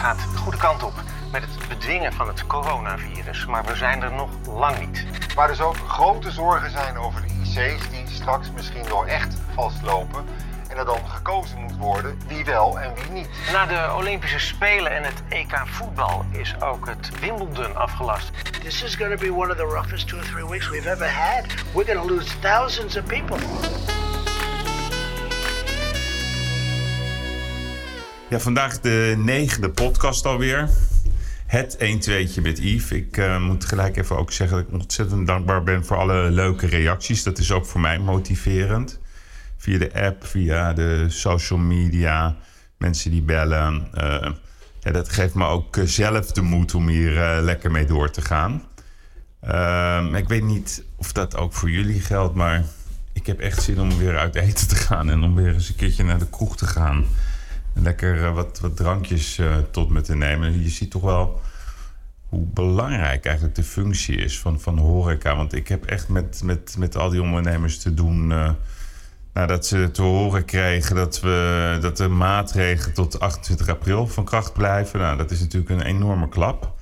gaat 0.00 0.18
de 0.32 0.38
goede 0.38 0.58
kant 0.58 0.82
op 0.82 0.92
met 1.32 1.42
het 1.42 1.68
bedwingen 1.68 2.12
van 2.12 2.28
het 2.28 2.46
coronavirus. 2.46 3.46
Maar 3.46 3.64
we 3.64 3.76
zijn 3.76 4.02
er 4.02 4.12
nog 4.12 4.30
lang 4.46 4.78
niet. 4.78 5.06
Waar 5.34 5.48
dus 5.48 5.60
ook 5.60 5.76
grote 5.76 6.30
zorgen 6.30 6.70
zijn 6.70 6.98
over 6.98 7.20
de 7.20 7.28
IC's 7.28 7.90
die 7.90 8.06
straks 8.08 8.50
misschien 8.50 8.84
wel 8.84 9.06
echt 9.06 9.36
vastlopen. 9.54 10.24
En 10.68 10.76
er 10.76 10.84
dan 10.84 11.08
gekozen 11.08 11.58
moet 11.58 11.76
worden 11.76 12.18
wie 12.26 12.44
wel 12.44 12.80
en 12.80 12.94
wie 12.94 13.10
niet. 13.10 13.28
Na 13.52 13.66
de 13.66 13.94
Olympische 13.96 14.38
Spelen 14.38 14.96
en 14.96 15.02
het 15.02 15.22
EK 15.28 15.62
voetbal 15.64 16.24
is 16.30 16.60
ook 16.60 16.86
het 16.86 17.20
Wimbledon 17.20 17.76
afgelast. 17.76 18.30
This 18.60 18.82
is 18.82 18.94
going 18.94 19.18
to 19.18 19.26
be 19.26 19.32
one 19.34 19.50
of 19.50 19.56
the 19.56 19.66
roughest 19.66 20.08
two 20.08 20.18
or 20.18 20.24
three 20.24 20.48
weeks 20.48 20.68
we've 20.68 20.90
ever 20.90 21.10
had. 21.10 21.44
We're 21.74 21.92
going 21.92 22.08
to 22.08 22.14
lose 22.14 22.30
thousands 22.40 22.96
of 22.96 23.04
people. 23.04 23.38
Ja, 28.30 28.40
vandaag 28.40 28.80
de 28.80 29.14
negende 29.18 29.70
podcast 29.70 30.26
alweer. 30.26 30.68
Het 31.46 31.76
1-2'tje 31.76 32.42
met 32.42 32.58
Yves. 32.58 32.90
Ik 32.90 33.16
uh, 33.16 33.40
moet 33.40 33.64
gelijk 33.64 33.96
even 33.96 34.16
ook 34.16 34.32
zeggen 34.32 34.56
dat 34.56 34.66
ik 34.66 34.72
ontzettend 34.72 35.26
dankbaar 35.26 35.62
ben 35.62 35.84
voor 35.84 35.96
alle 35.96 36.30
leuke 36.30 36.66
reacties. 36.66 37.22
Dat 37.22 37.38
is 37.38 37.52
ook 37.52 37.66
voor 37.66 37.80
mij 37.80 37.98
motiverend. 37.98 39.00
Via 39.56 39.78
de 39.78 39.92
app, 39.94 40.26
via 40.26 40.72
de 40.72 41.04
social 41.08 41.58
media, 41.58 42.36
mensen 42.78 43.10
die 43.10 43.22
bellen. 43.22 43.88
Uh, 43.94 44.30
ja, 44.80 44.90
dat 44.90 45.08
geeft 45.08 45.34
me 45.34 45.44
ook 45.44 45.78
zelf 45.84 46.32
de 46.32 46.42
moed 46.42 46.74
om 46.74 46.88
hier 46.88 47.40
lekker 47.40 47.70
mee 47.70 47.84
door 47.84 48.10
te 48.10 48.22
gaan. 48.22 48.62
Ehm, 49.40 50.14
ik 50.14 50.28
weet 50.28 50.44
niet 50.44 50.84
of 50.96 51.12
dat 51.12 51.36
ook 51.36 51.52
voor 51.52 51.70
jullie 51.70 52.00
geldt, 52.00 52.34
maar 52.34 52.64
ik 53.12 53.26
heb 53.26 53.40
echt 53.40 53.62
zin 53.62 53.80
om 53.80 53.98
weer 53.98 54.18
uit 54.18 54.34
eten 54.34 54.68
te 54.68 54.76
gaan 54.76 55.10
en 55.10 55.22
om 55.22 55.34
weer 55.34 55.52
eens 55.52 55.68
een 55.68 55.76
keertje 55.76 56.04
naar 56.04 56.18
de 56.18 56.30
kroeg 56.30 56.56
te 56.56 56.66
gaan 56.66 57.04
lekker 57.72 58.16
uh, 58.16 58.34
wat, 58.34 58.60
wat 58.60 58.76
drankjes 58.76 59.38
uh, 59.38 59.56
tot 59.70 59.90
me 59.90 60.00
te 60.00 60.14
nemen. 60.14 60.62
Je 60.62 60.68
ziet 60.68 60.90
toch 60.90 61.02
wel 61.02 61.40
hoe 62.28 62.46
belangrijk 62.46 63.24
eigenlijk 63.24 63.56
de 63.56 63.62
functie 63.62 64.16
is 64.16 64.40
van, 64.40 64.60
van 64.60 64.78
horeca. 64.78 65.36
Want 65.36 65.52
ik 65.52 65.68
heb 65.68 65.84
echt 65.84 66.08
met, 66.08 66.40
met, 66.44 66.74
met 66.78 66.96
al 66.96 67.10
die 67.10 67.22
ondernemers 67.22 67.78
te 67.78 67.94
doen. 67.94 68.30
Uh, 68.30 68.50
nadat 69.32 69.66
ze 69.66 69.90
te 69.92 70.02
horen 70.02 70.44
kregen 70.44 70.96
dat, 70.96 71.20
we, 71.20 71.78
dat 71.80 71.96
de 71.96 72.08
maatregelen 72.08 72.94
tot 72.94 73.20
28 73.20 73.68
april 73.68 74.06
van 74.06 74.24
kracht 74.24 74.52
blijven. 74.52 75.00
Nou, 75.00 75.16
dat 75.16 75.30
is 75.30 75.40
natuurlijk 75.40 75.70
een 75.70 75.86
enorme 75.86 76.28
klap. 76.28 76.74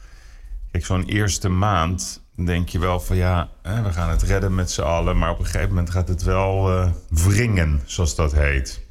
Kijk, 0.70 0.84
zo'n 0.84 1.04
eerste 1.04 1.48
maand 1.48 2.22
denk 2.34 2.68
je 2.68 2.78
wel 2.78 3.00
van 3.00 3.16
ja, 3.16 3.48
hè, 3.62 3.82
we 3.82 3.92
gaan 3.92 4.10
het 4.10 4.22
redden 4.22 4.54
met 4.54 4.70
z'n 4.70 4.80
allen. 4.80 5.18
Maar 5.18 5.30
op 5.30 5.38
een 5.38 5.44
gegeven 5.44 5.68
moment 5.68 5.90
gaat 5.90 6.08
het 6.08 6.22
wel 6.22 6.70
wringen, 7.08 7.80
zoals 7.84 8.14
dat 8.14 8.32
heet. 8.32 8.86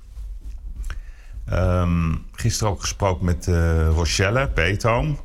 Um, 1.54 2.26
gisteren 2.32 2.74
ook 2.74 2.82
gesproken 2.82 3.26
met 3.26 3.48
uh, 3.48 3.88
Rochelle 3.88 4.50
Peetoom. 4.50 5.20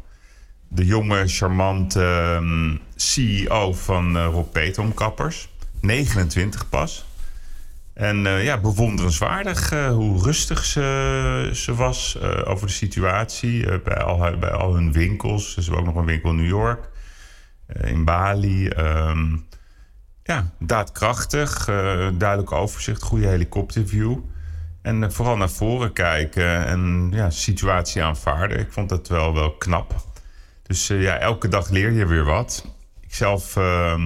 De 0.69 0.87
jonge, 0.87 1.29
charmante 1.29 2.37
um, 2.41 2.81
CEO 2.97 3.73
van 3.73 4.17
uh, 4.17 4.29
Rob 4.33 4.53
Peetoom 4.53 4.95
Kappers. 4.95 5.49
29 5.81 6.69
pas. 6.69 7.05
En 7.95 8.25
uh, 8.25 8.45
ja, 8.45 8.61
bewonderenswaardig 8.61 9.71
hoe 9.71 10.23
rustig 10.23 10.65
ze, 10.65 11.51
ze 11.53 11.75
was 11.75 12.19
over 12.45 12.67
de 12.67 12.73
situatie. 12.73 13.81
bij, 13.81 14.03
al, 14.03 14.39
bij 14.39 14.51
al 14.51 14.75
hun 14.75 14.93
winkels. 14.93 15.55
Ze 15.55 15.61
hebben 15.61 15.79
ook 15.79 15.87
nog 15.87 15.97
een 15.97 16.05
winkel 16.05 16.31
in 16.31 16.37
New 16.37 16.47
York. 16.47 16.89
in 17.67 18.05
Bali. 18.05 18.69
Um, 18.69 19.47
ja, 20.23 20.53
daadkrachtig. 20.59 21.65
duidelijk 22.15 22.53
overzicht. 22.53 23.03
Goede 23.03 23.27
helikopterview. 23.27 24.19
En 24.83 25.03
eh, 25.03 25.11
vooral 25.11 25.37
naar 25.37 25.51
voren 25.51 25.93
kijken 25.93 26.67
en 26.67 27.11
ja, 27.13 27.31
situatie 27.31 28.03
aanvaarden. 28.03 28.59
Ik 28.59 28.73
vond 28.73 28.89
dat 28.89 29.09
wel, 29.09 29.35
wel 29.35 29.53
knap. 29.53 29.95
Dus 30.63 30.91
uh, 30.91 31.03
ja, 31.03 31.19
elke 31.19 31.49
dag 31.49 31.71
leer 31.71 31.91
je 31.91 32.07
weer 32.07 32.25
wat. 32.25 32.67
Ik 33.01 33.15
zelf, 33.15 33.57
uh, 33.57 33.97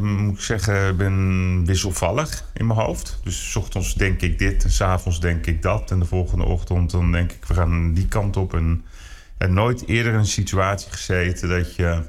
moet 0.00 0.34
ik 0.34 0.40
zeggen, 0.40 0.96
ben 0.96 1.64
wisselvallig 1.66 2.44
in 2.54 2.66
mijn 2.66 2.78
hoofd. 2.78 3.20
Dus 3.24 3.50
s 3.50 3.56
ochtends 3.56 3.94
denk 3.94 4.20
ik 4.20 4.38
dit 4.38 4.64
en 4.64 4.70
s 4.70 4.80
avonds 4.80 5.20
denk 5.20 5.46
ik 5.46 5.62
dat. 5.62 5.90
En 5.90 5.98
de 5.98 6.04
volgende 6.04 6.44
ochtend 6.44 6.90
dan 6.90 7.12
denk 7.12 7.32
ik, 7.32 7.44
we 7.44 7.54
gaan 7.54 7.94
die 7.94 8.08
kant 8.08 8.36
op. 8.36 8.54
En, 8.54 8.84
en 9.38 9.52
nooit 9.52 9.86
eerder 9.86 10.12
in 10.12 10.18
een 10.18 10.26
situatie 10.26 10.90
gezeten 10.90 11.48
dat 11.48 11.74
je 11.74 12.02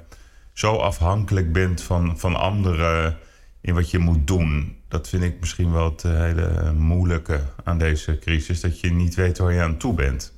zo 0.53 0.76
afhankelijk 0.76 1.53
bent 1.53 1.82
van, 1.82 2.20
van 2.20 2.36
anderen 2.36 3.18
in 3.62 3.74
wat 3.74 3.92
je 3.92 4.00
moet 4.00 4.28
doen 4.28 4.81
dat 4.91 5.09
vind 5.09 5.24
ik 5.24 5.40
misschien 5.40 5.72
wel 5.72 5.91
het 5.91 6.03
eh, 6.03 6.12
hele 6.12 6.74
moeilijke 6.74 7.41
aan 7.63 7.78
deze 7.78 8.19
crisis. 8.19 8.62
Dat 8.62 8.79
je 8.79 8.91
niet 8.91 9.16
weet 9.16 9.38
waar 9.38 9.53
je 9.53 9.62
aan 9.62 9.78
toe 9.78 9.94
bent. 9.94 10.34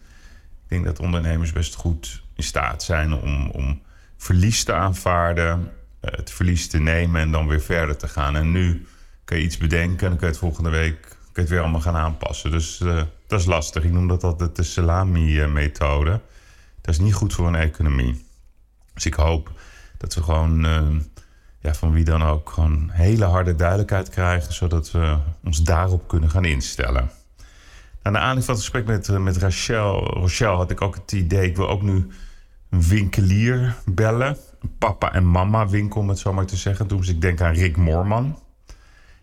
Ik 0.63 0.69
denk 0.69 0.85
dat 0.85 0.99
ondernemers 0.99 1.51
best 1.51 1.75
goed 1.75 2.23
in 2.35 2.43
staat 2.43 2.83
zijn 2.83 3.13
om, 3.13 3.49
om 3.49 3.81
verlies 4.17 4.63
te 4.63 4.73
aanvaarden, 4.73 5.71
eh, 5.99 6.11
het 6.11 6.31
verlies 6.31 6.67
te 6.67 6.79
nemen 6.79 7.21
en 7.21 7.31
dan 7.31 7.47
weer 7.47 7.61
verder 7.61 7.97
te 7.97 8.07
gaan. 8.07 8.35
En 8.35 8.51
nu 8.51 8.87
kun 9.25 9.37
je 9.37 9.43
iets 9.43 9.57
bedenken 9.57 10.03
en 10.03 10.09
dan 10.09 10.17
kun 10.17 10.27
je 10.27 10.33
het 10.33 10.41
volgende 10.41 10.69
week 10.69 11.01
kun 11.01 11.43
je 11.43 11.49
het 11.49 11.49
weer 11.49 11.61
allemaal 11.61 11.81
gaan 11.81 11.95
aanpassen. 11.95 12.51
Dus 12.51 12.77
dat 13.27 13.39
is 13.39 13.45
lastig. 13.45 13.83
Ik 13.83 13.91
noem 13.91 14.07
dat 14.07 14.23
altijd 14.23 14.55
de 14.55 14.63
salami-methode. 14.63 16.21
Dat 16.81 16.93
is 16.93 16.99
niet 16.99 17.13
goed 17.13 17.33
voor 17.33 17.47
een 17.47 17.55
economie. 17.55 18.25
Dus 18.93 19.05
ik 19.05 19.13
hoop 19.13 19.51
dat 19.97 20.15
we 20.15 20.23
gewoon 20.23 20.65
ja, 21.63 21.73
van 21.73 21.91
wie 21.91 22.03
dan 22.03 22.23
ook 22.23 22.49
gewoon 22.49 22.89
hele 22.91 23.25
harde 23.25 23.55
duidelijkheid 23.55 24.09
krijgen, 24.09 24.53
zodat 24.53 24.91
we 24.91 25.17
ons 25.43 25.63
daarop 25.63 26.07
kunnen 26.07 26.29
gaan 26.29 26.45
instellen. 26.45 27.09
Na 28.01 28.11
de 28.11 28.17
aanleiding 28.17 28.45
van 28.45 28.53
het 28.53 28.63
gesprek 28.63 28.85
met, 28.85 29.09
eh, 29.09 29.17
met 29.17 29.37
Rachel, 29.37 30.05
Rochelle 30.05 30.55
had 30.55 30.71
ik 30.71 30.81
ook 30.81 30.95
het 30.95 31.11
idee, 31.11 31.49
ik 31.49 31.55
wil 31.55 31.69
ook 31.69 31.81
nu 31.81 32.07
een 32.69 32.81
winkelier 32.81 33.75
bellen. 33.85 34.37
Papa 34.77 35.13
en 35.13 35.31
mama 35.31 35.67
winkel, 35.67 36.01
om 36.01 36.09
het 36.09 36.19
zo 36.19 36.33
maar 36.33 36.45
te 36.45 36.55
zeggen. 36.55 36.87
Toen 36.87 36.97
moest 36.97 37.09
ik 37.09 37.21
denken 37.21 37.45
aan 37.45 37.53
Rick 37.53 37.77
Moorman. 37.77 38.39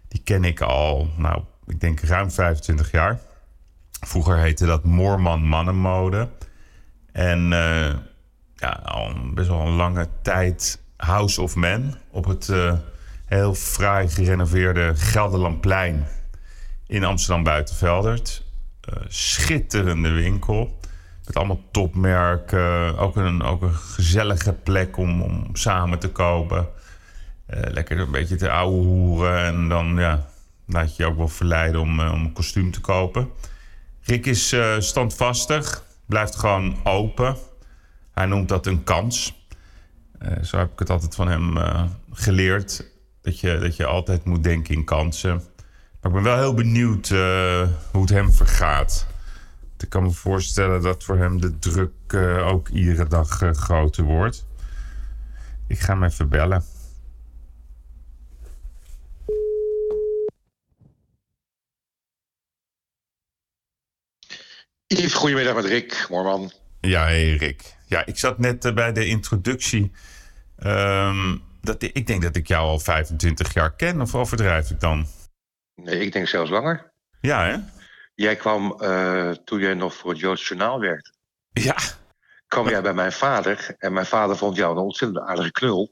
Die 0.09 0.21
ken 0.25 0.45
ik 0.45 0.61
al, 0.61 1.09
nou, 1.17 1.43
ik 1.67 1.81
denk 1.81 2.01
ruim 2.01 2.31
25 2.31 2.91
jaar. 2.91 3.21
Vroeger 3.91 4.39
heette 4.39 4.67
dat 4.67 4.85
Moorman 4.85 5.49
Mannenmode. 5.49 6.29
En 7.13 7.41
uh, 7.53 7.93
ja, 8.55 8.71
al 8.85 9.13
best 9.35 9.49
wel 9.49 9.61
een 9.61 9.75
lange 9.75 10.09
tijd 10.23 10.80
House 11.01 11.43
of 11.43 11.55
Man 11.55 11.95
op 12.11 12.25
het 12.25 12.49
uh, 12.49 12.73
heel 13.27 13.55
fraai 13.55 14.09
gerenoveerde 14.09 14.93
Gelderlandplein 14.97 16.07
in 16.87 17.05
Amsterdam 17.05 17.45
Buitenveldert. 17.45 18.45
Uh, 18.89 19.03
schitterende 19.09 20.11
winkel. 20.11 20.79
Met 21.27 21.37
allemaal 21.37 21.63
topmerken. 21.71 22.99
Ook 22.99 23.17
een, 23.17 23.43
ook 23.43 23.63
een 23.63 23.75
gezellige 23.75 24.53
plek 24.53 24.97
om, 24.97 25.23
om 25.23 25.49
samen 25.53 25.99
te 25.99 26.09
kopen. 26.09 26.69
Uh, 27.51 27.61
lekker 27.61 27.99
een 27.99 28.11
beetje 28.11 28.37
te 28.37 28.51
ouwe 28.51 28.85
hoeren. 28.85 29.45
En 29.45 29.69
dan 29.69 29.97
ja, 29.97 30.27
laat 30.67 30.97
je 30.97 31.03
je 31.03 31.09
ook 31.09 31.17
wel 31.17 31.29
verleiden 31.29 31.81
om, 31.81 32.01
om 32.01 32.25
een 32.25 32.33
kostuum 32.33 32.71
te 32.71 32.81
kopen. 32.81 33.29
Rick 34.03 34.27
is 34.27 34.57
standvastig. 34.79 35.85
Blijft 36.07 36.37
gewoon 36.37 36.77
open. 36.85 37.37
Hij 38.13 38.27
noemt 38.27 38.49
dat 38.49 38.67
een 38.67 38.85
kans. 38.85 39.40
Uh, 40.23 40.43
zo 40.43 40.59
heb 40.59 40.73
ik 40.73 40.79
het 40.79 40.91
altijd 40.91 41.15
van 41.15 41.29
hem 41.29 41.57
uh, 41.57 41.85
geleerd. 42.13 42.85
Dat 43.23 43.41
je, 43.41 43.59
dat 43.59 43.77
je 43.77 43.87
altijd 43.87 44.25
moet 44.25 44.43
denken 44.43 44.75
in 44.75 44.85
kansen. 44.85 45.35
Maar 46.01 46.11
ik 46.11 46.13
ben 46.13 46.23
wel 46.23 46.39
heel 46.39 46.55
benieuwd 46.55 47.09
uh, 47.09 47.69
hoe 47.91 48.01
het 48.01 48.11
hem 48.11 48.33
vergaat. 48.33 49.07
Ik 49.79 49.89
kan 49.89 50.03
me 50.03 50.11
voorstellen 50.11 50.83
dat 50.83 51.05
voor 51.05 51.17
hem 51.17 51.41
de 51.41 51.59
druk 51.59 52.15
ook 52.45 52.69
iedere 52.69 53.07
dag 53.07 53.29
groter 53.53 54.05
wordt. 54.05 54.47
Ik 55.67 55.79
ga 55.79 55.93
hem 55.93 56.05
even 56.05 56.29
bellen. 56.29 56.65
Yves, 64.87 65.15
goedemiddag 65.15 65.55
met 65.55 65.65
Rick 65.65 66.07
Moorman. 66.11 66.53
Ja, 66.81 67.03
hey 67.03 67.37
Rick. 67.37 67.79
Ja, 67.91 68.07
ik 68.07 68.19
zat 68.19 68.39
net 68.39 68.75
bij 68.75 68.93
de 68.93 69.07
introductie 69.07 69.93
Um, 70.67 71.43
dat, 71.61 71.83
ik 71.83 72.07
denk 72.07 72.23
dat 72.23 72.37
ik 72.37 72.47
jou 72.47 72.67
al 72.67 72.79
25 72.79 73.55
jaar 73.55 73.75
ken, 73.75 74.01
of 74.01 74.15
overdrijf 74.15 74.71
ik 74.71 74.81
dan? 74.81 75.07
Nee, 75.75 76.01
ik 76.01 76.13
denk 76.13 76.29
zelfs 76.29 76.51
langer. 76.51 76.93
Ja, 77.21 77.45
hè? 77.45 77.57
Jij 78.15 78.37
kwam 78.37 78.77
uh, 78.81 79.31
toen 79.31 79.61
jij 79.61 79.75
nog 79.75 79.95
voor 79.95 80.11
het 80.11 80.21
Joods 80.21 80.49
Journaal 80.49 80.81
werkte. 80.81 81.13
Ja. 81.53 81.77
Kwam 82.47 82.69
jij 82.69 82.83
bij 82.83 82.95
mijn 82.95 83.13
vader 83.13 83.75
en 83.79 83.93
mijn 83.93 84.07
vader 84.07 84.37
vond 84.37 84.57
jou 84.57 84.77
een 84.77 84.83
ontzettend 84.83 85.25
aardige 85.25 85.51
knul. 85.51 85.91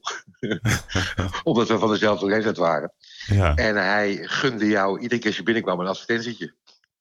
Omdat 1.43 1.67
we 1.67 1.79
van 1.79 1.89
dezelfde 1.91 2.25
leeftijd 2.25 2.57
waren. 2.57 2.93
Ja. 3.25 3.55
En 3.55 3.75
hij 3.75 4.15
gunde 4.23 4.67
jou 4.67 4.99
iedere 4.99 5.19
keer 5.19 5.27
als 5.27 5.37
je 5.37 5.43
binnenkwam 5.43 5.79
een 5.79 5.87
advertentietje. 5.87 6.55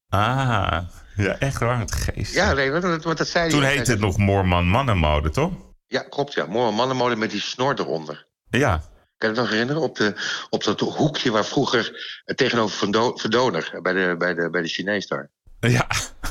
Ah, 0.08 0.78
ja, 1.16 1.38
echt 1.38 1.58
waar, 1.58 1.78
het 1.78 1.92
geest. 1.92 2.34
Ja, 2.34 2.52
nee, 2.52 2.70
wat 2.70 3.18
dat 3.18 3.28
zei 3.28 3.50
Toen 3.50 3.62
heette 3.62 3.90
het 3.90 4.00
nog 4.00 4.16
Moorman 4.16 4.68
Mannenmode, 4.68 5.30
toch? 5.30 5.52
Ja, 5.86 6.02
klopt 6.02 6.32
ja. 6.34 6.46
Mooie 6.46 6.72
mannenmode 6.72 7.16
met 7.16 7.30
die 7.30 7.40
snor 7.40 7.74
eronder. 7.78 8.26
Ja. 8.50 8.76
Kan 9.18 9.28
je 9.30 9.34
het 9.34 9.36
nog 9.36 9.50
herinneren? 9.50 9.82
Op, 9.82 9.96
de, 9.96 10.14
op 10.50 10.64
dat 10.64 10.80
hoekje 10.80 11.30
waar 11.30 11.44
vroeger 11.44 11.92
tegenover 12.34 12.76
Verdoner, 13.14 13.78
bij 13.82 13.92
de, 13.92 14.14
bij 14.18 14.34
de, 14.34 14.50
bij 14.50 14.62
de 14.62 14.68
Chinees 14.68 15.06
daar. 15.06 15.30
Ja. 15.60 15.86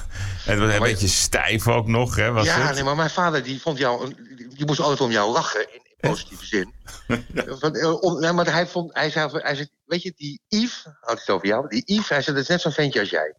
het 0.45 0.59
was 0.59 0.74
een 0.74 0.81
beetje 0.81 1.07
stijf 1.07 1.68
ook 1.68 1.88
nog, 1.88 2.15
hè? 2.15 2.31
Was 2.31 2.45
ja, 2.45 2.59
het? 2.59 2.75
nee, 2.75 2.83
maar 2.83 2.95
mijn 2.95 3.09
vader 3.09 3.44
die 3.44 3.62
vond 3.62 3.77
jou, 3.77 4.13
die 4.56 4.65
moest 4.65 4.79
altijd 4.79 5.01
om 5.01 5.12
jou 5.12 5.31
lachen 5.31 5.62
in, 5.74 5.81
in 5.83 6.09
positieve 6.09 6.45
zin. 6.45 6.74
Van, 7.59 7.75
eh, 7.75 8.01
om- 8.01 8.35
maar 8.35 8.51
hij 8.51 8.68
vond, 8.68 8.94
hij 8.94 9.09
zei, 9.09 9.29
hij 9.31 9.56
zei, 9.56 9.68
weet 9.85 10.01
je, 10.01 10.13
die 10.15 10.41
Yves, 10.47 10.85
had 11.01 11.19
het 11.19 11.29
over 11.29 11.47
jou, 11.47 11.68
die 11.68 11.83
Yves, 11.85 12.09
hij 12.09 12.21
zei, 12.21 12.35
dat 12.35 12.44
is 12.44 12.50
net 12.50 12.62
zo'n 12.62 12.71
ventje 12.71 13.00
als 13.00 13.09
jij. 13.09 13.33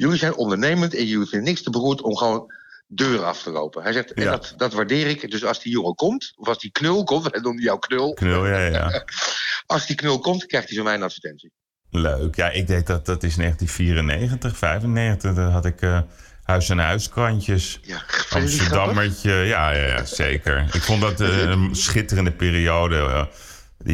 Jullie 0.00 0.18
zijn 0.18 0.34
ondernemend 0.36 0.94
en 0.94 1.06
jullie 1.06 1.26
vinden 1.28 1.48
niks 1.48 1.62
te 1.62 1.70
beroerd 1.70 2.00
om 2.02 2.16
gewoon 2.16 2.52
deuren 2.86 3.26
af 3.26 3.42
te 3.42 3.50
lopen. 3.50 3.82
Hij 3.82 3.92
zegt, 3.92 4.12
en 4.12 4.22
Ja. 4.22 4.30
dat, 4.30 4.54
dat 4.56 4.72
waardeer 4.72 5.06
ik. 5.06 5.30
Dus 5.30 5.44
als 5.44 5.62
die 5.62 5.72
jongen 5.72 5.94
komt, 5.94 6.32
of 6.36 6.48
als 6.48 6.58
die 6.58 6.70
knul 6.70 7.04
komt, 7.04 7.28
wij 7.30 7.40
noemen 7.40 7.62
jou 7.62 7.78
knul. 7.78 8.12
Knul, 8.12 8.46
ja, 8.46 8.58
ja. 8.60 9.04
Als 9.66 9.86
die 9.86 9.96
knul 9.96 10.18
komt, 10.18 10.46
krijgt 10.46 10.68
hij 10.68 10.76
zo 10.76 10.82
mijn 10.82 11.02
advertentie. 11.02 11.50
Leuk. 11.90 12.36
Ja, 12.36 12.50
ik 12.50 12.66
deed 12.66 12.86
dat, 12.86 13.06
dat 13.06 13.22
is 13.22 13.36
1994, 13.36 14.56
95. 14.56 15.34
Daar 15.34 15.50
had 15.50 15.64
ik 15.64 15.80
eh 15.80 16.00
huis- 16.42 16.68
en 16.68 16.78
huiskrantjes. 16.78 17.78
Ja? 17.82 18.02
Amsterdammertje, 18.30 19.32
ja, 19.32 19.70
ja, 19.70 19.86
ja, 19.86 20.04
zeker. 20.04 20.68
Ik 20.72 20.82
vond 20.82 21.00
dat 21.00 21.20
eh, 21.20 21.40
een 21.40 21.74
schitterende 21.74 22.32
periode. 22.32 22.96
eh. 22.96 23.24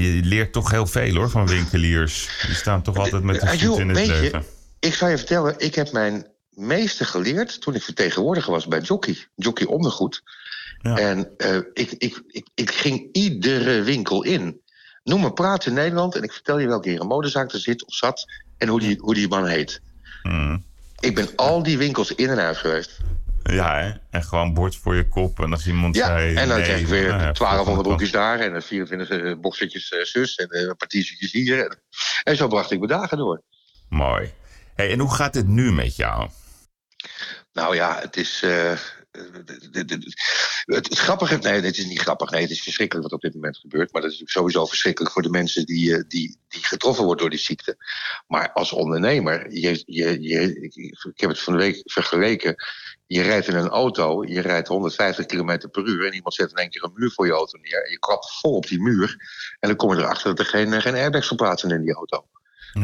Je 0.03 0.20
leert 0.23 0.53
toch 0.53 0.70
heel 0.70 0.87
veel 0.87 1.14
hoor 1.14 1.31
van 1.31 1.47
winkeliers. 1.47 2.29
Die 2.47 2.55
staan 2.55 2.82
toch 2.82 2.97
altijd 2.97 3.23
met 3.23 3.41
de 3.41 3.47
voet 3.58 3.79
in 3.79 3.88
het 3.88 3.99
je, 3.99 4.12
leven. 4.12 4.44
Ik 4.78 4.94
zal 4.94 5.08
je 5.08 5.17
vertellen, 5.19 5.55
ik 5.58 5.75
heb 5.75 5.93
mijn 5.93 6.26
meeste 6.50 7.05
geleerd 7.05 7.61
toen 7.61 7.75
ik 7.75 7.82
vertegenwoordiger 7.82 8.52
was 8.52 8.67
bij 8.67 8.81
Jockey. 8.81 9.26
Jockey 9.34 9.67
ondergoed. 9.67 10.23
Ja. 10.82 10.96
En 10.96 11.31
eh, 11.37 11.56
ik, 11.56 11.90
ik, 11.99 12.23
ik, 12.26 12.49
ik 12.55 12.70
ging 12.70 13.08
iedere 13.12 13.82
winkel 13.82 14.23
in. 14.23 14.61
Noem 15.05 15.25
een 15.25 15.32
praat 15.32 15.67
in 15.67 15.75
Nederland 15.75 16.14
en 16.14 16.23
ik 16.23 16.32
vertel 16.32 16.58
je 16.58 16.67
welke 16.67 16.88
hier 16.88 17.00
een 17.00 17.06
modezaak 17.06 17.52
er 17.52 17.58
zit 17.58 17.87
of 17.87 17.94
zat 17.94 18.25
en 18.58 18.69
hoe 18.69 18.81
die, 18.81 18.99
hoe 19.00 19.14
die 19.14 19.28
man 19.28 19.46
heet. 19.46 19.81
Hmm. 20.23 20.64
Ik 21.00 21.14
ben 21.14 21.29
al 21.37 21.62
die 21.62 21.79
winkels 21.79 22.14
in 22.14 22.29
en 22.29 22.38
uit 22.38 22.56
geweest. 22.56 22.99
Ja, 23.43 23.81
hè? 23.81 23.93
en 24.11 24.22
gewoon 24.22 24.55
bord 24.55 24.76
voor 24.76 24.94
je 24.94 25.08
kop. 25.08 25.40
En 25.40 25.52
als 25.52 25.67
iemand 25.67 25.96
Ja, 25.96 26.06
zei... 26.06 26.34
en 26.34 26.49
dan 26.49 26.56
nee, 26.56 26.67
kreeg 26.67 26.81
ik 26.81 26.87
weer 26.87 27.08
nou 27.08 27.20
ja, 27.20 27.32
1200 27.32 27.87
broekjes 27.87 28.11
daar 28.11 28.40
en 28.40 28.62
24 28.62 29.08
eh, 29.08 29.31
eh, 30.00 30.05
zus 30.05 30.37
en 30.37 30.69
een 30.69 30.76
partiertjes 30.76 31.32
hier. 31.32 31.64
En, 31.64 31.79
en 32.22 32.37
zo 32.37 32.49
bracht 32.49 32.70
ik 32.70 32.79
mijn 32.79 32.90
dagen 32.90 33.19
door. 33.19 33.43
Mooi. 33.88 34.32
Hey, 34.76 34.90
en 34.90 34.99
hoe 34.99 35.14
gaat 35.14 35.34
het 35.34 35.49
nu 35.49 35.73
met 35.73 35.96
jou? 35.96 36.28
Nou 37.52 37.75
ja, 37.75 37.99
het 38.00 38.17
is. 38.17 38.43
eh, 38.43 38.78
het, 40.64 40.99
grappige. 40.99 41.37
Nee, 41.37 41.61
het 41.61 41.78
is 41.78 41.87
niet 41.87 42.00
grappig. 42.00 42.31
Nee, 42.31 42.43
het 42.43 42.50
is 42.50 42.62
verschrikkelijk 42.62 43.08
wat 43.08 43.17
op 43.17 43.23
dit 43.23 43.34
moment 43.34 43.56
gebeurt. 43.56 43.93
Maar 43.93 44.02
dat 44.02 44.11
is 44.11 44.19
natuurlijk 44.19 44.38
sowieso 44.38 44.67
verschrikkelijk 44.67 45.12
voor 45.12 45.23
de 45.23 45.31
mensen 45.31 45.67
die, 45.67 45.96
eh, 45.96 46.02
die, 46.08 46.38
die 46.49 46.64
getroffen 46.64 47.05
worden 47.05 47.20
door 47.23 47.31
die 47.31 47.44
ziekte. 47.44 47.76
Maar 48.26 48.52
als 48.52 48.73
ondernemer, 48.73 49.52
je, 49.52 49.82
je, 49.87 50.20
je, 50.23 50.61
ik 51.12 51.20
heb 51.20 51.31
het 51.31 51.40
van 51.40 51.52
de 51.52 51.58
week 51.58 51.81
vergeleken. 51.84 52.55
Je 53.06 53.22
rijdt 53.22 53.49
in 53.49 53.56
een 53.56 53.69
auto, 53.69 54.25
je 54.25 54.40
rijdt 54.40 54.69
150 54.69 55.26
km 55.26 55.69
per 55.70 55.87
uur 55.87 56.06
en 56.06 56.14
iemand 56.14 56.34
zet 56.34 56.50
in 56.50 56.56
één 56.56 56.70
keer 56.70 56.84
een 56.84 56.93
muur 56.94 57.11
voor 57.11 57.26
je 57.26 57.32
auto 57.32 57.58
neer. 57.58 57.84
En 57.84 57.90
je 57.90 57.99
klapt 57.99 58.38
vol 58.40 58.55
op 58.56 58.67
die 58.67 58.81
muur. 58.81 59.17
En 59.61 59.69
dan 59.69 59.76
kom 59.76 59.94
je 59.94 60.02
erachter 60.02 60.34
dat 60.34 60.38
er 60.38 60.46
geen, 60.52 60.82
geen 60.82 60.94
airbags 60.94 61.26
verplaatsen 61.26 61.70
in 61.70 61.82
die 61.82 61.94
auto. 61.94 62.26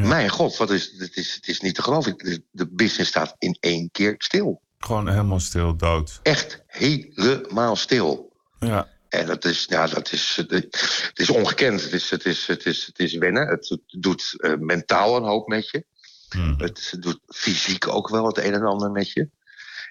Ja. 0.01 0.07
Mijn 0.07 0.29
god, 0.29 0.57
wat 0.57 0.71
is, 0.71 0.95
het, 0.99 1.17
is, 1.17 1.35
het 1.35 1.49
is 1.49 1.61
niet 1.61 1.75
te 1.75 1.83
geloven. 1.83 2.17
De- 2.51 2.69
business 2.71 3.11
staat 3.11 3.35
in 3.39 3.57
één 3.61 3.91
keer 3.91 4.15
stil 4.19 4.63
Gewoon 4.79 5.09
helemaal 5.09 5.41
stil, 5.41 5.77
dood. 5.77 6.21
echt 6.23 6.63
helemaal 6.67 7.77
stil. 7.77 8.33
Ja. 8.59 8.89
En 9.09 9.27
dat 9.27 9.45
is, 9.45 9.67
ja, 9.69 9.87
dat 9.87 10.13
is, 10.13 10.37
het 10.37 11.19
is 11.19 11.31
ongekend. 11.31 11.83
Het 11.83 11.93
is, 11.93 12.11
het 12.11 12.25
is, 12.25 12.47
het 12.47 12.67
is, 12.67 12.87
het 12.87 12.99
is 12.99 13.15
wennen. 13.15 13.47
Het 13.49 13.79
doet 13.87 14.35
eh, 14.37 14.53
mentaal 14.59 15.17
een 15.17 15.23
hoop 15.23 15.47
met 15.49 15.71
je. 15.71 15.85
Hm. 16.29 16.55
Het 16.57 16.97
doet 17.01 17.19
fysiek 17.27 17.89
ook 17.89 18.09
wel 18.09 18.27
het 18.27 18.39
een 18.39 18.55
en 18.55 18.63
ander 18.63 18.91
met 18.91 19.13
je. 19.13 19.29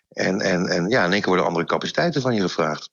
En, 0.10 0.42
en, 0.42 0.68
en 0.68 0.90
ja, 0.90 1.06
in 1.06 1.12
één 1.12 1.20
keer 1.20 1.28
worden 1.30 1.46
andere 1.46 1.66
capaciteiten 1.66 2.22
van 2.22 2.36
je 2.36 2.42
gevraagd. 2.42 2.90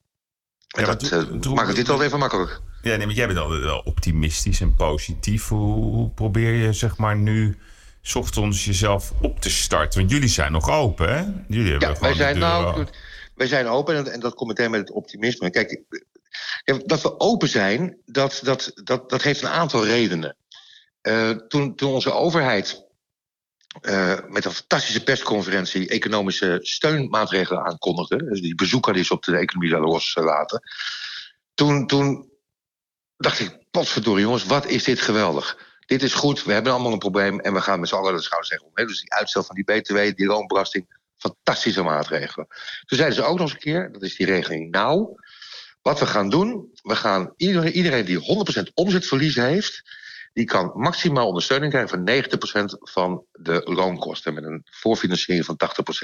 En 0.68 0.80
Ja, 0.80 0.86
dat 0.86 1.02
eh, 1.02 1.52
maakt 1.52 1.66
het 1.66 1.76
dit 1.76 1.88
al 1.88 2.02
even 2.02 2.18
makkelijk. 2.18 2.60
Ja, 2.82 2.96
nee, 2.96 3.06
maar 3.06 3.14
jij 3.14 3.26
bent 3.26 3.38
altijd 3.38 3.62
wel 3.62 3.78
optimistisch 3.78 4.60
en 4.60 4.74
positief. 4.74 5.48
Hoe, 5.48 6.10
probeer 6.10 6.52
je 6.52 6.72
zeg 6.72 6.96
maar 6.96 7.16
nu 7.16 7.58
ochtends 8.14 8.64
jezelf 8.64 9.12
op 9.20 9.40
te 9.40 9.50
starten? 9.50 9.98
Want 9.98 10.10
jullie 10.10 10.28
zijn 10.28 10.52
nog 10.52 10.70
open, 10.70 11.08
hè? 11.08 11.24
Jullie 11.48 11.70
hebben 11.70 11.88
Ja, 11.88 12.00
wij 12.00 12.10
de 12.10 12.16
zijn, 12.16 12.34
deur 12.34 12.42
nou, 12.42 12.86
wij 13.34 13.46
zijn 13.46 13.66
open 13.66 13.96
en, 13.96 14.12
en 14.12 14.20
dat 14.20 14.34
komt 14.34 14.48
meteen 14.48 14.70
met 14.70 14.80
het 14.80 14.90
optimisme. 14.90 15.50
Kijk, 15.50 15.82
dat 16.86 17.02
we 17.02 17.20
open 17.20 17.48
zijn, 17.48 17.96
dat, 18.04 18.40
dat, 18.42 18.72
dat, 18.74 19.10
dat 19.10 19.22
heeft 19.22 19.42
een 19.42 19.48
aantal 19.48 19.84
redenen. 19.84 20.36
Eh, 21.00 21.30
toen, 21.30 21.74
toen 21.74 21.92
onze 21.92 22.12
overheid 22.12 22.86
eh, 23.80 24.18
met 24.26 24.44
een 24.44 24.50
fantastische 24.50 25.04
persconferentie 25.04 25.88
economische 25.88 26.58
steunmaatregelen 26.60 27.64
aankondigde, 27.64 28.16
dus 28.16 28.40
die 28.40 28.54
bezoeker 28.54 29.04
ze 29.04 29.12
op 29.12 29.24
de 29.24 29.36
economie 29.36 29.70
zouden 29.70 29.90
loslaten, 29.90 30.62
toen, 31.54 31.86
toen 31.86 32.27
dacht 33.18 33.40
ik, 33.40 33.58
potverdorie 33.70 34.24
jongens, 34.24 34.44
wat 34.44 34.66
is 34.66 34.84
dit 34.84 35.00
geweldig. 35.00 35.58
Dit 35.86 36.02
is 36.02 36.14
goed, 36.14 36.44
we 36.44 36.52
hebben 36.52 36.72
allemaal 36.72 36.92
een 36.92 36.98
probleem 36.98 37.40
en 37.40 37.52
we 37.52 37.60
gaan 37.60 37.80
met 37.80 37.88
z'n 37.88 37.94
allen 37.94 38.14
de 38.14 38.22
schouders. 38.22 38.62
Hè? 38.74 38.84
Dus 38.84 39.00
die 39.00 39.12
uitstel 39.12 39.42
van 39.42 39.54
die 39.54 39.64
BTW, 39.64 40.16
die 40.16 40.26
loonbelasting, 40.26 40.96
fantastische 41.16 41.82
maatregelen. 41.82 42.46
Toen 42.84 42.98
zeiden 42.98 43.16
ze 43.16 43.22
ook 43.22 43.38
nog 43.38 43.40
eens 43.40 43.52
een 43.52 43.58
keer, 43.58 43.92
dat 43.92 44.02
is 44.02 44.16
die 44.16 44.26
regeling 44.26 44.70
nou. 44.70 45.20
Wat 45.82 46.00
we 46.00 46.06
gaan 46.06 46.30
doen, 46.30 46.70
we 46.82 46.96
gaan 46.96 47.32
iedereen, 47.36 47.72
iedereen 47.72 48.04
die 48.04 48.46
100% 48.68 48.72
omzetverlies 48.74 49.34
heeft, 49.34 49.82
die 50.38 50.46
kan 50.46 50.72
maximaal 50.74 51.26
ondersteuning 51.26 51.72
krijgen 51.72 51.90
van 51.90 52.74
90% 52.74 52.78
van 52.78 53.24
de 53.32 53.60
loonkosten. 53.64 54.34
Met 54.34 54.44
een 54.44 54.62
voorfinanciering 54.70 55.44
van 55.44 55.56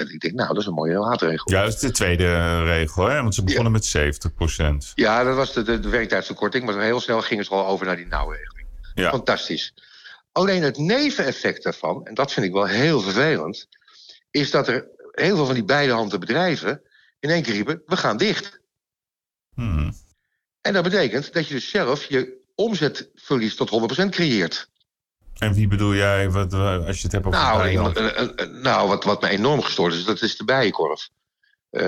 80%. 0.07 0.11
Ik 0.11 0.19
denk, 0.19 0.33
nou, 0.33 0.47
dat 0.47 0.57
is 0.57 0.65
een 0.65 0.73
mooie 0.73 0.99
maatregel. 0.99 1.51
Ja, 1.51 1.63
dat 1.63 1.73
is 1.73 1.79
de 1.79 1.91
tweede 1.91 2.63
regel, 2.63 3.07
hè? 3.07 3.21
Want 3.21 3.35
ze 3.35 3.43
begonnen 3.43 3.71
met 3.71 3.85
70 3.85 4.33
procent. 4.33 4.91
Ja, 4.95 5.23
dat 5.23 5.35
was 5.35 5.53
de, 5.53 5.63
de, 5.63 5.79
de 5.79 5.89
werktijdsverkorting. 5.89 6.65
Maar 6.65 6.79
heel 6.79 6.99
snel 6.99 7.21
gingen 7.21 7.45
ze 7.45 7.51
al 7.51 7.65
over 7.65 7.85
naar 7.85 7.95
die 7.95 8.07
nauwregeling. 8.07 8.67
Ja. 8.93 9.09
Fantastisch. 9.09 9.73
Alleen 10.31 10.63
het 10.63 10.77
neveneffect 10.77 11.63
daarvan, 11.63 12.05
en 12.05 12.13
dat 12.13 12.33
vind 12.33 12.45
ik 12.45 12.51
wel 12.51 12.67
heel 12.67 13.01
vervelend, 13.01 13.67
is 14.31 14.51
dat 14.51 14.67
er 14.67 14.87
heel 15.11 15.35
veel 15.35 15.45
van 15.45 15.53
die 15.53 15.65
beide 15.65 15.93
handen 15.93 16.19
bedrijven 16.19 16.81
in 17.19 17.29
één 17.29 17.43
keer 17.43 17.53
riepen: 17.53 17.81
we 17.85 17.97
gaan 17.97 18.17
dicht. 18.17 18.59
Hm. 19.53 19.91
En 20.61 20.73
dat 20.73 20.83
betekent 20.83 21.33
dat 21.33 21.47
je 21.47 21.53
dus 21.53 21.69
zelf 21.69 22.05
je 22.05 22.43
omzetverlies 22.55 23.55
tot 23.55 23.69
100% 24.03 24.09
creëert. 24.09 24.69
En 25.37 25.53
wie 25.53 25.67
bedoel 25.67 25.95
jij, 25.95 26.29
wat, 26.29 26.53
als 26.53 26.97
je 26.97 27.03
het 27.03 27.11
hebt 27.11 27.25
over 27.25 27.39
Nou, 27.39 27.91
nou 28.61 28.87
wat, 28.87 29.03
wat 29.03 29.21
me 29.21 29.27
enorm 29.27 29.61
gestoord 29.61 29.93
is, 29.93 30.03
dat 30.03 30.21
is 30.21 30.37
de 30.37 30.43
bijenkorf. 30.43 31.09
Eh, 31.69 31.83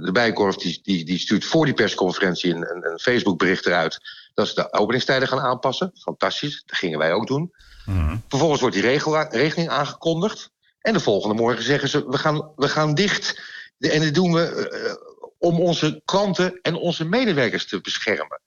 de 0.00 0.10
bijenkorf 0.12 0.56
die, 0.56 0.80
die, 0.82 1.04
die 1.04 1.18
stuurt 1.18 1.44
voor 1.44 1.64
die 1.64 1.74
persconferentie 1.74 2.54
een, 2.54 2.70
een, 2.74 2.90
een 2.90 2.98
Facebook-bericht 2.98 3.66
eruit 3.66 4.00
dat 4.34 4.48
ze 4.48 4.54
de 4.54 4.72
openingstijden 4.72 5.28
gaan 5.28 5.40
aanpassen. 5.40 5.90
Fantastisch, 5.94 6.62
dat 6.66 6.78
gingen 6.78 6.98
wij 6.98 7.12
ook 7.12 7.26
doen. 7.26 7.52
Hm. 7.84 8.16
Vervolgens 8.28 8.60
wordt 8.60 8.74
die 8.74 8.84
regel, 8.84 9.22
regeling 9.22 9.68
aangekondigd. 9.68 10.50
En 10.80 10.92
de 10.92 11.00
volgende 11.00 11.34
morgen 11.34 11.64
zeggen 11.64 11.88
ze: 11.88 12.08
we 12.08 12.18
gaan, 12.18 12.52
we 12.56 12.68
gaan 12.68 12.94
dicht. 12.94 13.40
En 13.78 14.02
dat 14.02 14.14
doen 14.14 14.32
we 14.32 14.68
eh, 14.68 14.94
om 15.38 15.60
onze 15.60 16.02
klanten 16.04 16.58
en 16.62 16.74
onze 16.74 17.04
medewerkers 17.04 17.66
te 17.66 17.80
beschermen. 17.80 18.40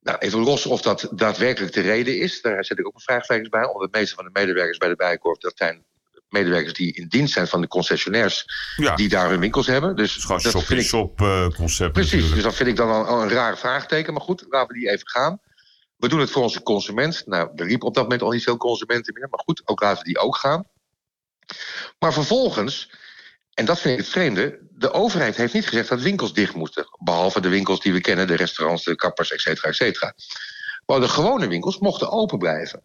Nou, 0.00 0.18
even 0.18 0.38
los 0.38 0.66
of 0.66 0.82
dat 0.82 1.08
daadwerkelijk 1.10 1.72
de 1.72 1.80
reden 1.80 2.18
is. 2.18 2.42
Daar 2.42 2.64
zet 2.64 2.78
ik 2.78 2.86
ook 2.86 2.94
een 2.94 3.00
vraagtekens 3.00 3.48
bij. 3.48 3.64
Omdat 3.64 3.92
de 3.92 3.98
meeste 3.98 4.14
van 4.14 4.24
de 4.24 4.30
medewerkers 4.32 4.78
bij 4.78 4.88
de 4.88 4.96
Bijenkorf... 4.96 5.38
dat 5.38 5.52
zijn 5.56 5.84
medewerkers 6.28 6.72
die 6.72 6.92
in 6.92 7.08
dienst 7.08 7.32
zijn 7.32 7.46
van 7.46 7.60
de 7.60 7.68
concessionairs... 7.68 8.44
Ja, 8.76 8.94
die 8.94 9.08
daar 9.08 9.28
hun 9.28 9.40
winkels 9.40 9.66
hebben. 9.66 9.96
Dus 9.96 10.08
het 10.08 10.18
is 10.18 10.24
gewoon 10.24 10.42
dat 10.42 10.52
vind 10.52 10.80
ik 10.80 10.86
shop-in-shop 10.86 11.20
eh, 11.20 11.48
concept 11.48 11.92
Precies, 11.92 12.30
dus 12.30 12.42
dat 12.42 12.54
vind 12.54 12.68
ik 12.68 12.76
dan 12.76 12.90
al, 12.90 13.04
al 13.04 13.22
een 13.22 13.28
raar 13.28 13.58
vraagteken. 13.58 14.12
Maar 14.12 14.22
goed, 14.22 14.44
laten 14.48 14.74
we 14.74 14.80
die 14.80 14.90
even 14.90 15.08
gaan. 15.08 15.40
We 15.96 16.08
doen 16.08 16.20
het 16.20 16.30
voor 16.30 16.42
onze 16.42 16.62
consument. 16.62 17.22
Nou, 17.26 17.50
er 17.56 17.66
liepen 17.66 17.86
op 17.88 17.94
dat 17.94 18.02
moment 18.02 18.22
al 18.22 18.30
niet 18.30 18.42
veel 18.42 18.56
consumenten 18.56 19.14
meer. 19.14 19.28
Maar 19.30 19.42
goed, 19.44 19.62
ook 19.64 19.80
laten 19.80 19.98
we 19.98 20.04
die 20.04 20.18
ook 20.18 20.36
gaan. 20.36 20.64
Maar 21.98 22.12
vervolgens, 22.12 22.90
en 23.60 23.66
dat 23.66 23.80
vind 23.80 23.98
ik 23.98 24.04
het 24.04 24.12
vreemde... 24.12 24.58
de 24.70 24.92
overheid 24.92 25.36
heeft 25.36 25.52
niet 25.52 25.68
gezegd 25.68 25.88
dat 25.88 26.00
winkels 26.00 26.32
dicht 26.32 26.54
moeten. 26.54 26.86
Behalve 26.98 27.40
de 27.40 27.48
winkels 27.48 27.80
die 27.80 27.92
we 27.92 28.00
kennen, 28.00 28.26
de 28.26 28.34
restaurants, 28.34 28.84
de 28.84 28.94
kappers, 28.94 29.32
et 29.32 29.40
cetera, 29.40 29.68
et 29.68 29.76
cetera. 29.76 30.14
Maar 30.86 31.00
de 31.00 31.08
gewone 31.08 31.48
winkels 31.48 31.78
mochten 31.78 32.10
open 32.10 32.38
blijven. 32.38 32.82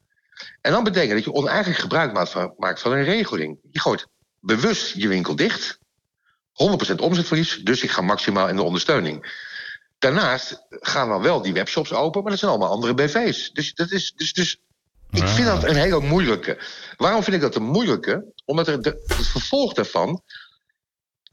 En 0.62 0.72
dan 0.72 0.84
betekent 0.84 1.12
dat 1.14 1.24
je 1.24 1.34
oneigenlijk 1.34 1.80
gebruik 1.80 2.14
maakt 2.58 2.82
van, 2.82 2.92
een 2.92 3.04
regeling. 3.04 3.60
Je 3.72 3.80
gooit 3.80 4.08
bewust 4.40 4.94
je 4.94 5.08
winkel 5.08 5.36
dicht... 5.36 5.80
100% 6.92 6.96
omzetverlies, 6.96 7.62
dus 7.64 7.84
ik 7.84 7.92
ga 7.92 8.02
maximaal 8.02 8.48
in 8.48 8.56
de 8.56 8.62
ondersteuning. 8.62 9.44
Daarnaast 10.00 10.66
gaan 10.70 11.10
dan 11.10 11.22
wel 11.22 11.42
die 11.42 11.54
webshops 11.54 11.94
open, 11.94 12.22
maar 12.22 12.32
dat 12.32 12.40
zijn 12.40 12.52
allemaal 12.52 12.70
andere 12.70 12.94
BV's. 12.94 13.52
Dus, 13.52 13.74
dat 13.74 13.92
is, 13.92 14.14
dus, 14.16 14.34
dus 14.34 14.58
ik 15.12 15.28
vind 15.28 15.48
dat 15.48 15.64
een 15.64 15.76
hele 15.76 16.00
moeilijke. 16.00 16.58
Waarom 16.98 17.24
vind 17.24 17.36
ik 17.36 17.42
dat 17.42 17.56
een 17.56 17.64
moeilijke? 17.64 18.34
Omdat 18.46 18.68
er 18.68 18.82
de, 18.82 19.04
het 19.08 19.28
vervolg 19.28 19.74
daarvan 19.74 20.24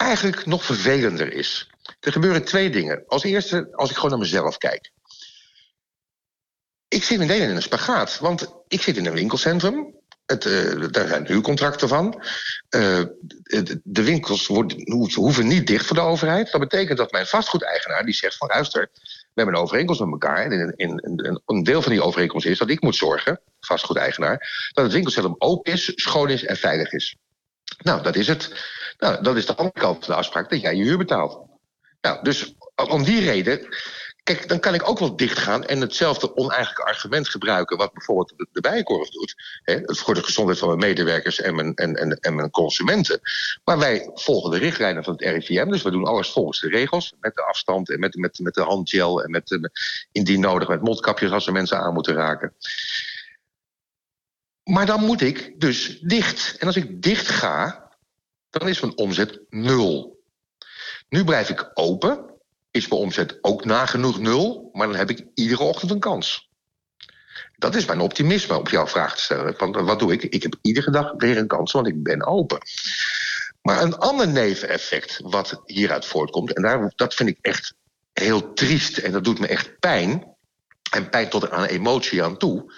eigenlijk 0.02 0.46
nog 0.46 0.64
vervelender 0.64 1.32
is. 1.32 1.70
Er 2.00 2.12
gebeuren 2.12 2.44
twee 2.44 2.70
dingen. 2.70 3.04
Als 3.06 3.24
eerste, 3.24 3.68
als 3.72 3.90
ik 3.90 3.96
gewoon 3.96 4.10
naar 4.10 4.18
mezelf 4.18 4.58
kijk. 4.58 4.90
Ik 6.88 7.02
zit 7.02 7.20
in 7.20 7.26
Nederland 7.26 7.50
in 7.50 7.56
een 7.56 7.62
spagaat, 7.62 8.18
want 8.18 8.54
ik 8.68 8.82
zit 8.82 8.96
in 8.96 9.06
een 9.06 9.12
winkelcentrum. 9.12 9.94
Het, 10.26 10.44
uh, 10.44 10.88
daar 10.90 11.08
zijn 11.08 11.26
huurcontracten 11.26 11.88
van. 11.88 12.22
Uh, 12.70 13.02
de 13.82 14.02
winkels 14.02 14.46
worden, 14.46 14.90
hoeven 15.14 15.46
niet 15.46 15.66
dicht 15.66 15.86
voor 15.86 15.96
de 15.96 16.02
overheid. 16.02 16.50
Dat 16.50 16.60
betekent 16.60 16.98
dat 16.98 17.12
mijn 17.12 17.26
vastgoedeigenaar 17.26 18.04
die 18.04 18.14
zegt 18.14 18.36
van 18.36 18.48
luister, 18.48 18.90
we 18.92 19.28
hebben 19.34 19.54
een 19.54 19.60
overeenkomst 19.60 20.00
met 20.00 20.10
elkaar. 20.12 20.50
En 20.50 20.76
in, 20.76 21.40
een 21.46 21.62
deel 21.62 21.82
van 21.82 21.92
die 21.92 22.02
overeenkomst 22.02 22.46
is 22.46 22.58
dat 22.58 22.70
ik 22.70 22.80
moet 22.80 22.96
zorgen, 22.96 23.40
vastgoedeigenaar, 23.60 24.70
dat 24.72 24.84
het 24.84 24.92
winkelcentrum 24.92 25.34
open 25.38 25.72
is, 25.72 25.92
schoon 25.94 26.30
is 26.30 26.44
en 26.44 26.56
veilig 26.56 26.92
is. 26.92 27.16
Nou, 27.78 28.02
dat 28.02 28.16
is 28.16 28.26
het. 28.26 28.50
Nou, 29.02 29.22
dat 29.22 29.36
is 29.36 29.46
de 29.46 29.54
andere 29.54 29.80
kant 29.80 30.04
van 30.04 30.14
de 30.14 30.20
afspraak, 30.20 30.50
dat 30.50 30.60
jij 30.60 30.74
je 30.74 30.82
huur 30.82 30.98
betaalt. 30.98 31.46
Nou, 32.00 32.22
dus 32.22 32.54
om 32.74 33.04
die 33.04 33.20
reden 33.20 33.68
Kijk, 34.22 34.48
dan 34.48 34.60
kan 34.60 34.74
ik 34.74 34.88
ook 34.88 34.98
wel 34.98 35.16
dichtgaan 35.16 35.64
en 35.64 35.80
hetzelfde 35.80 36.36
oneigenlijke 36.36 36.84
argument 36.84 37.28
gebruiken... 37.28 37.76
wat 37.76 37.92
bijvoorbeeld 37.92 38.32
de, 38.36 38.46
de 38.52 38.60
Bijenkorf 38.60 39.10
doet. 39.10 39.34
Hè, 39.62 39.80
voor 39.84 40.14
de 40.14 40.22
gezondheid 40.22 40.58
van 40.58 40.68
mijn 40.68 40.80
medewerkers 40.80 41.40
en 41.40 41.54
mijn, 41.54 41.74
en, 41.74 41.94
en, 41.94 42.16
en 42.16 42.34
mijn 42.34 42.50
consumenten. 42.50 43.20
Maar 43.64 43.78
wij 43.78 44.10
volgen 44.14 44.50
de 44.50 44.58
richtlijnen 44.58 45.04
van 45.04 45.12
het 45.12 45.22
RIVM. 45.22 45.70
Dus 45.70 45.82
we 45.82 45.90
doen 45.90 46.04
alles 46.04 46.30
volgens 46.30 46.60
de 46.60 46.68
regels. 46.68 47.14
Met 47.20 47.34
de 47.34 47.42
afstand 47.42 47.90
en 47.90 48.00
met, 48.00 48.14
met, 48.14 48.38
met 48.38 48.54
de 48.54 48.62
handgel 48.62 49.22
en 49.22 49.30
met, 49.30 49.70
indien 50.12 50.40
nodig 50.40 50.68
met 50.68 50.82
mondkapjes 50.82 51.30
als 51.30 51.46
er 51.46 51.52
mensen 51.52 51.78
aan 51.78 51.94
moeten 51.94 52.14
raken. 52.14 52.54
Maar 54.64 54.86
dan 54.86 55.04
moet 55.04 55.20
ik 55.20 55.60
dus 55.60 55.98
dicht. 56.00 56.56
En 56.58 56.66
als 56.66 56.76
ik 56.76 57.02
dicht 57.02 57.28
ga, 57.28 57.81
dan 58.58 58.68
is 58.68 58.80
mijn 58.80 58.96
omzet 58.96 59.40
nul. 59.48 60.20
Nu 61.08 61.24
blijf 61.24 61.48
ik 61.48 61.70
open 61.74 62.32
is 62.72 62.88
mijn 62.88 63.00
omzet 63.00 63.38
ook 63.40 63.64
nagenoeg 63.64 64.18
nul, 64.18 64.68
maar 64.72 64.86
dan 64.86 64.96
heb 64.96 65.10
ik 65.10 65.26
iedere 65.34 65.62
ochtend 65.62 65.90
een 65.90 66.00
kans. 66.00 66.50
Dat 67.56 67.74
is 67.74 67.84
mijn 67.84 68.00
optimisme 68.00 68.58
om 68.58 68.68
jouw 68.68 68.86
vraag 68.86 69.14
te 69.14 69.22
stellen. 69.22 69.54
Want 69.58 69.76
wat 69.76 69.98
doe 69.98 70.12
ik? 70.12 70.22
Ik 70.22 70.42
heb 70.42 70.54
iedere 70.62 70.90
dag 70.90 71.12
weer 71.16 71.36
een 71.36 71.46
kans, 71.46 71.72
want 71.72 71.86
ik 71.86 72.02
ben 72.02 72.26
open. 72.26 72.58
Maar 73.62 73.82
een 73.82 73.96
ander 73.96 74.28
neveneffect 74.28 75.20
wat 75.22 75.62
hieruit 75.64 76.04
voortkomt, 76.04 76.52
en 76.52 76.62
daar, 76.62 76.92
dat 76.96 77.14
vind 77.14 77.28
ik 77.28 77.38
echt 77.40 77.74
heel 78.12 78.52
triest 78.52 78.98
en 78.98 79.12
dat 79.12 79.24
doet 79.24 79.38
me 79.38 79.46
echt 79.46 79.78
pijn, 79.78 80.31
en 80.94 81.08
pijn 81.08 81.28
tot 81.28 81.50
aan 81.50 81.64
emotie 81.64 82.22
aan 82.22 82.36
toe, 82.36 82.72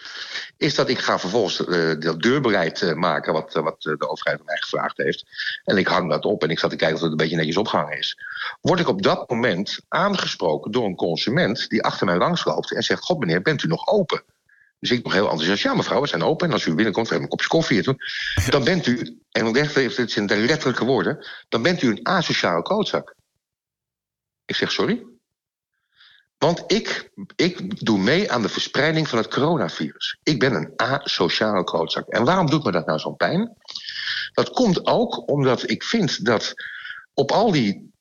is 0.56 0.74
dat 0.74 0.88
ik 0.88 0.98
ga 0.98 1.18
vervolgens 1.18 1.60
uh, 1.60 2.00
dat 2.00 2.22
deurbeleid 2.22 2.80
uh, 2.80 2.92
maken 2.92 3.32
wat, 3.32 3.54
uh, 3.56 3.62
wat 3.62 3.82
de 3.82 4.08
overheid 4.08 4.44
mij 4.44 4.56
gevraagd 4.56 4.96
heeft. 4.96 5.24
En 5.64 5.76
ik 5.76 5.86
hang 5.86 6.10
dat 6.10 6.24
op 6.24 6.42
en 6.42 6.50
ik 6.50 6.58
zat 6.58 6.70
te 6.70 6.76
kijken 6.76 6.96
of 6.96 7.02
het 7.02 7.10
een 7.10 7.16
beetje 7.16 7.36
netjes 7.36 7.56
opgehangen 7.56 7.98
is. 7.98 8.18
Word 8.60 8.80
ik 8.80 8.88
op 8.88 9.02
dat 9.02 9.30
moment 9.30 9.78
aangesproken 9.88 10.70
door 10.70 10.84
een 10.84 10.96
consument 10.96 11.68
die 11.68 11.82
achter 11.82 12.06
mij 12.06 12.16
langsloopt 12.16 12.74
en 12.74 12.82
zegt: 12.82 13.02
God 13.02 13.18
meneer, 13.18 13.42
bent 13.42 13.62
u 13.62 13.68
nog 13.68 13.86
open? 13.86 14.22
Dus 14.80 14.90
ik 14.90 15.04
nog 15.04 15.12
heel 15.12 15.28
enthousiast, 15.28 15.62
ja 15.62 15.74
mevrouw, 15.74 16.00
we 16.00 16.06
zijn 16.06 16.22
open. 16.22 16.46
En 16.46 16.52
als 16.52 16.66
u 16.66 16.74
binnenkomt, 16.74 17.08
we 17.08 17.12
hebben 17.14 17.30
een 17.30 17.38
kopje 17.38 17.56
koffie 17.56 17.82
doen. 17.82 17.98
Dan 18.50 18.64
bent 18.64 18.86
u, 18.86 19.18
en 19.30 19.54
het 19.54 20.16
in 20.16 20.26
de 20.26 20.36
letterlijke 20.36 20.84
woorden, 20.84 21.26
dan 21.48 21.62
bent 21.62 21.82
u 21.82 21.88
een 21.88 22.06
asociale 22.06 22.62
klootzak. 22.62 23.14
Ik 24.44 24.56
zeg 24.56 24.72
sorry? 24.72 25.13
Want 26.44 26.64
ik, 26.66 27.10
ik 27.36 27.84
doe 27.86 27.98
mee 27.98 28.32
aan 28.32 28.42
de 28.42 28.48
verspreiding 28.48 29.08
van 29.08 29.18
het 29.18 29.28
coronavirus. 29.28 30.18
Ik 30.22 30.38
ben 30.38 30.54
een 30.54 30.72
asociale 30.76 31.64
klootzak. 31.64 32.08
En 32.08 32.24
waarom 32.24 32.50
doet 32.50 32.64
me 32.64 32.72
dat 32.72 32.86
nou 32.86 32.98
zo'n 32.98 33.16
pijn? 33.16 33.56
Dat 34.32 34.50
komt 34.50 34.86
ook 34.86 35.30
omdat 35.30 35.70
ik 35.70 35.82
vind 35.82 36.24
dat 36.24 36.54
op 37.14 37.30
al 37.30 37.52
die 37.52 37.92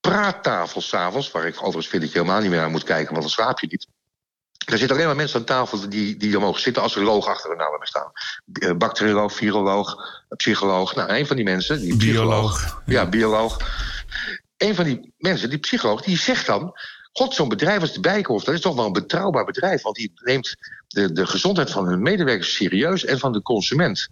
praattafels 0.00 0.88
s'avonds... 0.88 1.30
waar 1.30 1.46
ik 1.46 1.56
overigens 1.56 1.88
vind 1.88 2.02
dat 2.02 2.12
je 2.12 2.18
helemaal 2.18 2.40
niet 2.40 2.50
meer 2.50 2.60
naar 2.60 2.70
moet 2.70 2.84
kijken... 2.84 3.10
want 3.10 3.20
dan 3.20 3.30
slaap 3.30 3.60
je 3.60 3.66
niet... 3.70 3.86
Er 4.66 4.78
zitten 4.78 4.96
alleen 4.96 5.06
maar 5.06 5.16
mensen 5.16 5.38
aan 5.38 5.44
tafel 5.44 5.88
die, 5.88 6.16
die 6.16 6.34
er 6.34 6.40
mogen 6.40 6.60
zitten 6.60 6.82
als 6.82 6.96
er 6.96 7.02
loog 7.02 7.26
achter 7.26 7.48
hun 7.48 7.58
naam 7.58 7.70
hebben 7.70 7.88
staan. 7.88 8.12
Bacterioloog, 8.78 9.32
viroloog, 9.32 9.96
psycholoog. 10.36 10.94
Nou, 10.94 11.10
een 11.10 11.26
van 11.26 11.36
die 11.36 11.44
mensen, 11.44 11.80
die 11.80 11.96
bioloog. 11.96 12.82
Ja, 12.86 13.06
bioloog. 13.06 13.56
Een 14.56 14.74
van 14.74 14.84
die 14.84 15.14
mensen, 15.18 15.50
die 15.50 15.58
psycholoog, 15.58 16.02
die 16.02 16.18
zegt 16.18 16.46
dan... 16.46 16.74
God, 17.12 17.34
zo'n 17.34 17.48
bedrijf 17.48 17.80
als 17.80 17.92
de 17.92 18.00
Bijkorf, 18.00 18.44
dat 18.44 18.54
is 18.54 18.60
toch 18.60 18.74
wel 18.74 18.86
een 18.86 18.92
betrouwbaar 18.92 19.44
bedrijf. 19.44 19.82
Want 19.82 19.96
die 19.96 20.12
neemt 20.14 20.56
de, 20.88 21.12
de 21.12 21.26
gezondheid 21.26 21.70
van 21.70 21.86
hun 21.86 22.02
medewerkers 22.02 22.54
serieus 22.54 23.04
en 23.04 23.18
van 23.18 23.32
de 23.32 23.42
consument. 23.42 24.08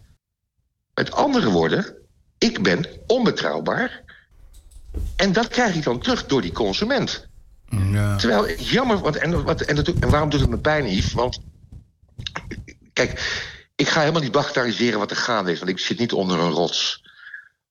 Met 0.95 1.13
andere 1.13 1.51
woorden, 1.51 1.97
ik 2.39 2.63
ben 2.63 2.87
onbetrouwbaar. 3.07 4.03
En 5.17 5.33
dat 5.33 5.49
krijg 5.49 5.75
ik 5.75 5.83
dan 5.83 6.01
terug 6.01 6.27
door 6.27 6.41
die 6.41 6.53
consument. 6.53 7.29
Ja. 7.71 8.17
Terwijl, 8.17 8.51
jammer, 8.59 8.99
want, 8.99 9.17
en, 9.17 9.45
wat, 9.45 9.61
en, 9.61 9.85
en 9.85 10.11
waarom 10.11 10.31
doet 10.31 10.41
het 10.41 10.51
me 10.51 10.59
pijn, 10.59 10.87
Yves? 10.87 11.13
Want, 11.13 11.41
kijk, 12.93 13.11
ik 13.77 13.89
ga 13.89 14.01
helemaal 14.01 14.23
niet 14.23 14.33
bagatelliseren 14.33 14.99
wat 14.99 15.11
er 15.11 15.17
gaande 15.17 15.53
is, 15.53 15.59
want 15.59 15.71
ik 15.71 15.79
zit 15.79 15.99
niet 15.99 16.13
onder 16.13 16.39
een 16.39 16.51
rots. 16.51 17.05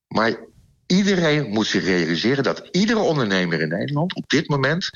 Maar 0.07 0.37
Iedereen 0.91 1.49
moet 1.49 1.67
zich 1.67 1.83
realiseren 1.83 2.43
dat 2.43 2.67
iedere 2.71 2.99
ondernemer 2.99 3.61
in 3.61 3.69
Nederland 3.69 4.15
op 4.15 4.29
dit 4.29 4.47
moment 4.47 4.89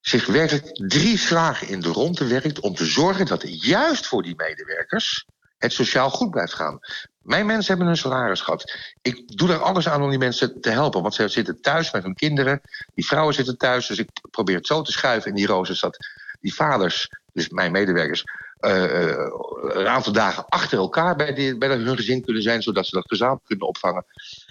zich 0.00 0.26
werkelijk 0.26 0.74
drie 0.74 1.18
slagen 1.18 1.68
in 1.68 1.80
de 1.80 1.88
ronde 1.88 2.26
werkt 2.26 2.60
om 2.60 2.74
te 2.74 2.84
zorgen 2.84 3.26
dat 3.26 3.64
juist 3.64 4.06
voor 4.06 4.22
die 4.22 4.34
medewerkers 4.36 5.26
het 5.58 5.72
sociaal 5.72 6.10
goed 6.10 6.30
blijft 6.30 6.54
gaan. 6.54 6.78
Mijn 7.18 7.46
mensen 7.46 7.74
hebben 7.74 7.92
een 7.92 7.96
salaris 7.96 8.40
gehad. 8.40 8.72
Ik 9.02 9.36
doe 9.36 9.52
er 9.52 9.58
alles 9.58 9.88
aan 9.88 10.02
om 10.02 10.10
die 10.10 10.18
mensen 10.18 10.60
te 10.60 10.70
helpen. 10.70 11.02
Want 11.02 11.14
ze 11.14 11.28
zitten 11.28 11.60
thuis 11.60 11.92
met 11.92 12.02
hun 12.02 12.14
kinderen. 12.14 12.60
Die 12.94 13.06
vrouwen 13.06 13.34
zitten 13.34 13.56
thuis. 13.56 13.86
Dus 13.86 13.98
ik 13.98 14.08
probeer 14.30 14.56
het 14.56 14.66
zo 14.66 14.82
te 14.82 14.92
schuiven 14.92 15.30
in 15.30 15.36
die 15.36 15.46
roosters 15.46 15.80
dat 15.80 16.06
die 16.40 16.54
vaders, 16.54 17.08
dus 17.32 17.48
mijn 17.48 17.72
medewerkers, 17.72 18.24
uh, 18.60 18.82
een 19.62 19.88
aantal 19.88 20.12
dagen 20.12 20.48
achter 20.48 20.78
elkaar 20.78 21.16
bij, 21.16 21.58
bij 21.58 21.68
hun 21.68 21.96
gezin 21.96 22.24
kunnen 22.24 22.42
zijn, 22.42 22.62
zodat 22.62 22.86
ze 22.86 22.94
dat 22.94 23.08
gezamenlijk 23.08 23.46
kunnen 23.46 23.66
opvangen. 23.66 24.04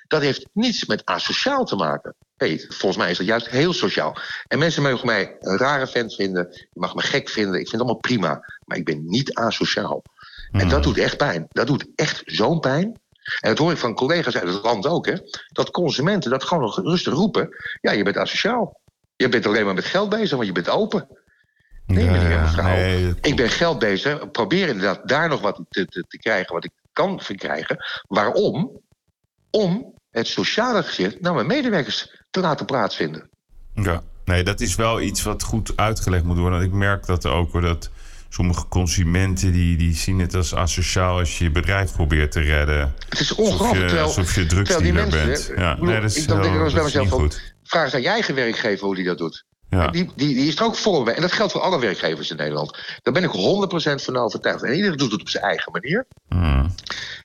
Dat 0.08 0.22
heeft 0.22 0.48
niets 0.54 0.86
met 0.86 1.06
asociaal 1.06 1.66
te 1.66 1.76
maken. 1.76 2.16
Hey, 2.38 2.66
volgens 2.68 2.98
mij 2.98 3.12
is 3.12 3.18
dat 3.18 3.28
juist 3.28 3.50
heel 3.50 3.74
sociaal. 3.74 4.18
En 4.48 4.60
mensen 4.60 4.84
mogen 4.84 5.06
mij 5.06 5.38
een 5.40 5.58
rare 5.58 5.88
vent 5.88 6.16
vinden. 6.16 6.48
Je 6.52 6.80
mag 6.80 6.96
me 6.96 7.02
gek 7.02 7.30
vinden. 7.30 7.54
Ik 7.54 7.70
vind 7.70 7.72
het 7.72 7.82
allemaal 7.82 8.00
prima. 8.00 8.54
Maar 8.66 8.78
ik 8.78 8.86
ben 8.86 9.06
niet 9.06 9.34
asociaal. 9.34 10.04
En 10.52 10.60
dat 10.60 10.72
hmm. 10.72 10.82
doet 10.82 10.98
echt 10.98 11.18
pijn. 11.18 11.46
Dat 11.50 11.68
doet 11.68 11.88
echt 11.96 12.22
zo'n 12.26 12.60
pijn. 12.60 13.02
En 13.40 13.50
dat 13.50 13.58
hoor 13.58 13.72
ik 13.72 13.78
van 13.78 13.96
collega's 13.96 14.36
uit 14.36 14.54
het 14.54 14.64
land 14.64 14.88
ook. 14.88 15.06
Hè, 15.06 15.14
dat 15.48 15.72
consumenten 15.72 16.32
dat 16.32 16.44
gewoon 16.44 16.64
nog 16.64 16.80
rustig 16.80 17.14
roepen. 17.14 17.50
Ja, 17.82 17.92
je 17.92 18.04
bent 18.04 18.18
asociaal. 18.18 18.80
Je 19.16 19.30
bent 19.30 19.46
alleen 19.46 19.66
maar 19.66 19.74
met 19.74 19.86
geld 19.86 20.10
bezig, 20.10 20.36
want 20.36 20.46
je 20.46 20.52
bent 20.52 20.70
open. 20.70 21.08
Nee, 21.86 22.10
meneer, 22.10 22.40
mevrouw. 22.40 23.14
Ik 23.22 23.36
ben 23.36 23.50
geld 23.50 23.80
bezig. 23.80 24.32
Probeer 24.32 24.68
inderdaad 24.68 25.08
daar 25.08 25.30
nog 25.30 25.42
wat 25.42 25.60
te, 25.70 25.86
te, 25.86 26.04
te 26.08 26.18
krijgen 26.18 26.54
wat 26.54 26.64
ik 26.64 26.72
kan 26.94 27.22
verkrijgen. 27.22 27.78
Waarom? 28.08 28.82
Om 29.58 29.94
het 30.12 30.28
sociale 30.28 30.84
gezicht 30.84 31.22
naar 31.22 31.34
mijn 31.34 31.48
medewerkers 31.48 32.26
te 32.30 32.40
laten 32.40 32.66
plaatsvinden. 32.66 33.30
Ja, 33.74 34.02
nee, 34.26 34.44
dat 34.44 34.62
is 34.62 34.76
wel 34.76 35.02
iets 35.02 35.24
wat 35.24 35.44
goed 35.44 35.72
uitgelegd 35.76 36.24
moet 36.24 36.38
worden. 36.38 36.62
Ik 36.62 36.72
merk 36.72 37.06
dat 37.06 37.26
ook 37.26 37.62
dat 37.62 37.90
sommige 38.30 38.68
consumenten 38.68 39.52
die, 39.52 39.78
die 39.78 39.96
zien 39.96 40.20
het 40.20 40.36
als 40.36 40.56
asociaal 40.56 41.18
als 41.18 41.38
je 41.38 41.44
je 41.44 41.52
bedrijf 41.52 41.94
probeert 41.94 42.32
te 42.32 42.40
redden. 42.40 42.94
Het 43.10 43.20
is 43.20 43.36
ongelooflijk. 43.36 43.92
Alsof 43.92 44.36
je, 44.36 44.46
drugsdealer 44.46 45.10
bent. 45.10 45.52
Ja, 45.56 45.78
nee, 45.80 46.02
dat 46.02 46.12
is, 46.12 46.18
ik 46.18 46.28
dan 46.28 46.42
denk 46.42 46.56
ik 46.56 46.74
bij 46.74 46.84
mezelf 46.84 47.10
goed. 47.10 47.54
Vraag 47.64 47.84
eens 47.84 47.94
aan 47.94 48.02
je 48.02 48.08
eigen 48.08 48.36
werkgever 48.36 48.86
hoe 48.86 48.96
die 48.96 49.06
dat 49.06 49.18
doet. 49.18 49.46
Ja. 49.74 49.88
Die, 49.88 50.12
die, 50.16 50.36
die 50.36 50.48
is 50.48 50.56
er 50.56 50.66
ook 50.66 50.76
voor. 50.76 51.08
En 51.08 51.22
dat 51.22 51.32
geldt 51.32 51.52
voor 51.52 51.62
alle 51.62 51.80
werkgevers 51.80 52.32
in 52.32 52.38
Nederland. 52.38 52.78
Daar 53.02 53.14
ben 53.14 53.24
ik 53.24 53.32
100% 54.00 54.04
van 54.04 54.18
overtuigd. 54.18 54.64
En 54.64 54.74
iedereen 54.74 54.98
doet 54.98 55.12
het 55.12 55.22
op 55.22 55.30
zijn 55.30 55.44
eigen 55.44 55.72
manier. 55.72 56.06
Hmm. 56.28 56.76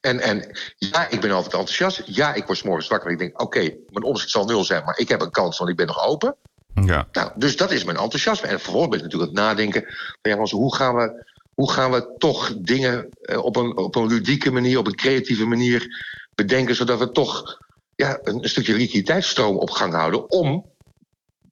En, 0.00 0.20
en 0.20 0.58
ja, 0.76 1.08
ik 1.08 1.20
ben 1.20 1.30
altijd 1.30 1.54
enthousiast. 1.54 2.02
Ja, 2.04 2.34
ik 2.34 2.46
word 2.46 2.64
morgens 2.64 2.88
wakker 2.88 3.08
en 3.08 3.12
ik 3.12 3.18
denk... 3.18 3.40
oké, 3.40 3.60
mijn 3.88 4.04
omzet 4.04 4.30
zal 4.30 4.44
nul 4.44 4.64
zijn, 4.64 4.84
maar 4.84 4.98
ik 4.98 5.08
heb 5.08 5.20
een 5.20 5.30
kans, 5.30 5.58
want 5.58 5.70
ik 5.70 5.76
ben 5.76 5.86
nog 5.86 6.06
open. 6.06 6.36
Ja. 6.74 7.08
Nou, 7.12 7.30
dus 7.34 7.56
dat 7.56 7.70
is 7.70 7.84
mijn 7.84 7.96
enthousiasme. 7.96 8.48
En 8.48 8.60
vervolgens 8.60 8.88
ben 8.88 8.98
ik 8.98 9.04
natuurlijk 9.04 9.30
aan 9.30 9.46
het 9.46 9.56
nadenken... 9.56 9.82
Van, 10.22 10.46
ja, 10.46 10.56
hoe 10.56 10.74
gaan 10.74 10.94
we 10.94 11.26
hoe 11.58 11.70
gaan 11.70 11.90
we 11.90 12.14
toch 12.18 12.54
dingen 12.58 13.08
eh, 13.20 13.44
op 13.44 13.56
een, 13.56 13.76
op 13.76 13.96
een 13.96 14.06
ludieke 14.06 14.50
manier, 14.50 14.78
op 14.78 14.86
een 14.86 14.94
creatieve 14.94 15.46
manier 15.46 15.86
bedenken, 16.34 16.74
zodat 16.74 16.98
we 16.98 17.10
toch 17.10 17.58
ja, 17.94 18.18
een, 18.22 18.42
een 18.42 18.48
stukje 18.48 18.74
liquiditeitsstroom 18.74 19.56
op 19.56 19.70
gang 19.70 19.94
houden 19.94 20.30
om 20.30 20.64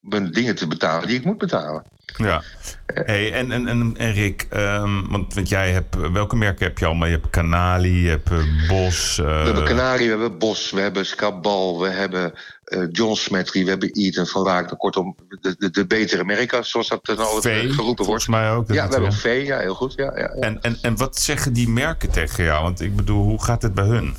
mijn 0.08 0.32
dingen 0.32 0.54
te 0.54 0.66
betalen 0.66 1.08
die 1.08 1.18
ik 1.18 1.24
moet 1.24 1.38
betalen. 1.38 1.84
Ja. 2.16 2.42
Hey, 2.86 3.32
en, 3.32 3.52
en, 3.52 3.68
en, 3.68 3.94
en 3.96 4.12
Rick, 4.12 4.46
um, 4.54 5.08
want, 5.08 5.34
want 5.34 5.48
jij 5.48 5.72
hebt, 5.72 6.10
welke 6.12 6.36
merken 6.36 6.66
heb 6.66 6.78
je 6.78 6.86
allemaal? 6.86 7.08
Je 7.08 7.14
hebt 7.14 7.30
Canali, 7.30 8.02
je 8.02 8.08
hebt 8.08 8.30
uh, 8.30 8.68
Bos. 8.68 9.18
Uh... 9.18 9.26
We 9.26 9.32
hebben 9.32 9.64
Canali, 9.64 10.04
we 10.04 10.10
hebben 10.10 10.38
Bos, 10.38 10.70
we 10.70 10.80
hebben 10.80 11.06
Scabal, 11.06 11.80
we 11.80 11.88
hebben 11.88 12.32
uh, 12.66 12.86
John 12.92 13.14
Smetry, 13.14 13.64
we 13.64 13.70
hebben 13.70 13.90
Eaton 13.90 14.26
van 14.26 14.42
Waak. 14.42 14.78
Kortom, 14.78 15.16
de, 15.40 15.54
de, 15.58 15.70
de 15.70 15.86
betere 15.86 16.24
merken, 16.24 16.64
zoals 16.64 16.88
dat 16.88 17.04
dan 17.04 17.18
altijd 17.18 17.72
geroepen 17.72 17.84
wordt. 17.84 18.24
Volgens 18.24 18.26
mij 18.26 18.50
ook. 18.50 18.72
Ja, 18.72 18.86
we 18.86 18.92
hebben 18.92 19.12
V, 19.12 19.42
ja, 19.46 19.58
heel 19.58 19.74
goed. 19.74 19.92
Ja, 19.96 20.12
ja, 20.14 20.20
ja, 20.20 20.40
En, 20.40 20.60
en, 20.60 20.78
en 20.82 20.96
wat 20.96 21.18
zeggen 21.18 21.52
die 21.52 21.68
merken 21.68 22.10
tegen 22.10 22.44
jou? 22.44 22.62
Want 22.62 22.80
ik 22.80 22.96
bedoel, 22.96 23.24
hoe 23.24 23.42
gaat 23.42 23.62
het 23.62 23.74
bij 23.74 23.86
hun? 23.86 24.14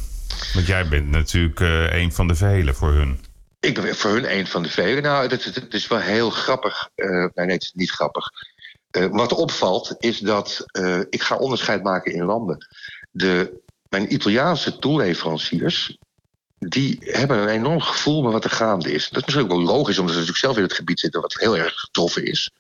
Want 0.54 0.68
jij 0.68 0.88
bent 0.88 1.10
natuurlijk 1.10 1.60
een 1.94 2.14
van 2.14 2.28
de 2.28 2.36
velen 2.36 2.76
voor 2.76 2.92
hun. 2.92 3.20
Ik 3.60 3.82
ben 3.82 3.96
voor 3.96 4.12
hun 4.12 4.32
een 4.32 4.48
van 4.48 4.64
de 4.64 4.70
velen. 4.70 5.04
Nou, 5.04 5.28
het, 5.28 5.44
het, 5.44 5.74
is 5.74 5.88
wel 5.88 6.00
heel 6.00 6.30
grappig. 6.30 6.90
Uh, 6.96 7.26
nee, 7.34 7.52
het 7.52 7.64
is 7.64 7.72
niet 7.74 7.92
grappig. 7.92 8.30
Uh, 8.92 9.06
wat 9.12 9.34
opvalt 9.34 9.96
is 10.00 10.20
dat 10.20 10.66
uh, 10.72 11.00
ik 11.10 11.22
ga 11.22 11.36
onderscheid 11.36 11.84
maken 11.84 12.14
in 12.14 12.26
landen. 12.26 12.68
De 13.12 13.62
mijn 13.90 14.14
Italiaanse 14.14 14.80
toeleveranciers, 14.80 15.98
die 16.60 16.98
hebben 17.00 17.38
een 17.38 17.48
enorm 17.48 17.82
gevoel 17.82 18.22
met 18.22 18.32
wat 18.32 18.44
er 18.44 18.50
gaande 18.50 18.92
is. 18.92 19.10
Dat 19.10 19.18
is 19.18 19.26
misschien 19.26 19.44
ook 19.44 19.58
wel 19.58 19.76
logisch, 19.76 19.98
omdat 19.98 20.14
ze 20.14 20.20
natuurlijk 20.20 20.46
zelf 20.46 20.58
in 20.58 20.64
het 20.64 20.74
gebied 20.74 21.00
zitten 21.00 21.22
wat 21.22 21.34
heel 21.34 21.58
erg 21.58 21.74
getroffen 21.80 22.26
is. 22.26 22.52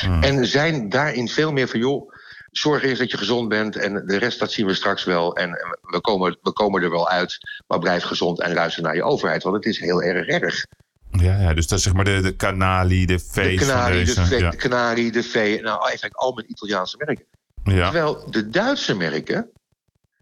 Hmm. 0.00 0.22
En 0.22 0.46
zijn 0.46 0.88
daarin 0.88 1.28
veel 1.28 1.52
meer 1.52 1.68
van, 1.68 1.80
joh, 1.80 2.12
zorg 2.58 2.82
eerst 2.82 2.98
dat 2.98 3.10
je 3.10 3.16
gezond 3.16 3.48
bent 3.48 3.76
en 3.76 4.06
de 4.06 4.16
rest 4.16 4.38
dat 4.38 4.52
zien 4.52 4.66
we 4.66 4.74
straks 4.74 5.04
wel. 5.04 5.36
En 5.36 5.50
we 5.82 6.00
komen, 6.00 6.38
we 6.42 6.52
komen 6.52 6.82
er 6.82 6.90
wel 6.90 7.08
uit, 7.08 7.38
maar 7.66 7.78
blijf 7.78 8.02
gezond 8.02 8.40
en 8.40 8.54
luister 8.54 8.82
naar 8.82 8.94
je 8.94 9.02
overheid, 9.02 9.42
want 9.42 9.56
het 9.56 9.64
is 9.64 9.78
heel 9.78 10.02
erg 10.02 10.26
erg. 10.26 10.66
Ja, 11.10 11.40
ja, 11.40 11.54
dus 11.54 11.66
dat 11.66 11.78
is 11.78 11.84
zeg 11.84 11.92
maar 11.92 12.04
de, 12.04 12.20
de 12.20 12.36
Canali, 12.36 13.06
de 13.06 13.12
De 13.12 13.18
V's 13.18 13.34
van 13.34 13.66
Canari, 13.66 14.04
de. 14.04 14.12
V, 14.12 14.38
ja. 14.38 14.94
de 14.94 15.10
de 15.10 15.22
V, 15.22 15.58
nou 15.62 15.82
eigenlijk 15.82 16.14
al 16.16 16.32
mijn 16.32 16.50
Italiaanse 16.50 16.96
merken. 16.98 17.24
Ja. 17.64 17.90
Terwijl 17.90 18.30
de 18.30 18.48
Duitse 18.48 18.94
merken, 18.96 19.50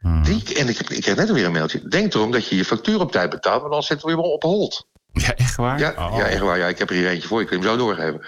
Hmm. 0.01 0.23
die, 0.23 0.55
en 0.55 0.69
ik, 0.69 0.79
ik 0.79 1.01
kreeg 1.03 1.17
net 1.17 1.31
weer 1.31 1.45
een 1.45 1.53
mailtje, 1.53 1.89
denk 1.89 2.15
erom 2.15 2.31
dat 2.31 2.49
je 2.49 2.57
je 2.57 2.65
factuur 2.65 3.01
op 3.01 3.13
tijd 3.13 3.31
betaalt, 3.31 3.61
want 3.61 3.71
anders 3.71 3.87
zetten 3.87 4.07
we 4.09 4.15
hem 4.15 4.23
op 4.25 4.43
hold. 4.43 4.87
ja, 5.13 5.35
echt 5.35 5.57
waar? 5.57 5.79
Ja, 5.79 5.95
Oh. 5.99 6.17
ja, 6.19 6.27
echt 6.27 6.41
waar. 6.41 6.59
Ja, 6.59 6.67
ik 6.67 6.79
heb 6.79 6.91
er 6.91 6.97
hier 6.97 7.09
eentje 7.09 7.29
voor. 7.29 7.41
Ik 7.41 7.47
kan 7.47 7.59
hem 7.59 7.67
zo 7.67 7.77
doorgeven. 7.77 8.21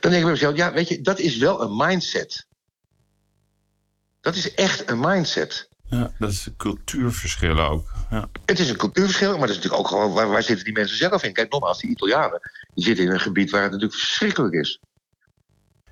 Dan 0.00 0.10
denk 0.10 0.14
ik 0.14 0.22
bij 0.22 0.30
mezelf, 0.30 0.56
ja, 0.56 0.72
weet 0.72 0.88
je, 0.88 1.00
dat 1.00 1.18
is 1.18 1.36
wel 1.36 1.62
een 1.62 1.76
mindset. 1.76 2.45
Dat 4.26 4.34
is 4.36 4.54
echt 4.54 4.90
een 4.90 5.00
mindset. 5.00 5.68
Ja, 5.88 6.10
dat 6.18 6.30
is 6.30 6.46
een 6.46 6.56
cultuurverschil 6.56 7.60
ook. 7.60 7.92
Ja. 8.10 8.28
Het 8.44 8.58
is 8.58 8.68
een 8.68 8.76
cultuurverschil, 8.76 9.30
maar 9.30 9.46
dat 9.46 9.48
is 9.48 9.54
natuurlijk 9.54 9.82
ook 9.82 9.88
gewoon... 9.88 10.12
Waar, 10.12 10.28
waar 10.28 10.42
zitten 10.42 10.64
die 10.64 10.74
mensen 10.74 10.96
zelf 10.96 11.22
in? 11.22 11.32
Kijk, 11.32 11.52
nogmaals, 11.52 11.80
die 11.80 11.90
Italianen... 11.90 12.40
die 12.74 12.84
zitten 12.84 13.04
in 13.04 13.10
een 13.10 13.20
gebied 13.20 13.50
waar 13.50 13.62
het 13.62 13.70
natuurlijk 13.70 13.98
verschrikkelijk 13.98 14.54
is. 14.54 14.80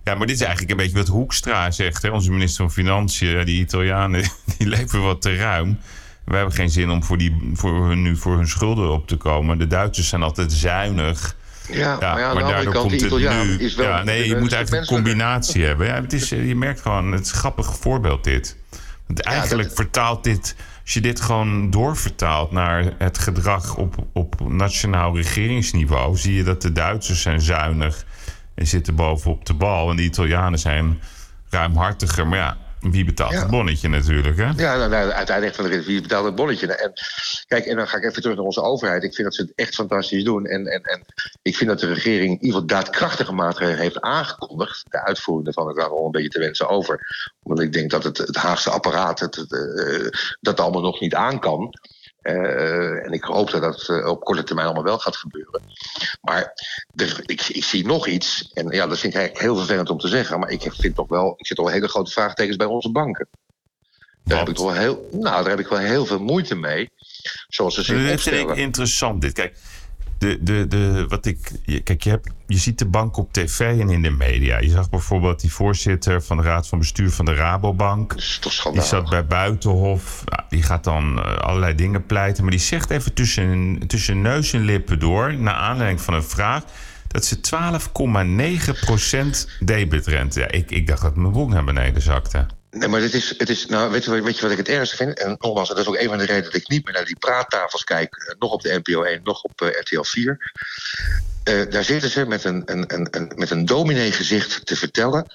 ja, 0.05 0.15
maar 0.15 0.27
dit 0.27 0.37
is 0.37 0.43
eigenlijk 0.43 0.71
een 0.71 0.77
beetje 0.77 0.97
wat 0.97 1.09
Hoekstra 1.09 1.71
zegt. 1.71 2.03
Hè? 2.03 2.11
Onze 2.11 2.31
minister 2.31 2.65
van 2.65 2.73
Financiën, 2.73 3.45
die 3.45 3.61
Italianen, 3.61 4.23
die 4.59 4.69
leven 4.69 5.03
wat 5.03 5.23
te 5.23 5.37
ruim. 5.37 5.79
We 6.25 6.37
hebben 6.37 6.55
geen 6.55 6.71
zin 6.71 6.91
om 6.91 7.05
voor, 7.05 7.19
die, 7.19 7.51
voor 7.53 7.89
hun, 7.89 8.03
nu 8.03 8.17
voor 8.17 8.37
hun 8.37 8.49
schulden 8.49 8.91
op 8.91 9.07
te 9.07 9.17
komen. 9.17 9.59
De 9.59 9.67
Duitsers 9.67 10.09
zijn 10.09 10.23
altijd 10.23 10.53
zuinig. 10.53 11.37
Ja, 11.71 11.77
Ja, 11.79 11.97
maar 12.13 12.19
ja, 12.21 12.27
aan 12.29 12.35
maar 12.35 12.45
de 12.45 12.55
andere 12.55 12.71
kant, 12.71 12.91
het 12.91 13.01
Italiaan 13.03 13.47
nu. 13.47 13.59
is 13.59 13.75
wel... 13.75 13.87
ja, 13.89 14.03
nee, 14.03 14.29
je 14.29 14.37
moet 14.37 14.53
eigenlijk 14.53 14.83
een 14.91 14.95
combinatie 14.97 15.65
hebben. 15.65 15.87
Ja, 15.87 15.95
het 15.95 16.13
is, 16.13 16.29
je 16.29 16.55
merkt 16.57 16.81
gewoon, 16.81 17.13
het 17.13 17.25
is 17.27 17.31
een 17.33 17.39
grappig 17.39 17.77
voorbeeld 17.77 18.25
dit. 18.25 18.57
Want 19.07 19.21
eigenlijk 19.21 19.69
dat- 19.69 19.77
vertaalt 19.77 20.25
dit, 20.25 20.57
als 20.83 20.93
je 20.93 21.01
dit 21.01 21.21
gewoon 21.21 21.71
doorvertaalt 21.71 22.51
naar 22.51 22.93
het 22.99 23.19
gedrag 23.19 23.77
op, 23.77 23.95
op 24.13 24.41
nationaal 24.49 25.17
regeringsniveau, 25.17 26.17
zie 26.17 26.35
je 26.35 26.43
dat 26.43 26.63
de 26.63 26.73
Duitsers 26.73 27.23
zijn 27.23 27.41
zuinig 27.41 28.05
en 28.55 28.67
zitten 28.67 28.95
bovenop 28.95 29.47
de 29.47 29.55
bal. 29.55 29.91
En 29.91 29.97
de 29.97 30.03
Italianen 30.03 30.59
zijn 30.59 31.01
ruimhartiger. 31.51 32.27
Maar 32.27 32.39
ja, 32.39 32.57
wie 32.91 33.05
betaalt 33.05 33.33
Ja. 33.33 33.39
het 33.39 33.51
bonnetje 33.51 33.89
natuurlijk, 33.89 34.37
hè? 34.37 34.45
Ja, 34.45 34.77
nou, 34.77 34.91
nou, 34.91 35.11
uiteindelijk 35.11 35.57
van 35.57 35.65
de 35.65 35.71
rit, 35.71 35.85
wie 35.85 36.01
betaalt 36.01 36.25
het 36.25 36.35
bolletje? 36.35 36.75
En 36.75 36.93
kijk, 37.47 37.65
en 37.67 37.77
dan 37.77 37.89
ga 37.89 37.97
ik 37.97 38.05
even 38.05 38.23
terug 38.23 38.37
naar 38.37 38.45
onze 38.45 38.63
overheid. 38.63 39.03
Ik 39.03 39.15
vind 39.15 39.27
dat 39.27 39.35
ze 39.35 39.43
het 39.43 39.53
echt 39.55 39.75
fantastisch 39.75 40.25
doen. 40.25 40.47
En, 40.47 40.67
en, 40.67 40.83
en 40.83 41.05
ik 41.43 41.57
vind 41.57 41.71
dat 41.71 41.81
de 41.81 41.93
regering 41.93 42.31
in 42.31 42.45
ieder 42.45 42.61
geval 42.61 42.67
daadkrachtige 42.67 43.33
maatregelen 43.33 43.81
heeft 43.81 44.01
aangekondigd. 44.01 44.83
De 44.91 45.05
uitvoering 45.05 45.45
daarvan 45.45 45.69
is 45.71 45.77
daar 45.77 45.91
al 45.91 46.05
een 46.05 46.11
beetje 46.11 46.29
te 46.29 46.39
wensen 46.39 46.69
over. 46.69 47.01
Want 47.43 47.61
ik 47.61 47.73
denk 47.73 47.91
dat 47.91 48.05
het, 48.05 48.19
het 48.19 48.37
Haagse 48.37 48.71
apparaat 48.71 49.21
het, 49.21 49.35
het, 49.35 49.53
eh, 49.53 50.07
dat 50.41 50.61
allemaal 50.61 50.83
nog 50.83 51.01
niet 51.01 51.15
aan 51.15 51.41
kan. 51.41 51.75
Eh, 52.25 53.05
en 53.05 53.13
ik 53.13 53.25
hoop 53.25 53.51
dat 53.51 53.63
dat 53.63 53.89
eh, 53.89 54.07
op 54.07 54.25
korte 54.25 54.43
termijn 54.43 54.67
allemaal 54.67 54.85
wel 54.85 54.99
gaat 54.99 55.17
gebeuren. 55.17 55.63
Maar 56.21 56.53
ik, 57.27 57.43
ik 57.49 57.65
zie 57.65 57.87
nog 57.87 58.07
iets. 58.07 58.51
En 58.53 58.69
ja, 58.71 58.87
dat 58.87 58.99
vind 58.99 59.13
ik 59.13 59.19
eigenlijk 59.19 59.47
heel 59.47 59.57
vervelend 59.57 59.91
om 59.91 59.99
te 59.99 60.09
zeggen. 60.09 60.39
Maar 60.41 60.51
ik 60.51 60.73
vind 60.73 60.95
toch 60.95 61.09
wel, 61.09 61.35
ik 61.37 61.47
zit 61.47 61.57
wel 61.57 61.69
hele 61.69 61.89
grote 61.89 62.11
vraagtekens 62.11 62.57
bij 62.57 62.67
onze 62.67 62.91
banken. 62.91 63.29
Daar 64.25 64.39
heb, 64.39 64.49
ik 64.49 64.57
wel 64.57 64.73
heel, 64.73 65.09
nou, 65.11 65.43
daar 65.43 65.51
heb 65.51 65.59
ik 65.59 65.69
wel 65.69 65.79
heel 65.79 66.07
veel 66.07 66.21
moeite 66.21 66.55
mee. 66.55 66.91
Zoals 67.49 67.75
ze 67.75 67.83
zich 67.83 67.97
Dit 67.97 68.07
vind 68.07 68.35
ik 68.37 68.43
opstellen. 68.43 68.57
interessant. 68.57 69.21
Dit. 69.21 69.33
Kijk, 69.33 69.57
de, 70.25 70.39
de, 70.43 70.67
de, 70.69 71.05
wat 71.09 71.27
ik, 71.27 71.51
je- 71.65 71.81
kijk 71.81 72.03
je, 72.03 72.11
hebt, 72.11 72.29
je 72.47 72.59
ziet 72.59 72.79
de 72.79 72.87
bank 72.87 73.17
op 73.17 73.33
tv 73.33 73.61
en 73.61 73.89
in 73.91 74.03
de 74.03 74.11
media. 74.11 74.59
Je 74.61 74.69
zag 74.71 74.91
bijvoorbeeld 74.91 75.41
die 75.41 75.53
voorzitter 75.53 76.23
van 76.23 76.37
de 76.37 76.43
raad 76.43 76.69
van 76.69 76.79
bestuur 76.79 77.11
van 77.11 77.25
de 77.25 77.35
Rabobank. 77.35 78.09
Dat 78.11 78.19
is 78.19 78.39
toch 78.39 78.73
Die 78.73 78.83
zat 78.83 79.11
bij 79.11 79.27
Buitenhof. 79.27 80.23
Nou, 80.27 80.43
die 80.49 80.63
gaat 80.63 80.85
dan 80.85 81.23
eh, 81.23 81.35
allerlei 81.37 81.75
dingen 81.75 82.07
pleiten. 82.07 82.43
Maar 82.43 82.53
die 82.53 82.61
zegt 82.61 82.91
even 82.91 83.15
tussen, 83.15 83.79
tussen 83.87 84.21
neus 84.23 84.53
en 84.53 84.61
lippen 84.65 84.99
door... 84.99 85.35
naar 85.35 85.55
aanleiding 85.55 86.01
van 86.01 86.15
een 86.15 86.23
vraag... 86.25 86.63
dat 87.09 87.25
ze 87.25 87.37
12,9% 89.47 89.65
debitrente... 89.65 90.41
Ja, 90.41 90.51
ik, 90.51 90.71
ik 90.71 90.87
dacht 90.87 91.03
dat 91.03 91.17
mijn 91.17 91.33
broek 91.33 91.49
naar 91.51 91.65
beneden 91.65 92.03
zakte. 92.03 92.47
Nee, 92.75 92.89
maar 92.89 93.01
het 93.01 93.15
is, 93.15 93.39
het 93.39 93.49
is 93.49 93.67
nou, 93.67 93.91
weet 93.91 94.05
je, 94.05 94.23
weet 94.23 94.37
je 94.37 94.43
wat 94.43 94.51
ik 94.51 94.57
het 94.57 94.69
ergste 94.69 94.97
vind? 94.97 95.19
En 95.19 95.37
nogmaals, 95.39 95.69
dat 95.69 95.79
is 95.79 95.87
ook 95.87 95.97
een 95.97 96.09
van 96.09 96.19
de 96.19 96.25
redenen 96.25 96.45
dat 96.53 96.61
ik 96.61 96.69
niet 96.69 96.85
meer 96.85 96.95
naar 96.95 97.05
die 97.05 97.19
praattafels 97.19 97.85
kijk. 97.85 98.15
eh, 98.17 98.35
Nog 98.39 98.53
op 98.53 98.63
de 98.63 98.81
NPO 98.83 99.03
1, 99.03 99.21
nog 99.23 99.43
op 99.43 99.61
eh, 99.61 99.81
RTL 99.81 100.03
4. 100.03 100.53
Eh, 101.45 101.71
daar 101.71 101.85
zitten 101.85 102.11
ze 102.11 102.27
met 102.27 102.45
een, 102.45 102.63
een, 102.65 102.85
een, 103.11 103.33
met 103.35 103.51
een 103.51 103.65
dominee 103.65 104.13
gezicht 104.13 104.67
te 104.67 104.77
vertellen... 104.77 105.27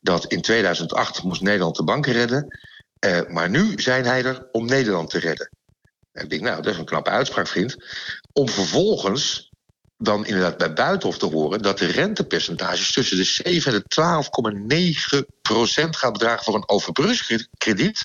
dat 0.00 0.26
in 0.26 0.40
2008 0.42 1.22
moest 1.22 1.40
Nederland 1.42 1.76
de 1.76 1.84
banken 1.84 2.12
redden... 2.12 2.58
maar 3.28 3.50
nu 3.50 3.72
zijn 3.80 4.04
hij 4.04 4.24
er 4.24 4.48
om 4.52 4.66
Nederland 4.66 5.10
te 5.10 5.18
redden. 5.18 5.50
En 6.12 6.24
ik 6.24 6.30
denk, 6.30 6.42
nou, 6.42 6.62
dat 6.62 6.72
is 6.72 6.78
een 6.78 6.84
knappe 6.84 7.10
uitspraak, 7.10 7.48
vriend. 7.48 7.76
Om 8.32 8.48
vervolgens 8.48 9.51
dan 10.02 10.26
inderdaad 10.26 10.56
bij 10.56 10.72
Buitenhof 10.72 11.18
te 11.18 11.26
horen... 11.26 11.62
dat 11.62 11.78
de 11.78 11.86
rentepercentages 11.86 12.92
tussen 12.92 13.16
de 13.16 13.24
7 13.24 13.72
en 13.72 13.82
de 13.86 15.20
12,9 15.22 15.28
procent 15.42 15.96
gaat 15.96 16.12
bedragen 16.12 16.44
voor 16.44 16.54
een 16.54 16.68
overbrugskrediet... 16.68 18.04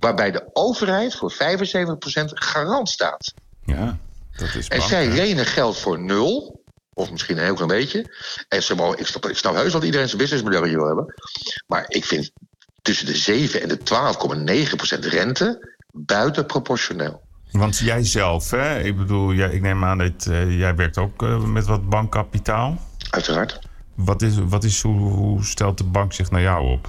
waarbij 0.00 0.30
de 0.30 0.50
overheid 0.52 1.14
voor 1.14 1.30
75 1.30 1.98
procent 1.98 2.30
garant 2.34 2.88
staat. 2.88 3.32
Ja, 3.64 3.98
dat 4.36 4.54
is 4.54 4.68
En 4.68 4.78
bang, 4.78 4.90
zij 4.90 5.08
lenen 5.08 5.46
geld 5.46 5.78
voor 5.78 6.00
nul, 6.00 6.62
of 6.94 7.10
misschien 7.10 7.36
een 7.36 7.44
heel 7.44 7.54
klein 7.54 7.68
beetje. 7.68 8.14
En 8.48 8.62
ze 8.62 8.74
mogen, 8.74 8.98
ik, 8.98 9.06
snap, 9.06 9.26
ik 9.26 9.36
snap 9.36 9.54
heus 9.54 9.72
dat 9.72 9.84
iedereen 9.84 10.06
zijn 10.06 10.20
businessmodel 10.20 10.64
hier 10.64 10.76
wil 10.76 10.86
hebben. 10.86 11.14
Maar 11.66 11.84
ik 11.88 12.04
vind 12.04 12.30
tussen 12.82 13.06
de 13.06 13.16
7 13.16 13.62
en 13.62 13.68
de 13.68 13.78
12,9 14.68 14.76
procent 14.76 15.04
rente 15.04 15.76
buitenproportioneel. 15.92 17.27
Want 17.50 17.78
jij 17.78 18.04
zelf, 18.04 18.50
hè? 18.50 18.78
Ik 18.80 18.96
bedoel, 18.96 19.32
jij, 19.32 19.50
ik 19.50 19.60
neem 19.62 19.84
aan 19.84 19.98
dat 19.98 20.26
eh, 20.30 20.58
jij 20.58 20.74
werkt 20.74 20.98
ook 20.98 21.22
eh, 21.22 21.42
met 21.44 21.66
wat 21.66 21.88
bankkapitaal. 21.88 22.78
Uiteraard. 23.10 23.58
Wat 23.94 24.22
is, 24.22 24.34
wat 24.48 24.64
is 24.64 24.82
hoe, 24.82 24.98
hoe 25.00 25.44
stelt 25.44 25.78
de 25.78 25.84
bank 25.84 26.12
zich 26.12 26.30
naar 26.30 26.40
jou 26.40 26.70
op? 26.70 26.88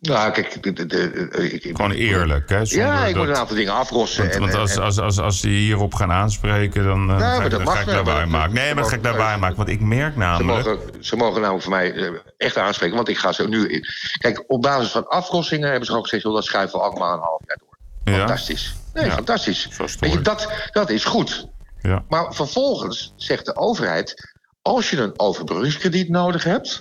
Nou, 0.00 0.32
kijk, 0.32 0.62
de, 0.62 0.72
de, 0.72 0.86
de- 0.86 1.50
ik, 1.52 1.76
Gewoon 1.76 1.90
eerlijk, 1.90 2.48
hè? 2.48 2.60
Ja, 2.62 3.06
ik 3.06 3.16
moet 3.16 3.26
dat- 3.26 3.34
een 3.34 3.40
aantal 3.40 3.56
dingen 3.56 3.72
afrossen. 3.74 4.22
Want, 4.22 4.34
en, 4.34 4.40
want 4.40 4.54
als, 4.54 4.76
en- 4.76 4.82
als, 4.82 4.98
als, 4.98 5.18
als 5.18 5.40
ze 5.40 5.48
hierop 5.48 5.94
gaan 5.94 6.12
aanspreken, 6.12 6.84
dan, 6.84 7.10
eh, 7.10 7.18
ga, 7.18 7.34
ik, 7.44 7.50
dat 7.50 7.64
dan 7.64 7.74
ga 7.74 7.80
ik 7.98 8.04
maar- 8.04 8.28
maken. 8.28 8.54
Nee, 8.54 8.66
maar 8.74 8.82
dan 8.82 8.90
ga 8.92 8.96
ik 8.96 9.04
lawaai 9.04 9.38
maken. 9.38 9.56
Want 9.56 9.68
ik 9.68 9.80
merk 9.80 10.12
Ze 10.12 10.18
namelijk... 10.18 10.66
mogen, 10.66 10.80
ze 11.04 11.16
mogen 11.16 11.40
namelijk 11.40 11.64
voor 11.64 11.72
mij 11.72 11.92
eh, 11.94 12.10
echt 12.36 12.56
aanspreken, 12.58 12.96
want 12.96 13.08
ik 13.08 13.18
ga 13.18 13.32
zo 13.32 13.46
nu. 13.46 13.80
Kijk, 14.18 14.44
op 14.46 14.62
basis 14.62 14.90
van 14.90 15.08
afrossingen 15.08 15.66
hebben 15.68 15.84
ze 15.84 15.90
gewoon 15.92 16.06
gezegd: 16.08 16.24
dat 16.24 16.44
schuiven 16.44 16.78
we 16.78 16.84
allemaal 16.84 17.12
een 17.14 17.20
half 17.22 17.40
jaar 17.46 17.56
door. 17.58 17.73
Fantastisch. 18.04 18.74
Nee, 18.94 19.10
fantastisch. 19.10 19.68
Weet 20.00 20.12
je, 20.12 20.20
dat, 20.20 20.48
dat 20.72 20.90
is 20.90 21.04
goed. 21.04 21.48
Ja. 21.80 22.04
Maar 22.08 22.34
vervolgens 22.34 23.12
zegt 23.16 23.46
de 23.46 23.56
overheid: 23.56 24.32
als 24.62 24.90
je 24.90 24.96
een 24.96 25.18
overbruggingskrediet 25.18 26.08
nodig 26.08 26.44
hebt, 26.44 26.80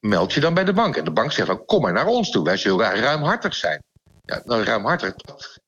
meld 0.00 0.32
je 0.32 0.40
dan 0.40 0.54
bij 0.54 0.64
de 0.64 0.72
bank. 0.72 0.96
En 0.96 1.04
de 1.04 1.10
bank 1.10 1.32
zegt 1.32 1.48
dan: 1.48 1.64
kom 1.64 1.82
maar 1.82 1.92
naar 1.92 2.06
ons 2.06 2.30
toe, 2.30 2.44
wij 2.44 2.56
zullen 2.56 3.00
ruimhartig 3.00 3.54
zijn. 3.54 3.82
Ja, 4.24 4.42
nou, 4.44 4.62
ruimhartig, 4.62 5.14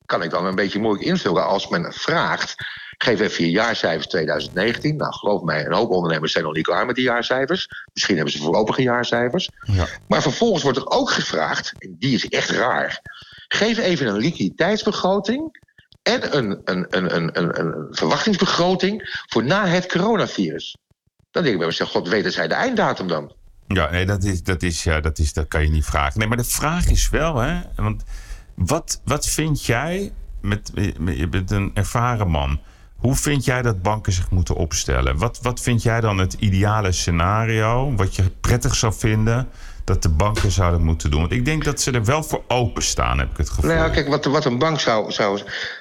kan 0.06 0.22
ik 0.22 0.30
dan 0.30 0.46
een 0.46 0.54
beetje 0.54 0.78
moeilijk 0.78 1.04
invullen 1.04 1.46
als 1.46 1.68
men 1.68 1.92
vraagt. 1.92 2.54
Geef 2.98 3.20
even 3.20 3.44
je 3.44 3.50
jaarcijfers 3.50 4.06
2019. 4.06 4.96
Nou, 4.96 5.12
geloof 5.12 5.42
mij, 5.42 5.66
een 5.66 5.72
hoop 5.72 5.90
ondernemers 5.90 6.32
zijn 6.32 6.44
nog 6.44 6.54
niet 6.54 6.66
klaar 6.66 6.86
met 6.86 6.94
die 6.94 7.04
jaarcijfers. 7.04 7.68
Misschien 7.92 8.16
hebben 8.16 8.32
ze 8.32 8.42
voorlopige 8.42 8.82
jaarcijfers. 8.82 9.50
Ja. 9.62 9.86
Maar 10.08 10.22
vervolgens 10.22 10.62
wordt 10.62 10.78
er 10.78 10.90
ook 10.90 11.10
gevraagd, 11.10 11.72
en 11.78 11.96
die 11.98 12.14
is 12.14 12.28
echt 12.28 12.50
raar. 12.50 13.00
Geef 13.48 13.78
even 13.78 14.06
een 14.06 14.16
liquiditeitsbegroting 14.16 15.58
en 16.02 16.36
een, 16.36 16.60
een, 16.64 16.86
een, 17.16 17.60
een, 17.60 17.86
verwachtingsbegroting 17.90 19.24
voor 19.28 19.44
na 19.44 19.66
het 19.66 19.86
coronavirus. 19.86 20.76
Dan 21.30 21.42
denk 21.42 21.54
ik 21.54 21.58
bij 21.58 21.66
mezelf, 21.66 21.90
god, 21.90 22.08
weten 22.08 22.32
zij 22.32 22.48
de 22.48 22.54
einddatum 22.54 23.08
dan? 23.08 23.32
Ja, 23.66 23.90
nee, 23.90 24.06
dat, 24.06 24.24
is, 24.24 24.42
dat, 24.42 24.62
is, 24.62 24.84
ja, 24.84 25.00
dat, 25.00 25.18
is, 25.18 25.32
dat 25.32 25.48
kan 25.48 25.62
je 25.62 25.70
niet 25.70 25.84
vragen. 25.84 26.18
Nee, 26.18 26.28
maar 26.28 26.36
de 26.36 26.44
vraag 26.44 26.86
is 26.86 27.08
wel, 27.08 27.36
hè. 27.36 27.60
Want 27.76 28.04
wat, 28.54 29.00
wat 29.04 29.26
vind 29.26 29.64
jij... 29.64 30.12
Met- 30.40 30.70
je 31.04 31.28
bent 31.28 31.50
een 31.50 31.70
ervaren 31.74 32.28
man. 32.28 32.60
Hoe 32.96 33.14
vind 33.14 33.44
jij 33.44 33.62
dat 33.62 33.82
banken 33.82 34.12
zich 34.12 34.30
moeten 34.30 34.54
opstellen? 34.54 35.18
Wat, 35.18 35.38
wat 35.42 35.60
vind 35.60 35.82
jij 35.82 36.00
dan 36.00 36.18
het 36.18 36.32
ideale 36.32 36.92
scenario... 36.92 37.94
wat 37.94 38.16
je 38.16 38.30
prettig 38.40 38.74
zou 38.74 38.92
vinden 38.92 39.48
dat 39.88 40.02
de 40.02 40.08
banken 40.08 40.50
zouden 40.50 40.82
moeten 40.82 41.10
doen? 41.10 41.20
Want 41.20 41.32
ik 41.32 41.44
denk 41.44 41.64
dat 41.64 41.80
ze 41.80 41.90
er 41.92 42.04
wel 42.04 42.22
voor 42.22 42.44
openstaan, 42.48 43.18
heb 43.18 43.30
ik 43.30 43.36
het 43.36 43.50
gevoel. 43.50 43.70
Nou 43.74 43.90
kijk, 43.90 44.08
wat, 44.08 44.24
wat 44.24 44.44
een 44.44 44.58
bank 44.58 44.80
zou, 44.80 45.12
zou. 45.12 45.40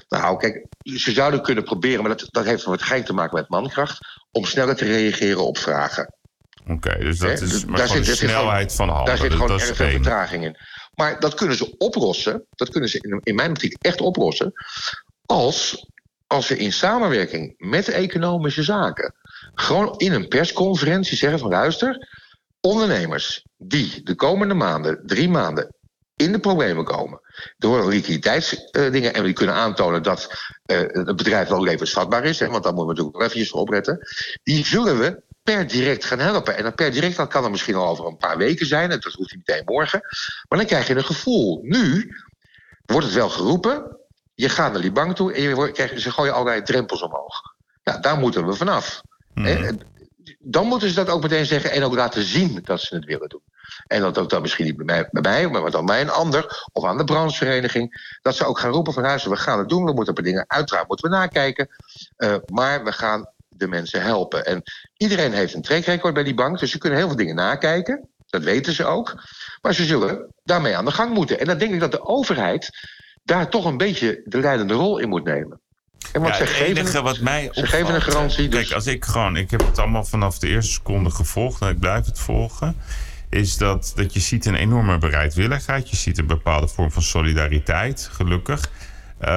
Nou, 0.09 0.37
kijk, 0.37 0.65
ze 0.81 1.11
zouden 1.11 1.41
kunnen 1.41 1.63
proberen, 1.63 1.99
maar 2.03 2.17
dat, 2.17 2.27
dat 2.31 2.45
heeft 2.45 2.63
waarschijnlijk 2.63 3.05
te 3.09 3.13
maken 3.15 3.35
met 3.39 3.49
mankracht. 3.49 3.97
om 4.31 4.45
sneller 4.45 4.75
te 4.75 4.85
reageren 4.85 5.45
op 5.45 5.57
vragen. 5.57 6.13
Oké, 6.67 6.97
dus 6.99 7.19
dat 7.19 7.41
is 7.41 7.61
Daar 7.61 7.69
maar 7.69 7.79
zit- 7.79 7.87
de 7.89 7.93
daar 7.93 8.03
zit 8.05 8.17
gewoon- 8.17 8.29
snelheid 8.35 8.73
van 8.73 8.87
handelen. 8.89 9.19
Daar 9.19 9.25
zit 9.29 9.31
gewoon 9.31 9.57
dat 9.57 9.67
erg 9.67 9.75
veel 9.75 9.89
vertraging 9.89 10.43
in. 10.45 10.57
Maar 10.95 11.19
dat 11.19 11.33
kunnen 11.33 11.57
ze 11.57 11.75
oplossen. 11.77 12.45
Dat 12.49 12.69
kunnen 12.69 12.89
ze 12.89 12.97
in, 13.01 13.19
in 13.23 13.35
mijn 13.35 13.49
optiek 13.49 13.75
echt 13.81 14.01
oplossen. 14.01 14.51
Als, 15.25 15.87
als 16.27 16.47
we 16.47 16.57
in 16.57 16.73
samenwerking 16.73 17.53
met 17.57 17.85
de 17.85 17.91
economische 17.91 18.63
zaken. 18.63 19.13
gewoon 19.53 19.93
in 19.97 20.11
een 20.13 20.27
persconferentie 20.27 21.17
zeggen: 21.17 21.39
van 21.39 21.49
luister. 21.49 22.07
Ondernemers 22.67 23.45
die 23.57 24.03
de 24.03 24.15
komende 24.15 24.53
maanden, 24.53 25.01
drie 25.05 25.29
maanden, 25.29 25.75
in 26.15 26.31
de 26.31 26.39
problemen 26.39 26.83
komen. 26.83 27.21
Door 27.57 27.87
liquiditeitsdingen. 27.87 29.13
en 29.13 29.23
die 29.23 29.33
kunnen 29.33 29.55
aantonen 29.55 30.03
dat 30.03 30.27
uh, 30.65 30.77
het 30.77 31.15
bedrijf 31.15 31.47
wel 31.47 31.63
levensvatbaar 31.63 32.23
is. 32.23 32.39
Hè, 32.39 32.47
want 32.47 32.63
daar 32.63 32.73
moeten 32.73 32.95
we 32.95 33.01
natuurlijk 33.01 33.17
wel 33.17 33.25
eventjes 33.25 33.49
voor 33.49 33.59
opletten. 33.59 33.99
Die 34.43 34.65
zullen 34.65 34.99
we 34.99 35.21
per 35.43 35.67
direct 35.67 36.05
gaan 36.05 36.19
helpen. 36.19 36.57
En 36.57 36.63
dat 36.63 36.75
per 36.75 36.91
direct 36.91 37.15
dat 37.15 37.27
kan 37.27 37.43
er 37.43 37.51
misschien 37.51 37.75
al 37.75 37.87
over 37.87 38.05
een 38.05 38.17
paar 38.17 38.37
weken 38.37 38.65
zijn. 38.65 38.89
Dat 38.89 39.03
hoeft 39.03 39.35
niet 39.35 39.47
meteen 39.47 39.65
morgen. 39.65 40.01
Maar 40.49 40.57
dan 40.57 40.67
krijg 40.67 40.87
je 40.87 40.95
een 40.95 41.03
gevoel. 41.03 41.59
Nu 41.63 42.15
wordt 42.85 43.05
het 43.05 43.15
wel 43.15 43.29
geroepen. 43.29 43.97
Je 44.33 44.49
gaat 44.49 44.71
naar 44.71 44.81
die 44.81 44.91
bank 44.91 45.15
toe 45.15 45.33
en 45.33 45.41
je 45.41 45.71
krijgt, 45.71 46.01
ze 46.01 46.11
gooien 46.11 46.33
allerlei 46.33 46.61
drempels 46.61 47.01
omhoog. 47.01 47.41
Ja, 47.83 47.97
daar 47.97 48.17
moeten 48.17 48.45
we 48.45 48.53
vanaf. 48.53 49.01
Mm. 49.33 49.45
Dan 50.39 50.67
moeten 50.67 50.89
ze 50.89 50.95
dat 50.95 51.09
ook 51.09 51.21
meteen 51.21 51.45
zeggen 51.45 51.71
en 51.71 51.83
ook 51.83 51.95
laten 51.95 52.23
zien 52.23 52.59
dat 52.63 52.81
ze 52.81 52.95
het 52.95 53.05
willen 53.05 53.29
doen. 53.29 53.41
En 53.87 54.01
dat 54.01 54.17
ook 54.17 54.29
dan 54.29 54.41
misschien 54.41 54.65
niet 54.65 54.77
bij 54.77 55.09
mij, 55.11 55.47
maar 55.47 55.71
dan 55.71 55.85
bij 55.85 56.01
een 56.01 56.09
ander 56.09 56.67
of 56.71 56.85
aan 56.85 56.97
de 56.97 57.03
branchevereniging. 57.03 58.17
Dat 58.21 58.35
ze 58.35 58.45
ook 58.45 58.59
gaan 58.59 58.71
roepen 58.71 58.93
van 58.93 59.03
huizen, 59.03 59.29
we 59.29 59.35
gaan 59.35 59.59
het 59.59 59.69
doen, 59.69 59.85
we 59.85 59.93
moeten 59.93 60.17
op 60.17 60.23
dingen 60.23 60.45
uiteraard 60.47 60.87
moeten 60.87 61.09
we 61.09 61.15
nakijken. 61.15 61.69
Uh, 62.17 62.35
maar 62.45 62.83
we 62.83 62.91
gaan 62.91 63.29
de 63.49 63.67
mensen 63.67 64.01
helpen. 64.01 64.45
En 64.45 64.63
iedereen 64.97 65.33
heeft 65.33 65.53
een 65.53 65.61
trackrecord 65.61 66.13
bij 66.13 66.23
die 66.23 66.33
bank, 66.33 66.59
dus 66.59 66.71
ze 66.71 66.77
kunnen 66.77 66.99
heel 66.99 67.07
veel 67.07 67.17
dingen 67.17 67.35
nakijken. 67.35 68.09
Dat 68.25 68.43
weten 68.43 68.73
ze 68.73 68.85
ook. 68.85 69.23
Maar 69.61 69.73
ze 69.73 69.85
zullen 69.85 70.33
daarmee 70.43 70.75
aan 70.75 70.85
de 70.85 70.91
gang 70.91 71.13
moeten. 71.13 71.39
En 71.39 71.45
dan 71.45 71.57
denk 71.57 71.73
ik 71.73 71.79
dat 71.79 71.91
de 71.91 72.05
overheid 72.05 72.69
daar 73.23 73.49
toch 73.49 73.65
een 73.65 73.77
beetje 73.77 74.21
de 74.25 74.39
leidende 74.39 74.73
rol 74.73 74.97
in 74.97 75.09
moet 75.09 75.23
nemen. 75.23 75.61
En 76.11 76.21
ja, 76.21 76.31
het 76.31 76.49
enige 76.49 77.01
wat 77.01 77.19
mij 77.19 77.49
Ze 77.51 77.67
geven 77.67 77.95
een 77.95 78.01
garantie. 78.01 78.49
Dus... 78.49 78.59
Kijk, 78.59 78.71
als 78.71 78.87
ik 78.87 79.05
gewoon... 79.05 79.35
Ik 79.35 79.51
heb 79.51 79.65
het 79.65 79.79
allemaal 79.79 80.05
vanaf 80.05 80.39
de 80.39 80.47
eerste 80.47 80.71
seconde 80.71 81.09
gevolgd... 81.09 81.61
en 81.61 81.69
ik 81.69 81.79
blijf 81.79 82.05
het 82.05 82.19
volgen 82.19 82.75
is 83.29 83.57
dat, 83.57 83.91
dat 83.95 84.13
je 84.13 84.19
ziet 84.19 84.45
een 84.45 84.55
enorme 84.55 84.97
bereidwilligheid. 84.97 85.89
Je 85.89 85.95
ziet 85.95 86.17
een 86.17 86.27
bepaalde 86.27 86.67
vorm 86.67 86.91
van 86.91 87.01
solidariteit, 87.01 88.09
gelukkig. 88.11 88.71
Uh, 89.21 89.27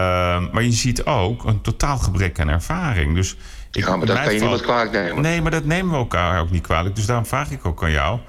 maar 0.52 0.62
je 0.62 0.72
ziet 0.72 1.04
ook 1.04 1.44
een 1.44 1.60
totaal 1.60 1.98
gebrek 1.98 2.40
aan 2.40 2.48
ervaring. 2.48 3.14
Dus 3.14 3.36
ik, 3.70 3.84
ja, 3.84 3.96
maar 3.96 4.06
dat 4.06 4.22
kan 4.22 4.34
je 4.34 4.40
niemand 4.40 4.60
kwalijk 4.60 4.92
nemen. 4.92 5.22
Nee, 5.22 5.42
maar 5.42 5.50
dat 5.50 5.64
nemen 5.64 5.90
we 5.90 5.96
elkaar 5.96 6.40
ook 6.40 6.50
niet 6.50 6.62
kwalijk. 6.62 6.96
Dus 6.96 7.06
daarom 7.06 7.26
vraag 7.26 7.50
ik 7.50 7.64
ook 7.64 7.82
aan 7.82 7.90
jou. 7.90 8.20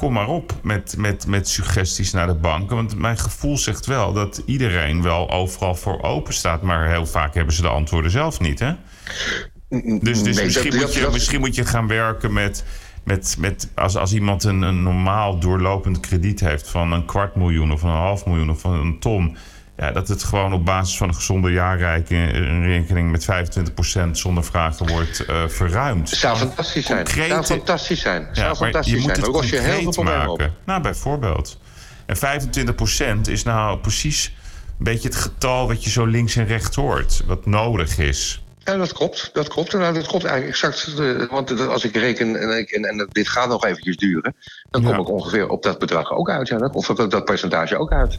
Kom 0.00 0.12
maar 0.12 0.28
op 0.28 0.54
met, 0.62 0.94
met, 0.98 1.26
met 1.26 1.48
suggesties 1.48 2.12
naar 2.12 2.26
de 2.26 2.34
banken. 2.34 2.76
Want 2.76 2.98
mijn 2.98 3.18
gevoel 3.18 3.58
zegt 3.58 3.86
wel 3.86 4.12
dat 4.12 4.42
iedereen 4.46 5.02
wel 5.02 5.30
overal 5.30 5.74
voor 5.74 6.02
open 6.02 6.34
staat. 6.34 6.62
Maar 6.62 6.88
heel 6.88 7.06
vaak 7.06 7.34
hebben 7.34 7.54
ze 7.54 7.62
de 7.62 7.68
antwoorden 7.68 8.10
zelf 8.10 8.40
niet, 8.40 8.58
hè? 8.58 8.72
Dus, 10.00 10.22
dus 10.22 10.42
misschien, 10.42 10.76
moet 10.76 10.94
je, 10.94 11.08
misschien 11.12 11.40
moet 11.40 11.54
je 11.54 11.64
gaan 11.64 11.86
werken 11.86 12.32
met 12.32 12.64
met, 13.04 13.36
met 13.38 13.68
als, 13.74 13.96
als 13.96 14.12
iemand 14.12 14.44
een, 14.44 14.62
een 14.62 14.82
normaal 14.82 15.38
doorlopend 15.38 16.00
krediet 16.00 16.40
heeft 16.40 16.68
van 16.68 16.92
een 16.92 17.04
kwart 17.04 17.36
miljoen 17.36 17.72
of 17.72 17.82
een 17.82 17.88
half 17.88 18.26
miljoen 18.26 18.50
of 18.50 18.60
van 18.60 18.72
een 18.72 18.98
ton. 18.98 19.36
Ja, 19.80 19.92
dat 19.92 20.08
het 20.08 20.22
gewoon 20.22 20.52
op 20.52 20.64
basis 20.64 20.96
van 20.96 21.08
een 21.08 21.14
gezonde 21.14 21.50
jaarrekening 21.50 23.10
met 23.10 23.26
25% 24.06 24.10
zonder 24.10 24.44
vragen 24.44 24.88
wordt 24.88 25.24
uh, 25.30 25.48
verruimd. 25.48 26.08
Zou 26.08 26.36
fantastisch 26.36 26.86
zijn. 26.86 27.04
Concrete... 27.04 27.28
Zou 27.28 27.44
fantastisch 27.44 28.00
zijn. 28.00 28.28
Zou 28.32 28.46
ja, 28.46 28.54
fantastisch 28.54 28.92
je 28.92 28.98
moet 28.98 29.10
zijn. 29.10 29.20
het 29.20 29.30
concreet 29.30 29.50
je 29.50 29.58
heel 29.58 29.92
veel 29.92 30.02
maken. 30.02 30.30
Op. 30.30 30.50
Nou, 30.64 30.82
bijvoorbeeld. 30.82 31.58
En 32.06 32.16
25% 32.16 33.20
is 33.30 33.42
nou 33.42 33.78
precies 33.78 34.34
een 34.78 34.84
beetje 34.84 35.08
het 35.08 35.16
getal 35.16 35.66
wat 35.66 35.84
je 35.84 35.90
zo 35.90 36.04
links 36.04 36.36
en 36.36 36.46
rechts 36.46 36.76
hoort. 36.76 37.22
Wat 37.26 37.46
nodig 37.46 37.98
is. 37.98 38.42
Ja, 38.58 38.76
dat 38.76 38.92
klopt. 38.92 39.30
Dat 39.32 39.48
klopt. 39.48 39.72
Nou, 39.72 39.94
dat 39.94 40.06
klopt 40.06 40.24
eigenlijk 40.24 40.62
exact. 40.62 40.94
want 41.30 41.68
als 41.68 41.84
ik 41.84 41.96
reken 41.96 42.36
en, 42.36 42.58
ik, 42.58 42.70
en, 42.70 42.84
en, 42.84 43.08
dit 43.12 43.28
gaat 43.28 43.48
nog 43.48 43.64
eventjes 43.64 43.96
duren, 43.96 44.34
dan 44.70 44.82
kom 44.82 44.98
ik 44.98 45.08
ongeveer 45.08 45.48
op 45.48 45.62
dat 45.62 45.78
bedrag 45.78 46.12
ook 46.12 46.30
uit. 46.30 46.48
Ja, 46.48 46.56
of 46.72 46.86
dat, 46.86 47.10
dat 47.10 47.24
percentage 47.24 47.76
ook 47.76 47.92
uit. 47.92 48.18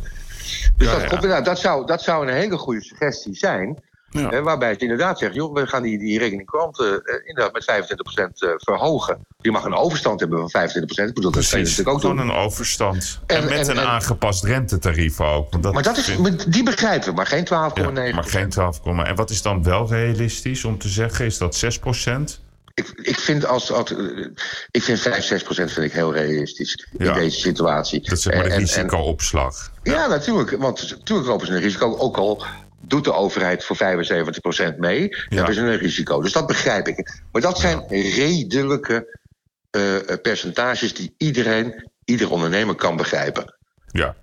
Dus 0.77 0.91
dat, 1.09 1.21
nou, 1.21 1.43
dat, 1.43 1.59
zou, 1.59 1.85
dat 1.85 2.01
zou 2.01 2.27
een 2.27 2.33
hele 2.33 2.57
goede 2.57 2.83
suggestie 2.83 3.35
zijn. 3.35 3.89
Ja. 4.11 4.41
waarbij 4.41 4.73
ze 4.73 4.79
inderdaad 4.79 5.19
zegt, 5.19 5.33
joh, 5.33 5.53
we 5.53 5.67
gaan 5.67 5.83
die, 5.83 5.99
die 5.99 6.19
rekening 6.19 6.49
klanten 6.49 6.85
uh, 6.85 7.27
inderdaad 7.27 7.53
met 7.53 7.93
25% 8.17 8.49
uh, 8.49 8.49
verhogen. 8.55 9.25
Je 9.39 9.51
mag 9.51 9.63
een 9.63 9.73
overstand 9.73 10.19
hebben 10.19 10.49
van 10.49 10.69
25%. 10.69 10.69
Ik 10.69 11.13
bedoel, 11.13 11.31
dat 11.31 11.41
is 11.41 11.51
natuurlijk 11.51 11.89
ook 11.89 12.01
doen. 12.01 12.17
een 12.17 12.31
overstand. 12.31 13.19
En, 13.25 13.45
met 13.45 13.67
een 13.67 13.79
aangepast 13.79 14.43
rentetarief 14.43 15.21
ook. 15.21 15.51
Want 15.51 15.63
dat 15.63 15.73
maar 15.73 15.83
dat 15.83 15.97
is, 15.97 16.15
die 16.47 16.63
begrijpen 16.63 17.09
we, 17.09 17.15
maar 17.15 17.25
geen 17.25 17.45
12,9%. 17.45 18.15
maar 18.15 18.23
geen 18.23 18.49
12, 18.49 18.79
en 18.85 19.15
wat 19.15 19.29
is 19.29 19.41
dan 19.41 19.63
wel 19.63 19.87
realistisch 19.87 20.65
om 20.65 20.77
te 20.77 20.87
zeggen? 20.87 21.25
Is 21.25 21.37
dat 21.37 21.79
6%? 21.79 22.50
Ik, 22.73 22.91
ik, 22.95 23.19
vind 23.19 23.45
als, 23.45 23.71
als, 23.71 23.93
ik 24.71 24.83
vind 24.83 24.99
5, 24.99 25.23
6 25.23 25.43
procent 25.43 25.71
vind 25.71 25.85
ik 25.85 25.93
heel 25.93 26.13
realistisch 26.13 26.87
in 26.97 27.13
deze 27.13 27.39
situatie. 27.39 28.01
Dat 28.01 28.17
is 28.17 28.25
maar 28.25 28.43
de 28.43 28.55
risicoopslag. 28.55 29.71
Ja. 29.83 29.93
ja, 29.93 30.07
natuurlijk. 30.07 30.51
Want 30.51 30.89
natuurlijk 30.89 31.27
lopen 31.27 31.47
ze 31.47 31.53
een 31.53 31.61
risico. 31.61 31.97
Ook 31.97 32.17
al 32.17 32.45
doet 32.81 33.03
de 33.03 33.13
overheid 33.13 33.63
voor 33.63 33.77
75% 33.77 34.77
mee, 34.77 35.09
dan 35.09 35.37
hebben 35.37 35.55
ze 35.55 35.61
een 35.61 35.77
risico. 35.77 36.21
Dus 36.21 36.31
dat 36.31 36.47
begrijp 36.47 36.87
ik. 36.87 37.21
Maar 37.31 37.41
dat 37.41 37.59
zijn 37.59 37.87
redelijke 37.87 39.19
uh, 39.71 39.95
percentages 40.21 40.93
die 40.93 41.13
iedereen, 41.17 41.89
ieder 42.05 42.31
ondernemer 42.31 42.75
kan 42.75 42.97
begrijpen. 42.97 43.55
Ja. 43.87 44.15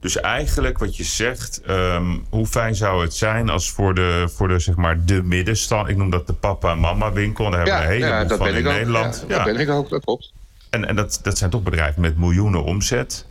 Dus 0.00 0.20
eigenlijk 0.20 0.78
wat 0.78 0.96
je 0.96 1.04
zegt, 1.04 1.60
um, 1.68 2.24
hoe 2.30 2.46
fijn 2.46 2.74
zou 2.74 3.02
het 3.02 3.14
zijn 3.14 3.48
als 3.48 3.70
voor 3.70 3.94
de, 3.94 4.28
voor 4.34 4.48
de, 4.48 4.58
zeg 4.58 4.76
maar, 4.76 5.04
de 5.04 5.22
middenstand, 5.22 5.88
ik 5.88 5.96
noem 5.96 6.10
dat 6.10 6.26
de 6.26 6.32
papa 6.32 6.70
en 6.70 6.78
mama 6.78 7.12
winkel, 7.12 7.50
daar 7.50 7.66
hebben 7.66 7.78
we 7.78 7.84
een 7.84 7.90
heleboel 7.90 8.28
dat 8.28 8.38
van 8.38 8.46
ben 8.46 8.56
in 8.56 8.66
ik 8.66 8.72
Nederland. 8.72 9.20
Ook, 9.22 9.30
ja, 9.30 9.36
Dat 9.36 9.44
ben 9.44 9.60
ik 9.60 9.70
ook, 9.70 9.88
dat 9.88 10.04
klopt. 10.04 10.32
En, 10.70 10.88
en 10.88 10.96
dat, 10.96 11.20
dat 11.22 11.38
zijn 11.38 11.50
toch 11.50 11.62
bedrijven 11.62 12.00
met 12.00 12.18
miljoenen 12.18 12.64
omzet. 12.64 13.26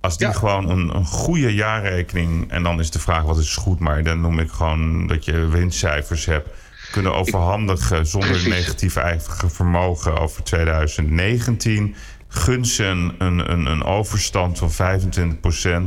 Als 0.00 0.16
die 0.16 0.32
gewoon 0.32 0.68
een, 0.68 0.94
een, 0.94 1.06
goede 1.06 1.54
jaarrekening. 1.54 2.50
En 2.50 2.62
dan 2.62 2.80
is 2.80 2.90
de 2.90 2.98
vraag 2.98 3.22
wat 3.22 3.38
is 3.38 3.56
goed. 3.56 3.78
Maar 3.78 4.02
dan 4.02 4.20
noem 4.20 4.38
ik 4.38 4.50
gewoon 4.50 5.06
dat 5.06 5.24
je 5.24 5.46
winstcijfers 5.46 6.24
hebt. 6.24 6.48
Kunnen 6.90 7.14
overhandigen 7.14 8.06
zonder 8.06 8.48
negatief 8.48 8.96
eigen 8.96 9.50
vermogen 9.50 10.18
over 10.18 10.42
2019. 10.42 11.94
Gun 12.34 12.64
ze 12.64 12.84
een, 12.84 13.14
een, 13.18 13.66
een 13.66 13.84
overstand 13.84 14.58
van 14.58 15.00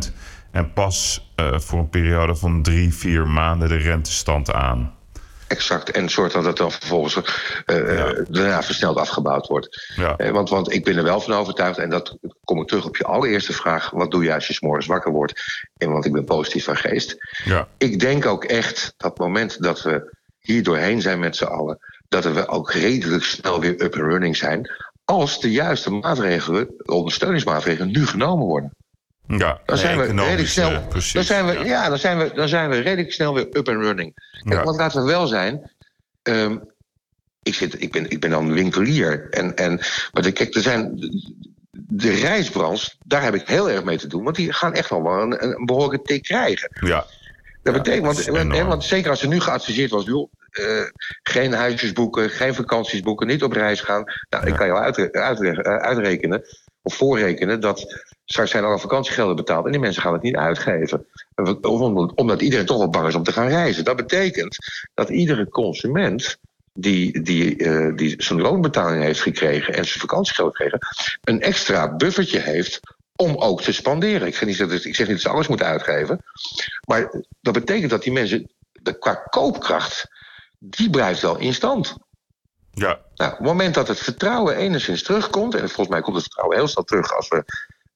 25%. 0.07 0.13
En 0.51 0.73
pas 0.73 1.29
uh, 1.39 1.59
voor 1.59 1.79
een 1.79 1.89
periode 1.89 2.35
van 2.35 2.63
drie, 2.63 2.93
vier 2.93 3.27
maanden 3.27 3.69
de 3.69 3.77
rentestand 3.77 4.51
aan. 4.51 4.93
Exact. 5.47 5.91
En 5.91 6.09
zorg 6.09 6.33
dat 6.33 6.45
het 6.45 6.57
dan 6.57 6.71
vervolgens 6.71 7.15
uh, 7.15 7.95
ja. 7.95 8.23
daarna 8.29 8.63
versneld 8.63 8.97
afgebouwd 8.97 9.47
wordt. 9.47 9.93
Ja. 9.95 10.15
Uh, 10.17 10.29
want, 10.29 10.49
want 10.49 10.73
ik 10.73 10.83
ben 10.83 10.97
er 10.97 11.03
wel 11.03 11.21
van 11.21 11.33
overtuigd, 11.33 11.77
en 11.77 11.89
dat 11.89 12.17
kom 12.43 12.61
ik 12.61 12.67
terug 12.67 12.85
op 12.85 12.97
je 12.97 13.03
allereerste 13.03 13.53
vraag: 13.53 13.89
wat 13.89 14.11
doe 14.11 14.23
je 14.23 14.33
als 14.33 14.47
je 14.47 14.53
s'morgens 14.53 14.85
wakker 14.85 15.11
wordt? 15.11 15.41
En 15.77 15.91
want 15.91 16.05
ik 16.05 16.11
ben 16.11 16.25
positief 16.25 16.63
van 16.63 16.77
geest. 16.77 17.17
Ja. 17.43 17.67
Ik 17.77 17.99
denk 17.99 18.25
ook 18.25 18.43
echt 18.43 18.93
dat 18.97 19.09
het 19.09 19.19
moment 19.19 19.61
dat 19.61 19.81
we 19.81 20.15
hier 20.39 20.63
doorheen 20.63 21.01
zijn 21.01 21.19
met 21.19 21.35
z'n 21.35 21.43
allen, 21.43 21.79
dat 22.09 22.23
we 22.23 22.47
ook 22.47 22.71
redelijk 22.71 23.23
snel 23.23 23.59
weer 23.59 23.81
up 23.81 23.93
and 23.93 24.11
running 24.11 24.37
zijn. 24.37 24.71
Als 25.05 25.39
de 25.39 25.51
juiste 25.51 25.89
maatregelen, 25.89 26.67
ondersteuningsmaatregelen, 26.85 27.91
nu 27.91 28.05
genomen 28.05 28.45
worden. 28.45 28.71
Ja, 29.27 29.61
dan 29.65 29.77
zijn 29.77 29.97
we 29.97 30.05
redelijk 30.05 30.47
snel. 30.47 30.81
Precies, 30.87 31.13
dan 31.13 31.23
zijn 31.23 31.45
we, 31.45 31.53
ja. 31.53 31.63
ja. 31.63 31.89
dan, 31.89 31.97
zijn 31.97 32.17
we, 32.17 32.31
dan 32.33 32.47
zijn 32.47 32.69
we 32.69 32.79
redelijk 32.79 33.13
snel 33.13 33.33
weer 33.33 33.47
up 33.51 33.67
and 33.67 33.83
running. 33.83 34.13
Kijk, 34.43 34.55
ja. 34.55 34.63
Want 34.63 34.77
laten 34.77 35.01
we 35.01 35.07
wel 35.07 35.27
zijn. 35.27 35.71
Um, 36.23 36.63
ik, 37.43 37.53
zit, 37.53 37.81
ik, 37.81 37.91
ben, 37.91 38.09
ik 38.09 38.19
ben 38.19 38.29
dan 38.29 38.53
winkelier. 38.53 39.29
En, 39.29 39.55
en, 39.55 39.79
maar 40.11 40.23
de, 40.23 40.31
kijk, 40.31 40.55
er 40.55 40.61
zijn. 40.61 41.09
De 41.71 42.11
reisbranche, 42.11 42.91
daar 43.05 43.23
heb 43.23 43.35
ik 43.35 43.47
heel 43.47 43.69
erg 43.69 43.83
mee 43.83 43.97
te 43.97 44.07
doen. 44.07 44.23
Want 44.23 44.35
die 44.35 44.53
gaan 44.53 44.73
echt 44.73 44.89
wel 44.89 45.21
een, 45.21 45.43
een 45.43 45.65
behoorlijke 45.65 46.05
tik 46.05 46.23
krijgen. 46.23 46.69
Ja. 46.79 47.05
Dat 47.63 47.73
betekent, 47.73 48.05
want, 48.05 48.25
want, 48.25 48.67
want, 48.67 48.83
zeker 48.83 49.09
als 49.09 49.21
er 49.21 49.27
nu 49.27 49.39
geadviseerd 49.39 49.91
was, 49.91 50.05
joh, 50.05 50.31
uh, 50.59 50.81
geen 51.23 51.53
huisjes 51.53 51.93
boeken, 51.93 52.29
geen 52.29 52.55
vakanties 52.55 53.01
boeken, 53.01 53.27
niet 53.27 53.43
op 53.43 53.51
reis 53.51 53.81
gaan. 53.81 54.03
Nou, 54.29 54.47
ik 54.47 54.53
kan 54.53 54.67
je 54.67 54.73
uit, 54.73 55.11
uit, 55.11 55.63
uitrekenen 55.63 56.43
of 56.81 56.95
voorrekenen 56.95 57.61
dat 57.61 58.03
straks 58.25 58.51
zijn 58.51 58.63
alle 58.63 58.79
vakantiegelden 58.79 59.35
betaald 59.35 59.65
en 59.65 59.71
die 59.71 59.79
mensen 59.79 60.01
gaan 60.01 60.13
het 60.13 60.21
niet 60.21 60.35
uitgeven. 60.35 61.05
Of 61.61 61.79
omdat 62.15 62.41
iedereen 62.41 62.65
toch 62.65 62.77
wel 62.77 62.89
bang 62.89 63.07
is 63.07 63.15
om 63.15 63.23
te 63.23 63.31
gaan 63.31 63.47
reizen. 63.47 63.83
Dat 63.83 63.95
betekent 63.95 64.57
dat 64.93 65.09
iedere 65.09 65.49
consument 65.49 66.37
die, 66.73 67.21
die, 67.21 67.57
uh, 67.57 67.95
die 67.95 68.13
zijn 68.17 68.41
loonbetaling 68.41 69.03
heeft 69.03 69.21
gekregen 69.21 69.73
en 69.73 69.85
zijn 69.85 69.99
vakantiegeld 69.99 70.55
gekregen, 70.55 70.79
een 71.23 71.41
extra 71.41 71.95
buffertje 71.95 72.39
heeft 72.39 72.79
om 73.15 73.35
ook 73.35 73.61
te 73.61 73.73
spanderen. 73.73 74.27
Ik 74.27 74.35
zeg 74.35 74.47
niet 74.47 74.57
dat, 74.57 74.71
ik 74.71 74.95
zeg 74.95 75.07
niet 75.07 75.15
dat 75.15 75.21
ze 75.21 75.29
alles 75.29 75.47
moeten 75.47 75.67
uitgeven. 75.67 76.23
Maar 76.87 77.21
dat 77.41 77.53
betekent 77.53 77.89
dat 77.89 78.03
die 78.03 78.11
mensen 78.11 78.49
de, 78.71 78.97
qua 78.97 79.13
koopkracht, 79.13 80.07
die 80.69 80.89
blijft 80.89 81.21
wel 81.21 81.37
in 81.37 81.53
stand. 81.53 81.95
Ja. 82.71 82.99
Nou, 83.15 83.31
op 83.31 83.37
het 83.37 83.47
moment 83.47 83.73
dat 83.73 83.87
het 83.87 83.99
vertrouwen 83.99 84.55
enigszins 84.55 85.03
terugkomt, 85.03 85.53
en 85.55 85.59
volgens 85.59 85.87
mij 85.87 86.01
komt 86.01 86.15
het 86.15 86.23
vertrouwen 86.25 86.57
heel 86.57 86.67
snel 86.67 86.83
terug 86.83 87.15
als 87.15 87.27
we 87.27 87.43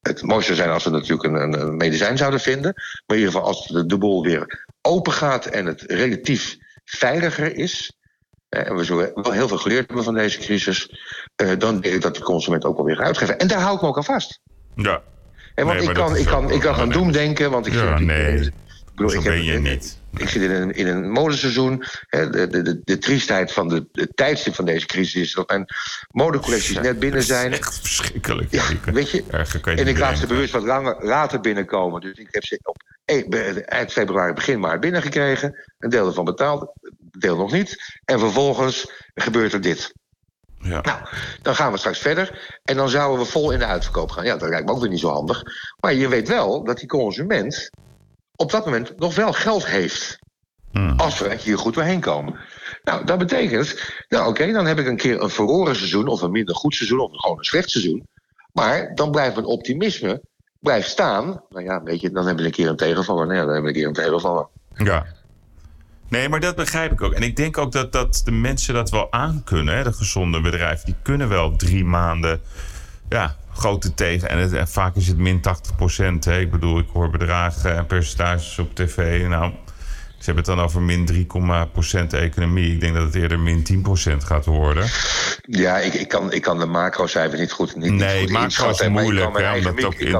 Het 0.01 0.21
mooiste 0.23 0.45
zou 0.55 0.57
zijn 0.57 0.69
als 0.69 0.83
we 0.83 0.89
natuurlijk 0.89 1.23
een, 1.23 1.61
een, 1.61 1.77
medicijn 1.77 2.17
zouden 2.17 2.39
vinden. 2.39 2.73
Maar 2.75 3.17
in 3.17 3.23
ieder 3.23 3.31
geval 3.31 3.47
als 3.47 3.67
de, 3.67 3.85
de 3.85 3.97
boel 3.97 4.23
weer 4.23 4.65
open 4.81 5.11
gaat 5.13 5.45
en 5.45 5.65
het 5.65 5.81
relatief 5.81 6.57
veiliger 6.85 7.55
is. 7.55 7.93
En 8.49 8.75
we 8.75 8.83
zullen 8.83 9.11
wel 9.13 9.31
heel 9.31 9.47
veel 9.47 9.57
geleerd 9.57 9.85
hebben 9.87 10.03
van 10.03 10.13
deze 10.13 10.37
crisis. 10.39 10.89
eh, 11.35 11.51
dan 11.57 11.79
denk 11.79 11.95
ik 11.95 12.01
dat 12.01 12.15
de 12.15 12.21
consument 12.23 12.65
ook 12.65 12.75
wel 12.75 12.85
weer 12.85 12.95
gaat 12.95 13.05
uitgeven. 13.05 13.39
En 13.39 13.47
daar 13.47 13.59
hou 13.61 13.75
ik 13.75 13.81
me 13.81 13.87
ook 13.87 13.97
aan 13.97 14.03
vast. 14.03 14.39
Ja. 14.75 15.01
En 15.55 15.65
want 15.65 15.79
Nee, 15.79 15.87
ik, 15.87 15.93
kan, 15.93 16.15
ik, 16.15 16.25
kan, 16.25 16.51
ik 16.51 16.59
kan 16.61 16.75
gaan 16.75 16.89
doemdenken. 16.89 17.51
Want 17.51 17.65
ik 17.65 17.73
Ja, 17.73 17.99
nee. 17.99 18.39
ik 18.39 18.51
bedoel, 18.95 19.09
Zo 19.09 19.17
ik 19.17 19.23
heb- 19.23 19.33
ben 19.33 19.43
je 19.43 19.59
niet. 19.59 19.98
Ik 20.17 20.29
zit 20.29 20.41
in 20.41 20.51
een, 20.51 20.71
in 20.71 20.87
een 20.87 21.11
modeseizoen. 21.11 21.83
Hè, 22.07 22.29
de, 22.29 22.47
de, 22.47 22.61
de, 22.61 22.81
de 22.83 22.97
triestheid 22.97 23.51
van 23.51 23.67
de, 23.67 23.87
de 23.91 24.07
tijdstip 24.13 24.55
van 24.55 24.65
deze 24.65 24.85
crisis 24.85 25.21
is 25.21 25.33
dat 25.33 25.47
mijn 25.47 25.65
modecollecties 26.11 26.79
net 26.79 26.99
binnen 26.99 27.23
zijn. 27.23 27.53
Echt 27.53 27.79
verschrikkelijk. 27.79 28.51
Ja, 28.51 28.63
weet 28.85 29.11
je, 29.11 29.23
En 29.63 29.87
ik 29.87 29.97
laat 29.97 30.17
ze 30.17 30.27
bewust 30.27 30.53
wat 30.53 30.63
langer, 30.63 31.05
later 31.05 31.39
binnenkomen. 31.39 32.01
Dus 32.01 32.17
ik 32.17 32.27
heb 32.31 32.43
ze 32.43 32.59
op 32.63 32.83
e- 33.05 33.61
eind 33.65 33.91
februari, 33.91 34.33
begin 34.33 34.59
maart 34.59 34.79
binnengekregen. 34.79 35.55
Een 35.79 35.89
deel 35.89 36.07
ervan 36.07 36.25
betaald, 36.25 36.71
een 36.81 36.97
deel 37.11 37.37
nog 37.37 37.51
niet. 37.51 37.99
En 38.05 38.19
vervolgens 38.19 38.91
gebeurt 39.13 39.53
er 39.53 39.61
dit. 39.61 39.93
Ja. 40.61 40.81
Nou, 40.81 40.99
dan 41.41 41.55
gaan 41.55 41.71
we 41.71 41.77
straks 41.77 41.99
verder. 41.99 42.57
En 42.63 42.75
dan 42.75 42.89
zouden 42.89 43.25
we 43.25 43.31
vol 43.31 43.51
in 43.51 43.59
de 43.59 43.65
uitverkoop 43.65 44.11
gaan. 44.11 44.25
Ja, 44.25 44.37
dat 44.37 44.49
lijkt 44.49 44.65
me 44.65 44.71
ook 44.71 44.79
weer 44.79 44.89
niet 44.89 44.99
zo 44.99 45.09
handig. 45.09 45.43
Maar 45.79 45.93
je 45.93 46.07
weet 46.07 46.27
wel 46.27 46.63
dat 46.63 46.77
die 46.77 46.87
consument 46.87 47.69
op 48.39 48.51
dat 48.51 48.65
moment 48.65 48.99
nog 48.99 49.15
wel 49.15 49.33
geld 49.33 49.65
heeft. 49.65 50.19
Hmm. 50.71 50.99
Als 50.99 51.19
we 51.19 51.35
hier 51.35 51.57
goed 51.57 51.73
doorheen 51.73 51.99
komen. 51.99 52.35
Nou, 52.83 53.05
dat 53.05 53.17
betekent, 53.17 53.93
nou 54.09 54.29
oké, 54.29 54.51
dan 54.51 54.65
heb 54.65 54.79
ik 54.79 54.87
een 54.87 54.97
keer 54.97 55.21
een 55.21 55.29
verloren 55.29 55.75
seizoen... 55.75 56.07
of 56.07 56.21
een 56.21 56.31
minder 56.31 56.55
goed 56.55 56.75
seizoen, 56.75 56.99
of 56.99 57.11
gewoon 57.15 57.37
een 57.37 57.43
slecht 57.43 57.69
seizoen. 57.69 58.07
Maar 58.53 58.95
dan 58.95 59.11
blijft 59.11 59.35
mijn 59.35 59.47
optimisme 59.47 60.21
blijft 60.59 60.89
staan. 60.89 61.41
Nou 61.49 61.63
ja, 61.63 61.83
weet 61.83 62.01
je, 62.01 62.11
dan 62.11 62.25
hebben 62.25 62.43
we 62.43 62.49
een 62.49 62.55
keer 62.55 62.67
een 62.67 62.75
tegenvaller. 62.75 63.25
Nou 63.25 63.37
ja, 63.37 63.43
dan 63.43 63.53
hebben 63.53 63.71
we 63.71 63.77
een 63.77 63.83
keer 63.83 63.87
een 63.87 64.05
tegenvaller. 64.05 64.47
Ja. 64.75 65.05
Nee, 66.07 66.29
maar 66.29 66.39
dat 66.39 66.55
begrijp 66.55 66.91
ik 66.91 67.01
ook. 67.01 67.13
En 67.13 67.21
ik 67.21 67.35
denk 67.35 67.57
ook 67.57 67.71
dat, 67.71 67.91
dat 67.91 68.21
de 68.25 68.31
mensen 68.31 68.73
dat 68.73 68.89
wel 68.89 69.11
aankunnen. 69.11 69.75
Hè? 69.75 69.83
De 69.83 69.93
gezonde 69.93 70.41
bedrijven, 70.41 70.85
die 70.85 70.95
kunnen 71.01 71.29
wel 71.29 71.55
drie 71.55 71.85
maanden 71.85 72.41
ja, 73.09 73.35
grote 73.53 73.93
tegen. 73.93 74.29
En, 74.29 74.37
het, 74.37 74.53
en 74.53 74.67
vaak 74.67 74.95
is 74.95 75.07
het 75.07 75.17
min 75.17 75.41
80 75.41 75.75
procent. 75.75 76.25
Ik 76.25 76.51
bedoel, 76.51 76.79
ik 76.79 76.87
hoor 76.93 77.09
bedragen 77.09 77.75
en 77.75 77.85
percentages 77.85 78.59
op 78.59 78.75
tv. 78.75 79.27
Nou, 79.27 79.53
ze 80.19 80.25
hebben 80.25 80.43
het 80.43 80.55
dan 80.55 80.65
over 80.65 80.81
min 80.81 81.05
3, 81.05 81.27
procent 81.71 82.13
economie. 82.13 82.73
Ik 82.73 82.79
denk 82.79 82.95
dat 82.95 83.03
het 83.03 83.15
eerder 83.15 83.39
min 83.39 83.63
10 83.63 83.81
procent 83.81 84.23
gaat 84.23 84.45
worden. 84.45 84.89
Ja, 85.41 85.77
ik, 85.77 85.93
ik, 85.93 86.07
kan, 86.07 86.31
ik 86.31 86.41
kan 86.41 86.59
de 86.59 86.65
macrocijfer 86.65 87.39
niet 87.39 87.51
goed, 87.51 87.75
niet, 87.75 87.91
Nee, 87.91 88.21
macro 88.21 88.37
is 88.37 88.43
inschatten, 88.43 88.91
maar 88.91 89.03
moeilijk, 89.03 89.27
Ik 89.27 89.33
kan 89.33 89.43